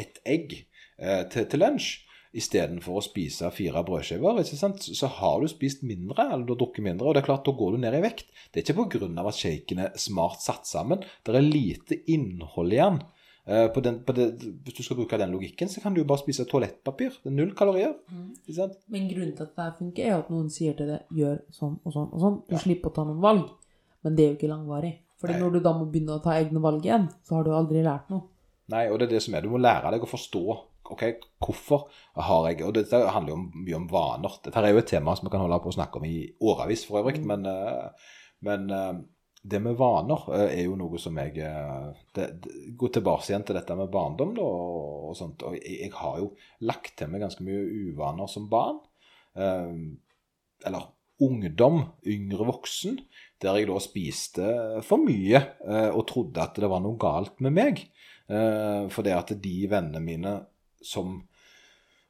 ett 0.00 0.22
egg 0.24 0.54
eh, 0.96 1.24
til, 1.28 1.44
til 1.44 1.60
lunsj, 1.66 1.90
istedenfor 2.38 2.98
å 3.00 3.04
spise 3.04 3.48
fire 3.56 3.80
brødskiver, 3.84 4.40
så 4.44 5.08
har 5.18 5.40
du 5.40 5.48
spist 5.48 5.84
mindre, 5.86 6.26
eller 6.28 6.44
du 6.44 6.52
har 6.54 6.60
drukket 6.60 6.84
mindre, 6.84 7.08
og 7.08 7.16
det 7.16 7.22
er 7.22 7.28
klart, 7.28 7.46
da 7.48 7.54
går 7.56 7.74
du 7.76 7.80
ned 7.84 7.96
i 7.96 8.02
vekt. 8.04 8.28
Det 8.52 8.60
er 8.60 8.66
ikke 8.66 8.88
pga. 8.96 9.08
at 9.28 9.38
shaken 9.38 9.84
er 9.84 9.94
smart 10.00 10.44
satt 10.44 10.68
sammen. 10.68 11.04
Det 11.24 11.34
er 11.34 11.44
lite 11.44 12.00
innhold 12.06 12.72
i 12.76 12.80
den. 12.80 13.00
Eh, 13.48 13.66
På 13.72 13.80
den, 13.80 14.02
på 14.04 14.12
det, 14.12 14.26
hvis 14.64 14.76
du 14.76 14.82
skal 14.84 14.98
bruke 14.98 15.16
den 15.18 15.32
logikken, 15.32 15.70
så 15.72 15.80
kan 15.80 15.94
du 15.94 16.02
jo 16.02 16.06
bare 16.08 16.20
spise 16.20 16.44
toalettpapir. 16.44 17.14
Det 17.22 17.30
er 17.30 17.36
null 17.36 17.54
kalorier. 17.56 17.94
Sant? 18.52 18.76
Men 18.92 19.08
grunnen 19.08 19.34
til 19.36 19.46
at 19.46 19.54
det 19.56 19.68
funker, 19.78 20.04
er 20.04 20.18
at 20.18 20.28
noen 20.32 20.50
sier 20.52 20.76
til 20.76 20.90
deg 20.92 21.18
gjør 21.22 21.38
sånn 21.56 21.78
og 21.80 21.94
sånn 21.94 22.10
og 22.12 22.24
sånn. 22.24 22.40
Du 22.50 22.56
slipper 22.60 22.92
å 22.92 22.96
ta 22.98 23.06
noen 23.08 23.22
valg. 23.24 23.46
Men 24.04 24.18
det 24.18 24.24
er 24.24 24.34
jo 24.34 24.38
ikke 24.38 24.52
langvarig. 24.52 24.94
Fordi 25.18 25.38
når 25.40 25.56
du 25.56 25.60
da 25.64 25.72
må 25.74 25.88
begynne 25.90 26.18
å 26.18 26.22
ta 26.22 26.36
egne 26.38 26.60
valg 26.62 26.84
igjen, 26.84 27.08
så 27.26 27.38
har 27.38 27.46
du 27.46 27.54
aldri 27.56 27.80
lært 27.82 28.12
noe. 28.12 28.28
Nei, 28.68 28.84
og 28.92 29.00
det 29.00 29.08
er 29.08 29.14
det 29.16 29.22
som 29.24 29.34
er. 29.34 29.42
Du 29.42 29.50
må 29.50 29.58
lære 29.58 29.90
deg 29.94 30.04
å 30.04 30.10
forstå 30.10 30.42
ok, 30.88 31.02
hvorfor 31.44 31.88
har 32.16 32.46
jeg 32.48 32.62
Og 32.64 32.74
dette 32.76 33.00
handler 33.12 33.34
jo 33.34 33.40
mye 33.64 33.76
om 33.76 33.88
vaner. 33.90 34.38
Dette 34.44 34.60
er 34.60 34.72
jo 34.72 34.80
et 34.80 34.88
tema 34.88 35.16
som 35.16 35.26
vi 35.26 35.32
kan 35.32 35.42
holde 35.42 35.58
på 35.64 35.72
å 35.72 35.76
snakke 35.76 36.00
om 36.00 36.06
i 36.08 36.18
årevis 36.40 36.84
for 36.88 37.00
øvrig. 37.00 37.24
Men, 37.24 37.46
eh, 37.48 38.12
men 38.44 38.70
eh, 38.70 38.92
det 39.50 39.60
med 39.64 39.78
vaner 39.78 40.26
eh, 40.36 40.50
er 40.58 40.66
jo 40.66 40.76
noe 40.78 41.00
som 41.00 41.16
jeg 41.20 41.40
eh, 41.44 41.88
det, 42.16 42.28
Gå 42.78 42.90
tilbake 42.94 43.30
igjen 43.30 43.46
til 43.48 43.58
dette 43.58 43.76
med 43.78 43.90
barndom, 43.92 44.34
da, 44.36 44.44
og, 44.44 45.16
sånt. 45.18 45.44
Og 45.46 45.56
jeg, 45.58 45.80
jeg 45.86 45.94
har 45.96 46.20
jo 46.22 46.32
lagt 46.68 46.94
til 46.98 47.10
meg 47.12 47.24
ganske 47.24 47.46
mye 47.46 47.64
uvaner 47.88 48.30
som 48.30 48.48
barn. 48.52 48.80
Eh, 49.38 49.74
eller 50.68 50.90
ungdom, 51.18 51.82
yngre 52.06 52.46
voksen, 52.46 53.00
der 53.42 53.58
jeg 53.58 53.68
da 53.70 53.78
spiste 53.82 54.50
for 54.86 55.02
mye 55.02 55.40
eh, 55.40 55.90
og 55.90 56.06
trodde 56.10 56.42
at 56.42 56.58
det 56.58 56.70
var 56.70 56.82
noe 56.84 56.98
galt 57.00 57.42
med 57.44 57.56
meg. 57.56 57.82
Eh, 58.28 58.86
for 58.92 59.06
det 59.06 59.16
at 59.16 59.34
de 59.42 59.56
vennene 59.70 60.02
mine 60.04 60.34
som 60.84 61.16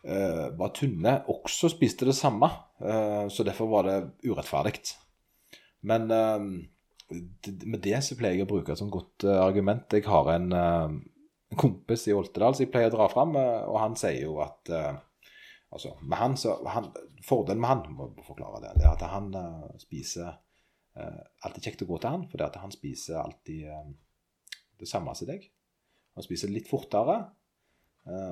eh, 0.05 0.47
var 0.59 0.75
tynne, 0.77 1.21
også 1.33 1.73
spiste 1.73 2.09
det 2.09 2.17
samme. 2.19 2.51
Så 2.79 3.43
derfor 3.43 3.67
var 3.67 3.89
det 3.89 3.95
urettferdig. 4.23 4.93
Men 5.91 6.05
med 7.09 7.81
det 7.81 8.01
så 8.05 8.17
pleier 8.19 8.37
jeg 8.37 8.47
å 8.47 8.51
bruke 8.51 8.75
et 8.75 8.81
sånt 8.81 8.93
godt 8.93 9.25
eh, 9.27 9.41
argument. 9.41 9.93
Jeg 9.93 10.05
har 10.09 10.33
en, 10.35 10.49
eh, 10.53 10.97
en 11.53 11.61
kompis 11.61 12.09
i 12.09 12.17
Oltedal 12.17 12.57
som 12.57 12.67
jeg 12.67 12.73
pleier 12.73 12.93
å 12.93 12.97
dra 12.97 13.09
fram, 13.13 13.37
eh, 13.41 13.63
og 13.69 13.79
han 13.83 13.97
sier 13.99 14.25
jo 14.27 14.41
at 14.45 14.75
Altså, 15.69 15.91
med 16.01 16.17
han, 16.17 16.37
så, 16.41 16.55
han, 16.65 16.87
Fordelen 17.21 17.61
med 17.61 17.69
han 17.69 17.83
må 17.93 18.07
forklare 18.25 18.63
det, 18.63 18.71
det 18.79 18.87
er 18.87 18.95
at 18.95 19.03
han 19.13 19.27
uh, 19.37 19.67
spiser 19.77 20.31
uh, 20.97 21.19
Alltid 21.45 21.67
kjekt 21.67 21.83
å 21.85 21.89
gå 21.91 21.99
til 22.01 22.15
han, 22.15 22.25
for 22.31 22.41
det 22.41 22.47
at 22.47 22.57
han 22.63 22.73
spiser 22.73 23.19
alltid 23.21 23.67
uh, 23.69 23.91
det 24.81 24.89
samme 24.89 25.13
som 25.13 25.29
deg. 25.29 25.45
Han 26.17 26.25
spiser 26.25 26.49
litt 26.49 26.71
fortere. 26.71 27.19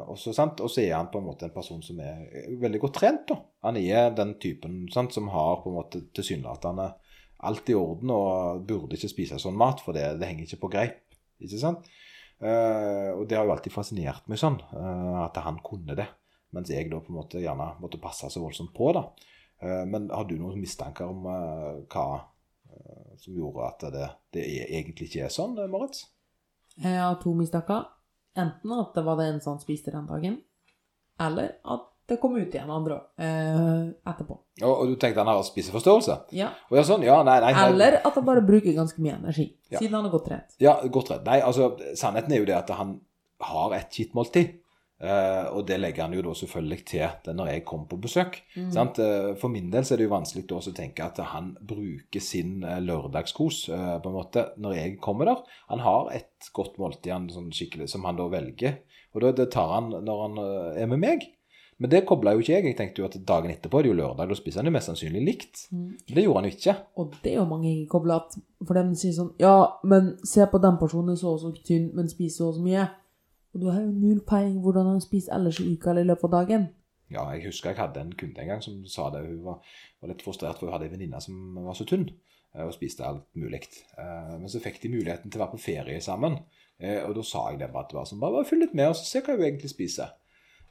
og 0.08 0.16
så 0.16 0.32
er 0.80 0.94
han 0.94 1.10
på 1.12 1.20
en 1.20 1.26
måte 1.26 1.44
en 1.44 1.52
person 1.52 1.82
som 1.84 1.98
er 2.00 2.46
veldig 2.56 2.80
godt 2.80 2.96
trent. 3.02 3.26
da. 3.28 3.36
Han 3.66 3.76
er 3.76 4.14
den 4.16 4.38
typen 4.40 4.86
sant, 4.94 5.12
som 5.12 5.28
har 5.28 5.60
på 5.60 5.68
en 5.68 5.76
måte 5.76 6.00
tilsynelatende 6.16 6.86
alt 7.46 7.70
i 7.70 7.76
orden 7.78 8.12
og 8.12 8.66
burde 8.68 8.98
ikke 8.98 9.10
spise 9.12 9.38
sånn 9.40 9.56
mat, 9.58 9.82
for 9.84 9.96
det, 9.96 10.04
det 10.20 10.28
henger 10.28 10.48
ikke 10.48 10.62
på 10.64 10.72
greip. 10.74 11.00
ikke 11.42 11.60
sant? 11.60 11.88
Uh, 12.36 13.16
og 13.16 13.24
det 13.28 13.38
har 13.38 13.46
jo 13.48 13.54
alltid 13.54 13.72
fascinert 13.72 14.26
meg 14.28 14.40
sånn, 14.40 14.58
uh, 14.74 15.24
at 15.24 15.38
han 15.40 15.60
kunne 15.64 15.96
det. 15.96 16.08
Mens 16.54 16.70
jeg 16.72 16.90
da 16.92 17.00
på 17.02 17.12
en 17.12 17.18
måte 17.18 17.40
gjerne 17.40 17.72
måtte 17.80 18.00
passe 18.00 18.28
så 18.32 18.42
voldsomt 18.42 18.74
på. 18.76 18.90
da. 18.96 19.06
Uh, 19.62 19.84
men 19.88 20.10
har 20.12 20.28
du 20.28 20.36
noen 20.38 20.60
mistanker 20.60 21.08
om 21.08 21.26
hva 21.26 22.08
som 23.16 23.32
gjorde 23.32 23.64
at 23.64 23.84
det, 23.94 24.06
det 24.36 24.42
er, 24.44 24.66
egentlig 24.76 25.06
ikke 25.08 25.22
er 25.24 25.30
sånn, 25.32 25.54
Moritz? 25.72 26.02
Jeg 26.76 26.98
har 27.00 27.16
to 27.22 27.32
mistanker. 27.32 27.86
Enten 28.36 28.74
at 28.76 28.92
det 28.92 29.04
var 29.06 29.16
det 29.16 29.30
eneste 29.30 29.48
han 29.48 29.62
spiste 29.62 29.94
den 29.94 30.08
dagen, 30.10 30.34
eller 31.24 31.54
at 31.64 31.86
det 32.06 32.18
kom 32.22 32.36
ut 32.36 32.54
igjen 32.54 32.70
andre 32.70 33.00
eh, 33.18 33.86
etterpå. 34.06 34.36
Og, 34.62 34.72
og 34.72 34.92
du 34.92 34.94
tenkte 35.00 35.24
han 35.24 35.30
har 35.30 35.42
spiseforståelse? 35.46 36.18
Ja. 36.38 36.52
Sånn, 36.86 37.02
ja, 37.06 37.18
nei, 37.26 37.40
nei. 37.42 37.54
Eller 37.66 37.98
at 38.00 38.14
han 38.14 38.26
bare 38.28 38.44
bruker 38.46 38.76
ganske 38.76 39.02
mye 39.02 39.16
energi, 39.18 39.48
Ja. 39.72 39.80
siden 39.80 39.98
han 39.98 40.06
er 40.06 40.14
godt 40.14 40.28
trent. 40.30 40.54
Ja, 40.62 40.76
godt 40.86 41.10
trent. 41.10 41.26
Nei, 41.26 41.40
altså, 41.42 41.72
sannheten 41.98 42.36
er 42.36 42.44
jo 42.44 42.48
det 42.48 42.54
at 42.60 42.70
han 42.78 43.00
har 43.42 43.74
et 43.76 43.90
skittmåltid. 43.90 44.54
Uh, 44.96 45.52
og 45.52 45.66
det 45.68 45.76
legger 45.76 46.06
han 46.06 46.14
jo 46.16 46.22
da 46.24 46.30
selvfølgelig 46.32 46.78
til 46.88 47.34
når 47.36 47.50
jeg 47.50 47.64
kommer 47.68 47.90
på 47.90 47.98
besøk. 48.00 48.38
Mm. 48.54 48.70
Sant? 48.72 49.00
Eh, 49.02 49.34
for 49.36 49.52
min 49.52 49.68
del 49.68 49.84
så 49.84 49.92
er 49.92 50.00
det 50.00 50.06
jo 50.06 50.14
vanskelig 50.14 50.46
å 50.56 50.72
tenke 50.72 51.04
at 51.04 51.20
han 51.34 51.50
bruker 51.60 52.24
sin 52.24 52.62
eh, 52.64 52.78
lørdagskos 52.80 53.58
eh, 53.76 53.90
på 54.00 54.08
en 54.08 54.16
måte 54.16 54.46
når 54.56 54.78
jeg 54.78 54.94
kommer 55.04 55.28
der. 55.28 55.42
Han 55.68 55.84
har 55.84 56.08
et 56.16 56.48
godt 56.56 56.80
måltid 56.80 57.12
han, 57.12 57.28
sånn 57.28 57.52
som 57.52 58.08
han 58.08 58.16
da 58.16 58.30
velger, 58.32 58.78
og 59.12 59.20
da, 59.20 59.34
det 59.36 59.50
tar 59.52 59.74
han 59.74 59.92
når 60.00 60.22
han 60.24 60.40
eh, 60.46 60.82
er 60.86 60.88
med 60.94 61.04
meg. 61.04 61.28
Men 61.78 61.90
det 61.92 62.06
kobla 62.08 62.32
jo 62.32 62.40
ikke 62.40 62.54
jeg. 62.54 62.64
Jeg 62.70 62.76
tenkte 62.78 63.02
jo 63.02 63.06
at 63.08 63.16
dagen 63.28 63.50
etterpå 63.52 63.78
er 63.78 63.84
det 63.84 63.90
jo 63.90 63.96
lørdag, 63.98 64.30
da 64.30 64.36
spiser 64.38 64.62
han 64.62 64.70
jo 64.70 64.72
mest 64.72 64.88
sannsynlig 64.88 65.20
likt. 65.26 65.66
Mm. 65.70 65.88
Men 66.08 66.14
det 66.16 66.22
gjorde 66.24 66.40
han 66.40 66.48
jo 66.48 66.54
ikke. 66.56 66.74
Og 66.96 67.16
det 67.24 67.32
er 67.32 67.36
jo 67.36 67.48
mange 67.50 67.68
ikke 67.72 67.90
kobler 67.98 68.22
at 68.22 68.38
For 68.66 68.78
de 68.78 68.96
sier 68.96 69.12
sånn 69.12 69.34
Ja, 69.42 69.52
men 69.84 70.14
se 70.24 70.46
på 70.48 70.60
den 70.64 70.78
personen 70.80 71.12
er 71.12 71.20
så 71.20 71.34
og 71.34 71.42
så 71.42 71.52
tynn, 71.66 71.90
men 71.94 72.08
spiser 72.08 72.38
så 72.38 72.48
og 72.48 72.56
så 72.56 72.64
mye. 72.64 72.86
Og 73.52 73.60
du 73.60 73.68
har 73.70 73.80
jo 73.84 73.92
null 73.92 74.22
peiling 74.28 74.58
hvordan 74.64 74.88
han 74.94 75.00
spiser 75.04 75.36
ellers 75.36 75.60
i 75.60 75.68
uka 75.74 75.90
eller 75.92 76.06
i 76.06 76.10
løpet 76.10 76.24
av 76.30 76.34
dagen. 76.38 76.66
Ja, 77.12 77.22
jeg 77.36 77.44
husker 77.46 77.70
jeg 77.70 77.78
hadde 77.78 78.00
en 78.02 78.16
kunde 78.18 78.40
en 78.42 78.48
gang 78.50 78.62
som 78.64 78.80
sa 78.90 79.10
det. 79.14 79.22
Hun 79.28 79.44
var, 79.44 79.60
var 80.00 80.10
litt 80.10 80.24
frustrert, 80.24 80.56
for 80.58 80.66
hun 80.66 80.74
hadde 80.74 80.88
en 80.88 80.96
venninne 80.96 81.20
som 81.22 81.54
var 81.64 81.76
så 81.78 81.86
tynn 81.86 82.08
eh, 82.10 82.64
og 82.64 82.72
spiste 82.74 83.04
alt 83.06 83.28
mulig. 83.38 83.62
Eh, 84.00 84.32
Men 84.40 84.48
så 84.50 84.60
fikk 84.64 84.80
de 84.82 84.90
muligheten 84.96 85.30
til 85.30 85.38
å 85.40 85.44
være 85.44 85.54
på 85.54 85.62
ferie 85.68 86.00
sammen. 86.00 86.40
Eh, 86.80 87.04
Og 87.04 87.14
da 87.16 87.22
sa 87.22 87.50
jeg 87.52 87.60
det 87.60 87.70
bare 87.72 87.86
til 87.88 88.00
henne. 88.00 88.02
var 88.02 88.10
sånn, 88.10 88.20
bare, 88.24 88.44
følg 88.48 88.64
litt 88.64 88.74
med 88.74 88.90
og 88.90 88.96
se 88.98 89.20
hva 89.22 89.36
hun 89.36 89.44
egentlig 89.46 89.70
spiser. 89.76 90.16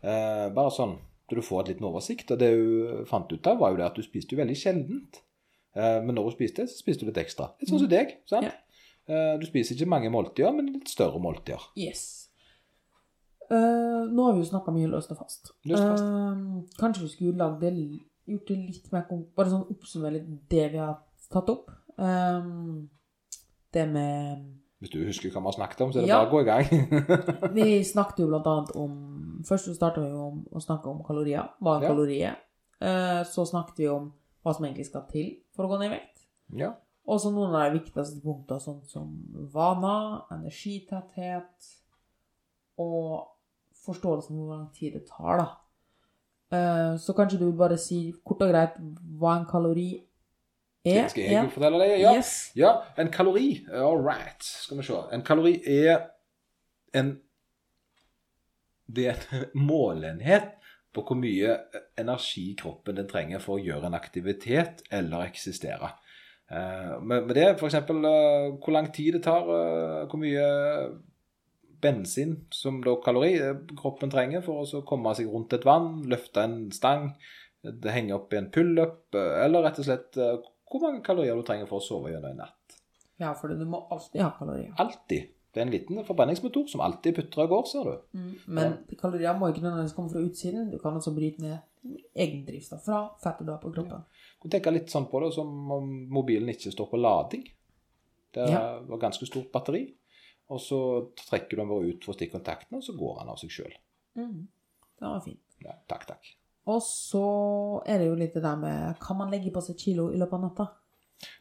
Eh, 0.06 0.48
Bare 0.54 0.72
sånn, 0.74 0.98
så 1.26 1.36
du 1.40 1.42
får 1.42 1.62
et 1.64 1.72
liten 1.74 1.88
oversikt. 1.90 2.32
Og 2.36 2.40
det 2.42 2.52
hun 2.54 3.06
fant 3.10 3.32
ut 3.34 3.48
av, 3.50 3.58
var 3.60 3.72
jo 3.74 3.80
det 3.82 3.88
at 3.90 3.96
du 3.98 4.04
spiste 4.06 4.36
jo 4.36 4.42
veldig 4.44 4.58
sjeldent. 4.60 5.22
Eh, 5.76 6.02
Men 6.06 6.16
når 6.16 6.30
hun 6.30 6.36
spiste, 6.38 6.68
så 6.70 6.78
spiste 6.84 7.02
du 7.06 7.10
litt 7.12 7.22
ekstra. 7.26 7.50
Litt 7.60 7.70
sånn 7.74 7.82
som 7.84 7.90
deg. 7.92 8.18
sant? 8.30 8.46
Ja. 8.52 8.54
Eh, 9.08 9.38
Du 9.42 9.46
spiser 9.50 9.76
ikke 9.76 9.90
mange 9.90 10.10
måltider, 10.14 10.54
men 10.56 10.72
litt 10.74 10.88
større 10.90 11.20
måltider. 11.20 11.62
Yes. 11.78 12.22
Uh, 13.46 14.10
nå 14.10 14.24
har 14.26 14.34
vi 14.34 14.42
jo 14.42 14.48
snakka 14.50 14.72
mye 14.74 14.88
løst 14.90 15.12
og 15.14 15.20
fast. 15.20 15.52
Løst 15.70 15.84
og 15.84 15.92
fast. 15.92 16.04
Uh, 16.04 16.64
kanskje 16.80 17.04
vi 17.04 17.10
skulle 17.14 17.38
lagd 17.38 17.60
det, 17.62 17.74
gjort 18.26 18.48
det 18.50 18.56
litt 18.58 18.88
mer 18.92 19.04
Bare 19.38 19.52
sånn 19.52 19.68
oppsummere 19.70 20.16
litt 20.16 20.32
det 20.50 20.64
vi 20.74 20.80
har 20.82 20.96
tatt 21.30 21.52
opp. 21.54 21.70
Eh, 22.02 22.48
det 23.76 23.84
med 23.94 24.42
Hvis 24.82 24.90
du 24.96 24.98
husker 25.06 25.30
hva 25.30 25.44
vi 25.46 25.52
har 25.52 25.58
snakket 25.60 25.82
om, 25.86 25.94
så 25.94 26.00
er 26.00 26.02
det 26.02 26.10
Ja. 26.10 26.26
bare 26.26 26.32
å 26.32 26.34
gå 26.34 26.42
i 26.42 26.50
gang. 26.50 26.66
Vi 27.60 27.84
snakket 27.84 28.20
jo 28.24 28.28
blant 28.34 28.48
annet 28.50 28.74
om 28.76 28.96
Først 29.46 29.66
så 29.70 29.76
starta 29.76 30.02
vi 30.02 30.12
om 30.12 30.44
å 30.52 30.62
snakke 30.64 30.90
om 30.90 31.04
kalorier. 31.06 31.50
Hva 31.62 31.78
en 31.78 32.10
Ja. 32.10 32.30
er. 32.32 32.38
Eh, 32.82 33.24
Så 33.24 33.46
snakket 33.46 33.78
vi 33.78 33.88
om 33.88 34.14
hva 34.44 34.54
som 34.56 34.66
egentlig 34.66 34.86
skal 34.86 35.06
til 35.12 35.38
for 35.56 35.66
å 35.66 35.70
gå 35.70 35.80
ned 35.80 35.92
i 35.92 35.96
vekt. 35.96 36.26
Ja. 36.54 36.74
Og 37.08 37.20
så 37.20 37.32
noen 37.32 37.54
av 37.54 37.72
de 37.72 37.80
viktigste 37.80 38.22
punktene, 38.22 38.60
sånn 38.60 38.84
som 38.88 39.12
vaner, 39.54 40.24
energitetthet 40.32 41.76
og 42.82 43.28
forståelsen 43.86 44.36
hvor 44.36 44.56
lang 44.56 44.68
tid 44.74 44.94
det 44.94 45.08
tar, 45.08 45.38
da. 45.38 45.48
Eh, 46.52 46.98
Så 46.98 47.14
kanskje 47.14 47.40
du 47.40 47.46
vil 47.52 47.58
bare 47.58 47.78
si 47.78 48.14
kort 48.26 48.42
og 48.42 48.50
greit 48.52 48.76
hva 49.20 49.38
en 49.40 49.46
kalori 49.46 50.04
er? 50.86 51.08
Skal 51.10 51.24
jeg 51.24 51.52
fortelle 51.52 51.80
deg? 51.80 52.00
Ja. 52.02 52.14
Yes. 52.16 52.52
Ja, 52.56 52.82
en 52.98 53.10
kalori. 53.12 53.66
All 53.74 53.98
right. 54.02 54.42
Skal 54.44 54.78
vi 54.78 54.84
se. 54.84 54.94
En 55.12 55.22
kalori 55.22 55.62
er 55.68 56.10
en 56.94 57.20
Det 58.86 59.08
er 59.12 59.26
en 59.36 59.50
målenhet 59.72 60.54
på 60.96 61.04
hvor 61.04 61.20
mye 61.20 61.58
energi 62.00 62.54
kroppen 62.60 62.96
den 62.96 63.10
trenger 63.10 63.42
for 63.44 63.58
å 63.58 63.64
gjøre 63.64 63.90
en 63.90 63.98
aktivitet 63.98 64.86
eller 64.96 65.28
eksistere. 65.28 65.92
Men 66.48 67.26
Med 67.26 67.34
er 67.34 67.36
det 67.36 67.48
f.eks. 67.58 67.76
hvor 67.90 68.72
lang 68.72 68.92
tid 68.94 69.18
det 69.18 69.24
tar, 69.26 69.50
eh, 69.50 70.06
hvor 70.08 70.22
mye 70.22 70.46
bensin 71.86 72.36
som 72.52 72.82
da 72.84 72.96
kalori 73.04 73.36
eh, 73.40 73.56
kroppen 73.78 74.12
trenger 74.14 74.44
for 74.46 74.66
å 74.66 74.84
komme 74.88 75.14
seg 75.18 75.30
rundt 75.32 75.56
et 75.58 75.66
vann, 75.68 76.04
løfte 76.10 76.46
en 76.46 76.58
stang, 76.76 77.12
det 77.66 77.94
henge 77.94 78.16
opp 78.18 78.34
i 78.34 78.40
en 78.42 78.52
pullup, 78.54 79.08
eh, 79.18 79.40
eller 79.46 79.66
rett 79.66 79.82
og 79.82 79.88
slett 79.88 80.20
eh, 80.22 80.38
hvor 80.72 80.86
mange 80.86 81.04
kalorier 81.06 81.38
du 81.38 81.46
trenger 81.48 81.70
for 81.70 81.82
å 81.82 81.86
sove 81.86 82.14
gjennom 82.14 82.34
en 82.34 82.44
natt. 82.46 82.78
Ja, 83.22 83.32
for 83.38 83.52
du 83.52 83.66
må 83.70 83.86
alltid 83.94 84.26
ha 84.26 84.32
kalorier. 84.36 84.74
Alltid. 84.82 85.32
Det 85.56 85.62
er 85.62 85.66
en 85.70 85.72
liten 85.72 86.02
forbrenningsmotor 86.04 86.66
som 86.68 86.82
alltid 86.84 87.16
putrer 87.16 87.46
av 87.46 87.52
gårde, 87.54 87.70
ser 87.72 87.88
du. 87.88 88.24
Men 88.52 88.74
kalorier 89.00 89.38
må 89.40 89.48
ikke 89.54 89.62
nødvendigvis 89.64 89.94
komme 89.96 90.12
fra 90.12 90.20
utsiden. 90.26 90.66
Du 90.74 90.78
kan 90.84 90.98
også 91.00 91.14
bryte 91.16 91.40
ned 91.46 91.96
egen 92.16 92.42
drivstoff 92.48 92.84
fra 92.84 92.98
fettet 93.24 93.48
du 93.48 93.54
har 93.54 93.62
på 93.64 93.72
kroppen. 93.72 94.04
Du 94.44 94.50
tenker 94.52 94.76
litt 94.76 94.92
sånn 94.92 95.08
på 95.08 95.22
det 95.24 95.30
som 95.38 95.72
om 95.72 95.88
mobilen 96.12 96.52
ikke 96.52 96.74
står 96.76 96.90
på 96.92 97.00
lading. 97.00 97.46
Det 98.36 98.50
Ja. 98.52 98.80
var 98.84 98.98
ganske 99.00 99.26
stort 99.26 99.48
batteri. 99.54 99.86
Og 100.50 100.60
så 100.60 100.80
trekker 101.16 101.56
du 101.56 101.62
den 101.64 101.70
bare 101.70 101.88
ut 101.94 102.04
for 102.04 102.14
stikkontakten, 102.14 102.76
og 102.78 102.84
så 102.84 102.94
går 102.98 103.20
den 103.22 103.30
av 103.30 103.38
seg 103.38 103.50
sjøl. 103.50 103.74
Mm. 104.18 104.48
Det 105.00 105.08
var 105.08 105.22
fint. 105.24 105.40
Ja, 105.64 105.72
takk, 105.88 106.06
takk. 106.08 106.34
Og 106.68 106.82
så 106.82 107.82
er 107.88 108.00
det 108.00 108.08
jo 108.10 108.16
litt 108.16 108.34
det 108.34 108.42
der 108.44 108.56
med 108.58 109.00
Kan 109.00 109.18
man 109.18 109.30
legge 109.32 109.52
på 109.54 109.62
seg 109.62 109.78
kilo 109.78 110.10
i 110.12 110.18
løpet 110.18 110.34
av 110.34 110.42
natta? 110.42 110.68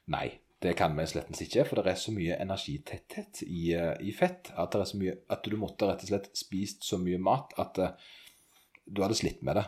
Nei, 0.07 0.31
det 0.65 0.75
kan 0.79 0.97
vi 0.97 1.05
slettens 1.09 1.43
ikke, 1.45 1.67
for 1.69 1.81
det 1.81 1.93
er 1.93 2.01
så 2.01 2.13
mye 2.15 2.39
energitetthet 2.41 3.43
i, 3.45 3.75
eh, 3.77 3.95
i 4.01 4.15
fett 4.17 4.51
at, 4.55 4.73
det 4.73 4.81
er 4.81 4.91
så 4.91 5.01
mye, 5.01 5.17
at 5.35 5.45
du 5.45 5.57
måtte 5.61 5.89
rett 5.89 6.05
og 6.07 6.11
slett 6.11 6.31
spist 6.39 6.87
så 6.89 6.99
mye 7.01 7.21
mat 7.21 7.53
at 7.61 7.81
eh, 7.85 7.95
du 8.85 9.01
hadde 9.05 9.17
slitt 9.17 9.41
med 9.45 9.57
det. 9.57 9.65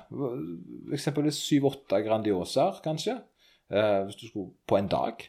Eksempelvis 0.96 1.38
syv-åtte 1.44 2.02
Grandiosaer, 2.04 2.82
kanskje, 2.84 3.16
eh, 3.72 4.02
hvis 4.06 4.20
du 4.20 4.26
skulle 4.28 4.54
på 4.68 4.78
en 4.80 4.90
dag 4.92 5.24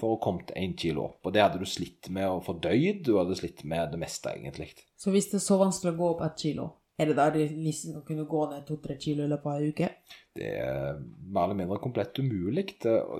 for 0.00 0.16
å 0.16 0.20
komme 0.20 0.44
til 0.44 0.60
én 0.60 0.74
kilo 0.76 1.06
opp. 1.06 1.22
Og 1.24 1.32
det 1.32 1.40
hadde 1.44 1.60
du 1.60 1.68
slitt 1.68 2.10
med 2.12 2.28
å 2.28 2.42
fordøye, 2.44 2.98
du 3.04 3.14
hadde 3.16 3.38
slitt 3.38 3.64
med 3.68 3.94
det 3.94 4.00
meste, 4.00 4.32
egentlig. 4.36 4.74
Så 5.00 5.12
hvis 5.14 5.30
det 5.32 5.40
er 5.40 5.46
så 5.46 5.56
vanskelig 5.60 5.94
å 5.94 6.00
gå 6.00 6.10
opp 6.14 6.24
ett 6.26 6.44
kilo, 6.44 6.66
er 7.00 7.08
det 7.08 7.16
da 7.16 7.30
realistisk 7.32 7.96
å 7.96 8.04
kunne 8.04 8.26
gå 8.28 8.40
ned 8.50 8.64
to-tre 8.68 8.96
kilo 9.00 9.24
i 9.24 9.30
løpet 9.30 9.48
av 9.48 9.60
ei 9.60 9.70
uke? 9.72 9.86
Det 10.36 10.48
er 10.60 10.98
mer 11.00 11.46
eller 11.46 11.58
mindre 11.58 11.78
komplett 11.82 12.18
umulig. 12.20 12.66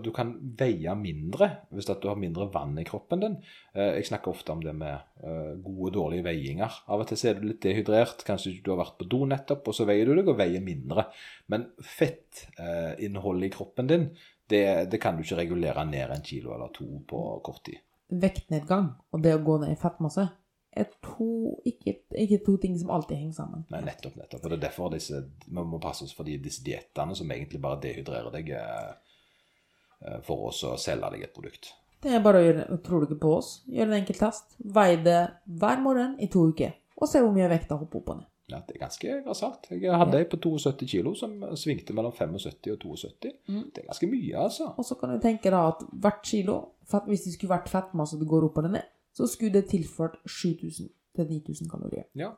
Du 0.04 0.10
kan 0.14 0.34
veie 0.60 0.92
mindre 0.98 1.48
hvis 1.72 1.88
du 1.88 2.08
har 2.10 2.18
mindre 2.20 2.50
vann 2.52 2.76
i 2.80 2.84
kroppen 2.84 3.24
din. 3.24 3.38
Eh, 3.74 3.96
Jeg 3.96 4.10
snakker 4.10 4.34
ofte 4.34 4.52
om 4.52 4.64
det 4.64 4.74
med 4.76 4.98
eh, 5.24 5.54
gode 5.64 5.88
og 5.88 5.94
dårlige 5.96 6.26
veiinger. 6.28 6.80
Av 6.92 7.00
og 7.00 7.08
til 7.08 7.24
er 7.30 7.40
du 7.40 7.46
litt 7.48 7.62
dehydrert, 7.64 8.24
kanskje 8.26 8.58
du 8.60 8.72
har 8.74 8.82
vært 8.82 8.98
på 9.00 9.08
do 9.08 9.22
nettopp, 9.30 9.72
og 9.72 9.76
så 9.76 9.88
veier 9.88 10.10
du 10.10 10.14
deg 10.18 10.28
og 10.28 10.38
veier 10.42 10.64
mindre. 10.64 11.06
Men 11.48 11.70
fettinnholdet 11.80 13.48
i 13.48 13.54
kroppen 13.54 13.90
din, 13.90 14.10
det, 14.50 14.64
det 14.92 15.00
kan 15.00 15.16
du 15.16 15.24
ikke 15.24 15.40
regulere 15.40 15.86
ned 15.88 16.12
en 16.12 16.26
kilo 16.26 16.52
eller 16.54 16.74
to 16.74 17.00
på 17.08 17.24
kort 17.46 17.64
tid. 17.70 17.80
Vektnedgang 18.10 18.92
og 19.14 19.22
det 19.22 19.36
å 19.36 19.42
gå 19.46 19.60
ned 19.62 19.72
i 19.72 19.78
fettmasse 19.78 20.26
er 20.70 20.86
to, 21.02 21.58
ikke, 21.66 21.96
ikke 22.14 22.38
to 22.46 22.56
ting 22.62 22.78
som 22.78 22.92
alltid 22.94 23.18
henger 23.18 23.36
sammen. 23.40 23.64
Nei, 23.72 23.82
nettopp, 23.86 24.16
nettopp. 24.16 24.44
Og 24.44 24.52
det 24.52 24.58
er 24.58 24.64
derfor 24.68 24.92
disse, 24.94 25.22
vi 25.46 25.64
må 25.66 25.80
passe 25.82 26.06
oss 26.06 26.14
for 26.14 26.28
de, 26.28 26.38
disse 26.42 26.62
diettene 26.66 27.16
som 27.18 27.30
egentlig 27.30 27.60
bare 27.62 27.80
dehydrerer 27.82 28.34
deg 28.36 28.52
eh, 28.54 28.90
eh, 30.06 30.18
for 30.26 30.50
oss 30.52 30.62
å 30.68 30.76
selge 30.80 31.10
deg 31.16 31.26
et 31.26 31.34
produkt. 31.34 31.72
Det 32.00 32.14
er 32.16 32.22
bare 32.24 32.40
å 32.40 32.44
gjøre, 32.44 32.66
tror 32.86 33.02
du 33.02 33.10
ikke 33.10 33.22
på 33.26 33.34
oss, 33.40 33.54
gjør 33.68 33.90
en 33.90 33.98
enkel 33.98 34.20
test. 34.20 34.54
Vei 34.76 34.94
det 35.04 35.20
hver 35.60 35.82
morgen 35.82 36.14
i 36.22 36.30
to 36.32 36.46
uker, 36.48 36.76
og 36.96 37.10
se 37.10 37.20
hvor 37.20 37.34
mye 37.34 37.50
vekta 37.50 37.76
hopper 37.80 38.00
opp 38.00 38.14
og 38.14 38.22
ned. 38.22 38.28
Ja, 38.50 38.58
det 38.66 38.74
er 38.74 38.80
ganske 38.80 39.16
grassat. 39.24 39.68
Jeg 39.70 39.94
hadde 39.94 40.18
ei 40.18 40.26
på 40.26 40.38
72 40.42 40.86
kilo 40.90 41.12
som 41.14 41.36
svingte 41.58 41.94
mellom 41.94 42.10
75 42.16 42.72
og 42.72 42.80
72. 42.82 43.30
Mm. 43.46 43.66
Det 43.70 43.82
er 43.82 43.90
ganske 43.92 44.08
mye, 44.10 44.32
altså. 44.42 44.72
Og 44.74 44.86
så 44.86 44.96
kan 44.98 45.12
du 45.14 45.20
tenke 45.22 45.52
da 45.54 45.60
at 45.68 45.84
hvert 46.02 46.24
kilo, 46.26 46.56
hvis 47.06 47.28
det 47.28 47.36
skulle 47.36 47.52
vært 47.52 47.70
fettmasse 47.70 48.18
du 48.18 48.26
går 48.26 48.48
opp 48.48 48.58
eller 48.58 48.74
ned, 48.80 48.88
så 49.12 49.26
skulle 49.26 49.60
det 49.60 49.70
tilført 49.72 50.18
7000 50.26 50.88
til 51.16 51.26
9000 51.26 51.70
kalorier. 51.70 52.06
Ja. 52.14 52.30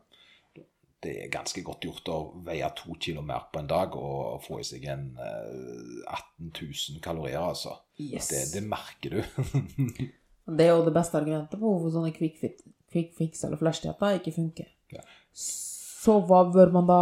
Det 1.03 1.17
er 1.25 1.31
ganske 1.35 1.65
godt 1.67 1.83
gjort 1.83 2.09
å 2.15 2.19
veie 2.47 2.69
to 2.79 2.95
kilo 3.03 3.25
mer 3.27 3.49
på 3.53 3.59
en 3.59 3.71
dag 3.71 3.97
og 3.99 4.43
få 4.45 4.61
i 4.63 4.67
seg 4.67 4.85
en 4.93 5.09
eh, 5.19 6.05
18 6.07 6.53
000 6.55 7.01
kalorier, 7.03 7.41
altså. 7.43 7.75
Yes. 7.99 8.29
Det, 8.31 8.43
det 8.55 8.63
merker 8.69 9.19
du. 9.19 9.23
Det 10.43 10.65
er 10.67 10.73
jo 10.73 10.85
det 10.85 10.95
beste 10.95 11.15
argumentet 11.15 11.55
på 11.55 11.69
hvorfor 11.69 11.93
sånne 11.95 12.11
quick, 12.17 12.35
fit, 12.41 12.65
quick 12.91 13.13
fix 13.15 13.45
eller 13.47 13.61
flashdietter 13.61 14.19
ikke 14.19 14.33
funker. 14.35 14.71
Ja. 14.91 15.05
Så 15.33 16.17
hva 16.27 16.41
bør 16.51 16.73
man 16.75 16.89
da 16.89 17.01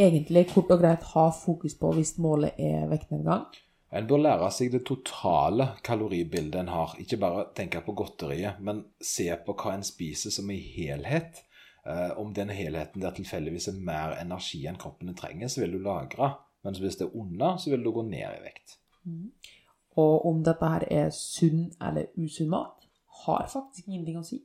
egentlig 0.00 0.48
kort 0.50 0.72
og 0.74 0.80
greit 0.82 1.04
ha 1.12 1.28
fokus 1.36 1.76
på 1.78 1.92
hvis 1.96 2.16
målet 2.22 2.58
er 2.58 2.88
vektnedgang? 2.90 3.46
En 3.92 4.06
bør 4.08 4.22
lære 4.24 4.48
seg 4.56 4.70
det 4.72 4.86
totale 4.88 5.66
kaloribildet 5.84 6.62
en 6.62 6.70
har. 6.72 6.94
Ikke 7.02 7.18
bare 7.20 7.50
tenke 7.56 7.82
på 7.84 7.92
godteriet, 7.96 8.60
men 8.64 8.86
se 9.04 9.26
på 9.44 9.52
hva 9.52 9.74
en 9.76 9.84
spiser 9.84 10.32
som 10.32 10.48
en 10.50 10.62
helhet. 10.76 11.42
Eh, 11.84 12.12
om 12.16 12.32
den 12.32 12.48
helheten 12.54 13.02
der 13.02 13.12
tilfeldigvis 13.16 13.68
er 13.68 13.82
mer 13.84 14.16
energi 14.20 14.62
enn 14.70 14.80
kroppen 14.80 15.12
trenger, 15.18 15.50
så 15.52 15.64
vil 15.64 15.76
du 15.76 15.82
lagre. 15.84 16.30
Mens 16.64 16.80
hvis 16.80 16.96
det 16.96 17.08
er 17.08 17.18
under, 17.18 17.58
så 17.60 17.74
vil 17.74 17.84
du 17.84 17.90
gå 17.92 18.06
ned 18.06 18.22
i 18.22 18.44
vekt. 18.46 18.78
Og 20.00 20.26
om 20.30 20.40
dette 20.46 20.72
her 20.72 20.86
er 20.88 21.12
sunn 21.12 21.66
eller 21.82 22.08
usunn 22.16 22.48
mat, 22.52 22.86
har 23.26 23.48
faktisk 23.50 23.88
ingenting 23.88 24.20
å 24.22 24.24
si. 24.24 24.40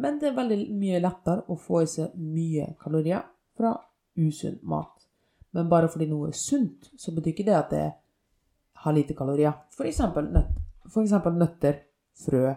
Men 0.00 0.20
det 0.20 0.30
er 0.30 0.38
veldig 0.38 0.60
mye 0.78 1.02
lettere 1.02 1.44
å 1.50 1.56
få 1.58 1.82
i 1.82 1.90
seg 1.90 2.14
mye 2.16 2.72
kalorier 2.80 3.26
fra 3.58 3.74
usunn 4.16 4.60
mat. 4.62 4.94
Men 5.52 5.68
bare 5.68 5.90
fordi 5.90 6.06
noe 6.08 6.30
er 6.30 6.38
sunt, 6.38 6.92
så 6.96 7.12
betyr 7.12 7.34
ikke 7.34 7.48
det 7.50 7.58
at 7.58 7.74
det 7.74 7.88
har 8.84 8.96
lite 8.96 9.14
kalorier. 9.16 9.52
For 9.76 9.88
eksempel, 9.88 10.30
nøtt, 10.32 10.56
for 10.88 11.04
eksempel 11.04 11.36
nøtter, 11.38 11.80
frø, 12.20 12.54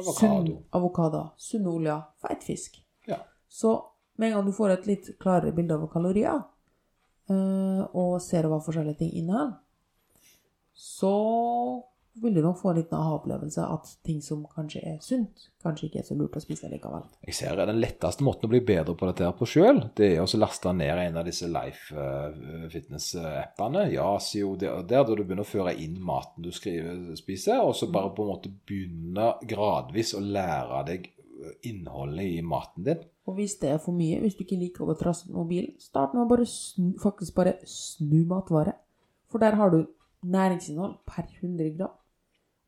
Avokado. 0.00 0.58
avokado, 0.72 1.22
sunne 1.36 1.72
oljer, 1.72 2.02
feit 2.22 2.44
fisk. 2.46 2.78
Ja. 3.08 3.18
Så 3.48 3.74
med 4.16 4.30
en 4.30 4.36
gang 4.38 4.46
du 4.46 4.52
får 4.52 4.74
et 4.76 4.86
litt 4.88 5.10
klarere 5.20 5.52
bilde 5.56 5.76
av 5.76 5.88
kalorier, 5.92 6.42
eh, 7.32 7.82
og 7.96 8.20
ser 8.22 8.48
hva 8.48 8.60
forskjellige 8.62 9.00
ting 9.02 9.12
inneholder, 9.22 9.58
så 10.76 11.14
vil 12.14 12.34
du 12.34 12.40
nok 12.42 12.58
få 12.58 12.72
en 12.72 12.78
liten 12.80 12.96
aha-opplevelse 12.98 13.64
at 13.64 13.90
ting 14.06 14.18
som 14.24 14.42
kanskje 14.50 14.80
er 14.92 14.96
sunt, 15.04 15.44
kanskje 15.62 15.86
ikke 15.86 16.00
er 16.00 16.06
så 16.08 16.16
lurt 16.18 16.36
å 16.36 16.42
spise 16.42 16.68
likevel. 16.70 17.04
Jeg 17.26 17.36
ser 17.38 17.60
Den 17.60 17.78
letteste 17.80 18.24
måten 18.26 18.48
å 18.48 18.52
bli 18.52 18.60
bedre 18.66 18.96
på 18.98 19.06
dette 19.08 19.28
her 19.28 19.36
på 19.38 19.48
sjøl, 19.48 19.78
det 19.96 20.08
er 20.16 20.24
å 20.24 20.40
laste 20.40 20.72
ned 20.74 21.04
en 21.04 21.20
av 21.20 21.28
disse 21.28 21.48
Life 21.50 21.94
eh, 21.94 22.66
Fitness-appene. 22.72 23.86
Ja, 23.94 24.10
der 24.60 24.82
der 24.90 25.14
du 25.14 25.22
begynner 25.22 25.46
å 25.46 25.52
føre 25.52 25.76
inn 25.78 26.00
maten 26.02 26.44
du 26.44 26.50
skriver, 26.54 27.14
spiser, 27.18 27.62
og 27.62 27.76
så 27.78 27.90
bare 27.92 28.12
på 28.16 28.26
en 28.26 28.32
måte 28.34 28.52
begynne 28.66 29.32
gradvis 29.48 30.14
å 30.18 30.24
lære 30.24 30.82
deg 30.90 31.08
eh, 31.12 31.54
innholdet 31.70 32.26
i 32.26 32.42
maten 32.42 32.90
din. 32.90 33.06
Og 33.30 33.38
hvis 33.38 33.60
det 33.62 33.70
er 33.70 33.78
for 33.78 33.94
mye, 33.94 34.18
hvis 34.24 34.34
du 34.34 34.42
ikke 34.42 34.58
liker 34.58 34.90
å 34.90 34.98
trasse 34.98 35.28
med 35.28 35.38
mobilen, 35.38 35.78
start 35.78 36.16
med 36.16 36.24
å 36.24 36.30
bare 36.32 36.48
snu, 36.50 36.92
faktisk 36.98 37.36
bare 37.38 37.60
snu 37.68 38.24
matvare. 38.26 38.74
For 39.30 39.38
der 39.38 39.54
har 39.54 39.70
du 39.70 39.84
næringsinnhold 40.26 40.94
per 41.06 41.28
100 41.40 41.76
gram. 41.78 41.94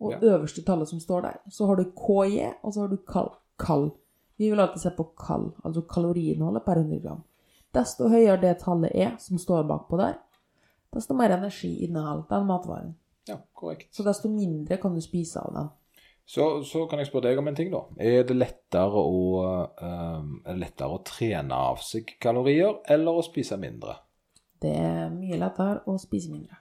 Og 0.02 0.12
Ja. 0.12 0.18
øverste 0.34 0.64
tallet 0.66 0.88
som 0.88 1.00
står 1.00 1.20
der, 1.22 1.36
så 1.50 1.66
har 1.66 1.76
du 1.78 1.84
KJ, 1.84 2.52
og 2.62 2.72
så 2.74 2.80
har 2.80 2.88
du 2.88 2.96
kal 3.06 3.30
kall. 3.58 3.90
Vi 4.38 4.50
vil 4.50 4.60
alltid 4.60 4.80
se 4.82 4.90
på 4.96 5.04
kall, 5.16 5.52
altså 5.64 5.82
kaloriinnholdet 5.86 6.64
per 6.66 6.80
100 6.80 7.00
gram. 7.04 7.20
Desto 7.74 8.08
høyere 8.08 8.40
det 8.40 8.58
tallet 8.58 8.90
er 8.94 9.12
som 9.18 9.38
står 9.38 9.62
bakpå 9.68 9.96
der, 10.00 10.14
desto 10.94 11.14
mer 11.14 11.30
energi 11.36 11.84
inneholder 11.84 12.26
den 12.28 12.46
matvaren. 12.46 12.94
Ja, 13.28 13.36
korrekt. 13.54 13.94
Så 13.94 14.02
desto 14.02 14.28
mindre 14.28 14.76
kan 14.82 14.94
du 14.94 15.00
spise 15.00 15.40
av 15.40 15.54
den. 15.54 15.68
Så, 16.26 16.62
så 16.64 16.86
kan 16.90 16.98
jeg 16.98 17.06
spørre 17.06 17.28
deg 17.30 17.38
om 17.38 17.48
en 17.48 17.54
ting, 17.54 17.70
da. 17.70 17.80
Er 17.98 18.22
det 18.26 18.36
lettere 18.36 18.98
å, 18.98 19.42
eh, 19.78 20.22
er 20.46 20.54
det 20.54 20.58
lettere 20.60 20.94
å 20.96 21.02
trene 21.04 21.52
av 21.54 21.78
seg 21.82 22.16
kalorier, 22.20 22.80
eller 22.88 23.12
å 23.12 23.22
spise 23.26 23.56
mindre? 23.58 23.96
Det 24.62 24.74
er 24.78 25.10
mye 25.10 25.38
lettere 25.38 25.82
å 25.86 25.96
spise 26.00 26.30
mindre. 26.30 26.56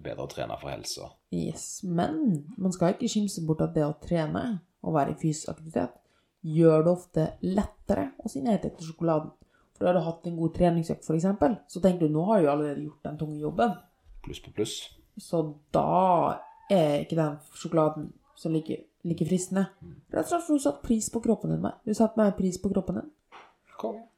Bedre 0.00 0.24
å 0.24 0.30
trene 0.30 0.56
for 0.60 0.72
helsa. 0.72 1.10
Yes, 1.34 1.82
men 1.84 2.44
man 2.56 2.72
skal 2.72 2.94
ikke 2.94 3.10
skimse 3.10 3.44
bort 3.46 3.64
at 3.66 3.74
det 3.76 3.84
å 3.84 3.96
trene 4.00 4.44
og 4.80 4.96
være 4.96 5.14
i 5.14 5.18
fysisk 5.20 5.52
aktivitet 5.52 5.96
gjør 6.40 6.84
det 6.84 6.92
ofte 6.92 7.26
lettere 7.44 8.06
å 8.24 8.30
si 8.32 8.40
nei 8.44 8.56
til 8.62 8.72
sjokoladen. 8.80 9.32
for 9.76 9.84
da 9.84 9.92
har 9.92 9.98
du 9.98 10.06
hatt 10.06 10.26
en 10.26 10.36
god 10.36 10.54
treningsøkt 10.56 11.04
f.eks., 11.04 11.26
så 11.68 11.80
tenker 11.80 12.06
du 12.06 12.14
nå 12.14 12.24
har 12.28 12.40
jo 12.40 12.50
allerede 12.52 12.84
gjort 12.84 13.04
den 13.04 13.18
tunge 13.18 13.38
jobben. 13.40 13.76
Pluss 14.24 14.40
på 14.40 14.52
pluss. 14.56 14.74
Så 15.16 15.42
da 15.72 16.40
er 16.70 17.00
ikke 17.04 17.16
den 17.16 17.38
sjokoladen 17.56 18.12
så 18.36 18.48
like, 18.48 18.76
like 19.04 19.26
fristende. 19.28 19.66
Rett 20.12 20.24
og 20.24 20.32
slett 20.32 20.46
for 20.46 20.56
du 20.56 20.64
satte 20.64 20.84
pris 20.84 21.10
på 21.12 21.20
kroppen 21.24 21.52
din. 21.52 21.66
Du 21.84 21.94
satte 21.94 22.20
mer 22.20 22.32
pris 22.36 22.60
på 22.60 22.72
kroppen 22.72 23.00
din. 23.00 23.10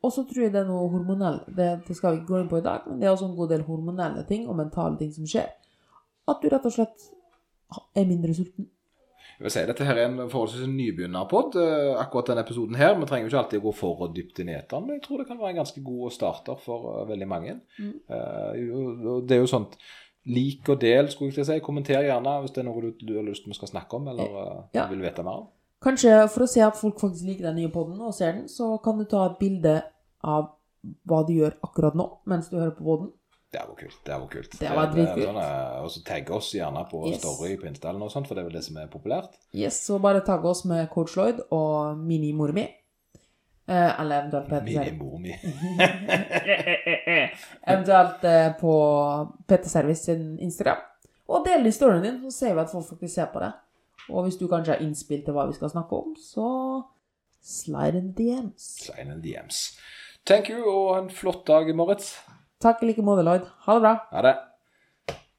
Og 0.02 0.10
så 0.10 0.24
tror 0.26 0.42
jeg 0.42 0.52
det 0.54 0.62
er 0.64 0.66
noe 0.66 0.88
hormonell. 0.90 1.40
Det, 1.46 1.68
det 1.86 1.96
skal 1.96 2.16
vi 2.16 2.20
ikke 2.20 2.32
gå 2.32 2.40
inn 2.42 2.48
på 2.50 2.58
i 2.58 2.64
dag, 2.64 2.86
men 2.88 2.98
det 2.98 3.06
er 3.06 3.12
også 3.14 3.28
en 3.30 3.36
god 3.38 3.52
del 3.54 3.62
hormonelle 3.66 4.24
ting 4.26 4.48
og 4.48 4.58
mentale 4.58 4.98
ting 4.98 5.12
som 5.14 5.26
skjer. 5.28 5.52
At 6.28 6.42
du 6.42 6.48
rett 6.52 6.66
og 6.68 6.74
slett 6.74 7.08
er 7.98 8.06
mindre 8.06 8.34
sulten. 8.36 8.68
Jeg 9.38 9.46
vil 9.46 9.54
si, 9.54 9.62
Dette 9.66 9.86
her 9.86 9.98
er 9.98 10.06
en 10.06 10.28
forholdsvis 10.30 10.68
nybegynnerpod, 10.70 11.56
eh, 11.58 11.94
akkurat 11.98 12.28
denne 12.30 12.44
episoden 12.44 12.76
her. 12.78 12.92
Vi 12.98 13.08
trenger 13.10 13.26
jo 13.26 13.30
ikke 13.32 13.40
alltid 13.40 13.62
å 13.62 13.64
gå 13.64 13.72
for 13.74 14.04
og 14.06 14.14
dypt 14.14 14.38
inn 14.42 14.52
i 14.52 14.54
eteren, 14.58 14.86
men 14.86 14.98
jeg 14.98 15.02
tror 15.06 15.22
det 15.22 15.26
kan 15.30 15.40
være 15.40 15.54
en 15.54 15.60
ganske 15.62 15.82
god 15.82 16.14
starter 16.14 16.60
for 16.62 16.92
eh, 16.92 17.08
veldig 17.08 17.28
mange. 17.28 17.56
Mm. 17.78 17.94
Eh, 18.06 19.24
det 19.26 19.36
er 19.36 19.42
jo 19.42 19.50
sånt 19.50 19.78
Lik 20.22 20.68
og 20.70 20.78
del, 20.78 21.08
skulle 21.10 21.32
jeg 21.32 21.40
til 21.40 21.42
å 21.42 21.48
si. 21.48 21.62
Kommenter 21.66 22.04
gjerne 22.06 22.36
hvis 22.44 22.52
det 22.54 22.60
er 22.62 22.66
noe 22.68 22.82
du, 22.84 22.92
du 23.02 23.16
har 23.16 23.24
lyst 23.26 23.42
til 23.42 23.50
vi 23.50 23.56
skal 23.58 23.72
snakke 23.72 23.98
om, 23.98 24.06
eller 24.12 24.68
Ja. 24.76 24.84
vil 24.86 25.02
vite 25.02 25.24
mer 25.26 25.40
om. 25.40 25.48
Kanskje 25.82 26.28
for 26.30 26.44
å 26.44 26.46
se 26.46 26.62
at 26.62 26.78
folk 26.78 27.00
faktisk 27.02 27.26
liker 27.26 27.48
den 27.48 27.56
nye 27.58 27.72
podden 27.74 27.98
og 27.98 28.14
ser 28.14 28.36
den, 28.36 28.44
så 28.46 28.76
kan 28.84 29.00
du 29.00 29.04
ta 29.10 29.24
et 29.26 29.40
bilde 29.40 29.80
av 30.22 30.52
hva 31.10 31.24
du 31.26 31.32
gjør 31.34 31.56
akkurat 31.66 31.98
nå 31.98 32.06
mens 32.30 32.48
du 32.52 32.56
hører 32.60 32.76
på 32.76 32.86
podden. 32.86 33.10
Det 33.52 33.60
var 33.68 33.74
kult. 33.76 33.98
Det 34.04 34.16
var 34.20 34.26
kult. 34.32 34.54
Det 34.60 34.70
var 34.76 34.86
dritkult. 34.94 35.26
sånn, 35.26 35.36
eh, 35.42 35.82
Og 35.82 35.90
så 35.90 36.02
tagge 36.04 36.30
oss 36.32 36.52
gjerne 36.54 36.86
på 36.90 37.02
Yes. 37.10 37.18
story 37.20 37.56
på 37.60 37.66
Insta 37.68 37.92
noe 37.92 38.08
sånt, 38.08 38.26
for 38.26 38.34
det 38.34 38.40
er 38.44 38.48
vel 38.48 38.52
det 38.56 38.64
som 38.64 38.76
er 38.80 38.86
populært. 38.88 39.34
Yes, 39.54 39.82
så 39.86 39.98
bare 40.00 40.20
tagg 40.24 40.44
oss 40.44 40.64
med 40.64 40.88
Coach 40.90 41.16
Lloyd 41.16 41.40
og 41.50 41.98
minimor 41.98 42.52
mi. 42.52 42.62
Eh, 43.68 44.00
eller 44.00 44.22
eventuelt 44.22 44.48
Petter. 44.48 44.64
Minimor 44.64 45.18
mi. 45.18 45.36
Eventuelt 47.66 48.24
eh, 48.24 48.52
på 48.60 48.72
Petter 49.46 49.68
Service 49.68 50.04
sin 50.04 50.38
Instagram. 50.40 50.76
Og 51.28 51.44
del 51.46 51.64
historien 51.64 52.02
din, 52.02 52.20
så 52.24 52.30
ser 52.38 52.54
vi 52.54 52.60
at 52.60 52.70
folk 52.72 52.88
faktisk 52.88 53.14
ser 53.14 53.26
på 53.32 53.40
det. 53.40 53.52
Og 54.10 54.22
hvis 54.26 54.36
du 54.40 54.48
kanskje 54.50 54.74
har 54.74 54.82
innspill 54.82 55.22
til 55.24 55.34
hva 55.36 55.46
vi 55.46 55.54
skal 55.56 55.70
snakke 55.70 55.92
om, 55.92 56.16
så 56.18 56.82
slide 57.42 57.98
in 57.98 58.12
the 58.14 58.24
DMs. 58.24 58.66
Slide 58.86 59.00
in 59.06 59.10
the 59.14 59.20
DMs. 59.28 59.78
Thank 60.26 60.50
you, 60.50 60.64
og 60.70 60.98
en 61.04 61.10
flott 61.10 61.46
dag, 61.46 61.74
Moritz. 61.76 62.16
Takk 62.62 62.82
i 62.82 62.86
like 62.86 63.02
måte, 63.02 63.24
Lloyd. 63.26 63.46
Ha 63.66 63.74
det 63.74 63.82
bra. 63.82 63.94
Ha 64.12 64.22
det. 64.22 64.34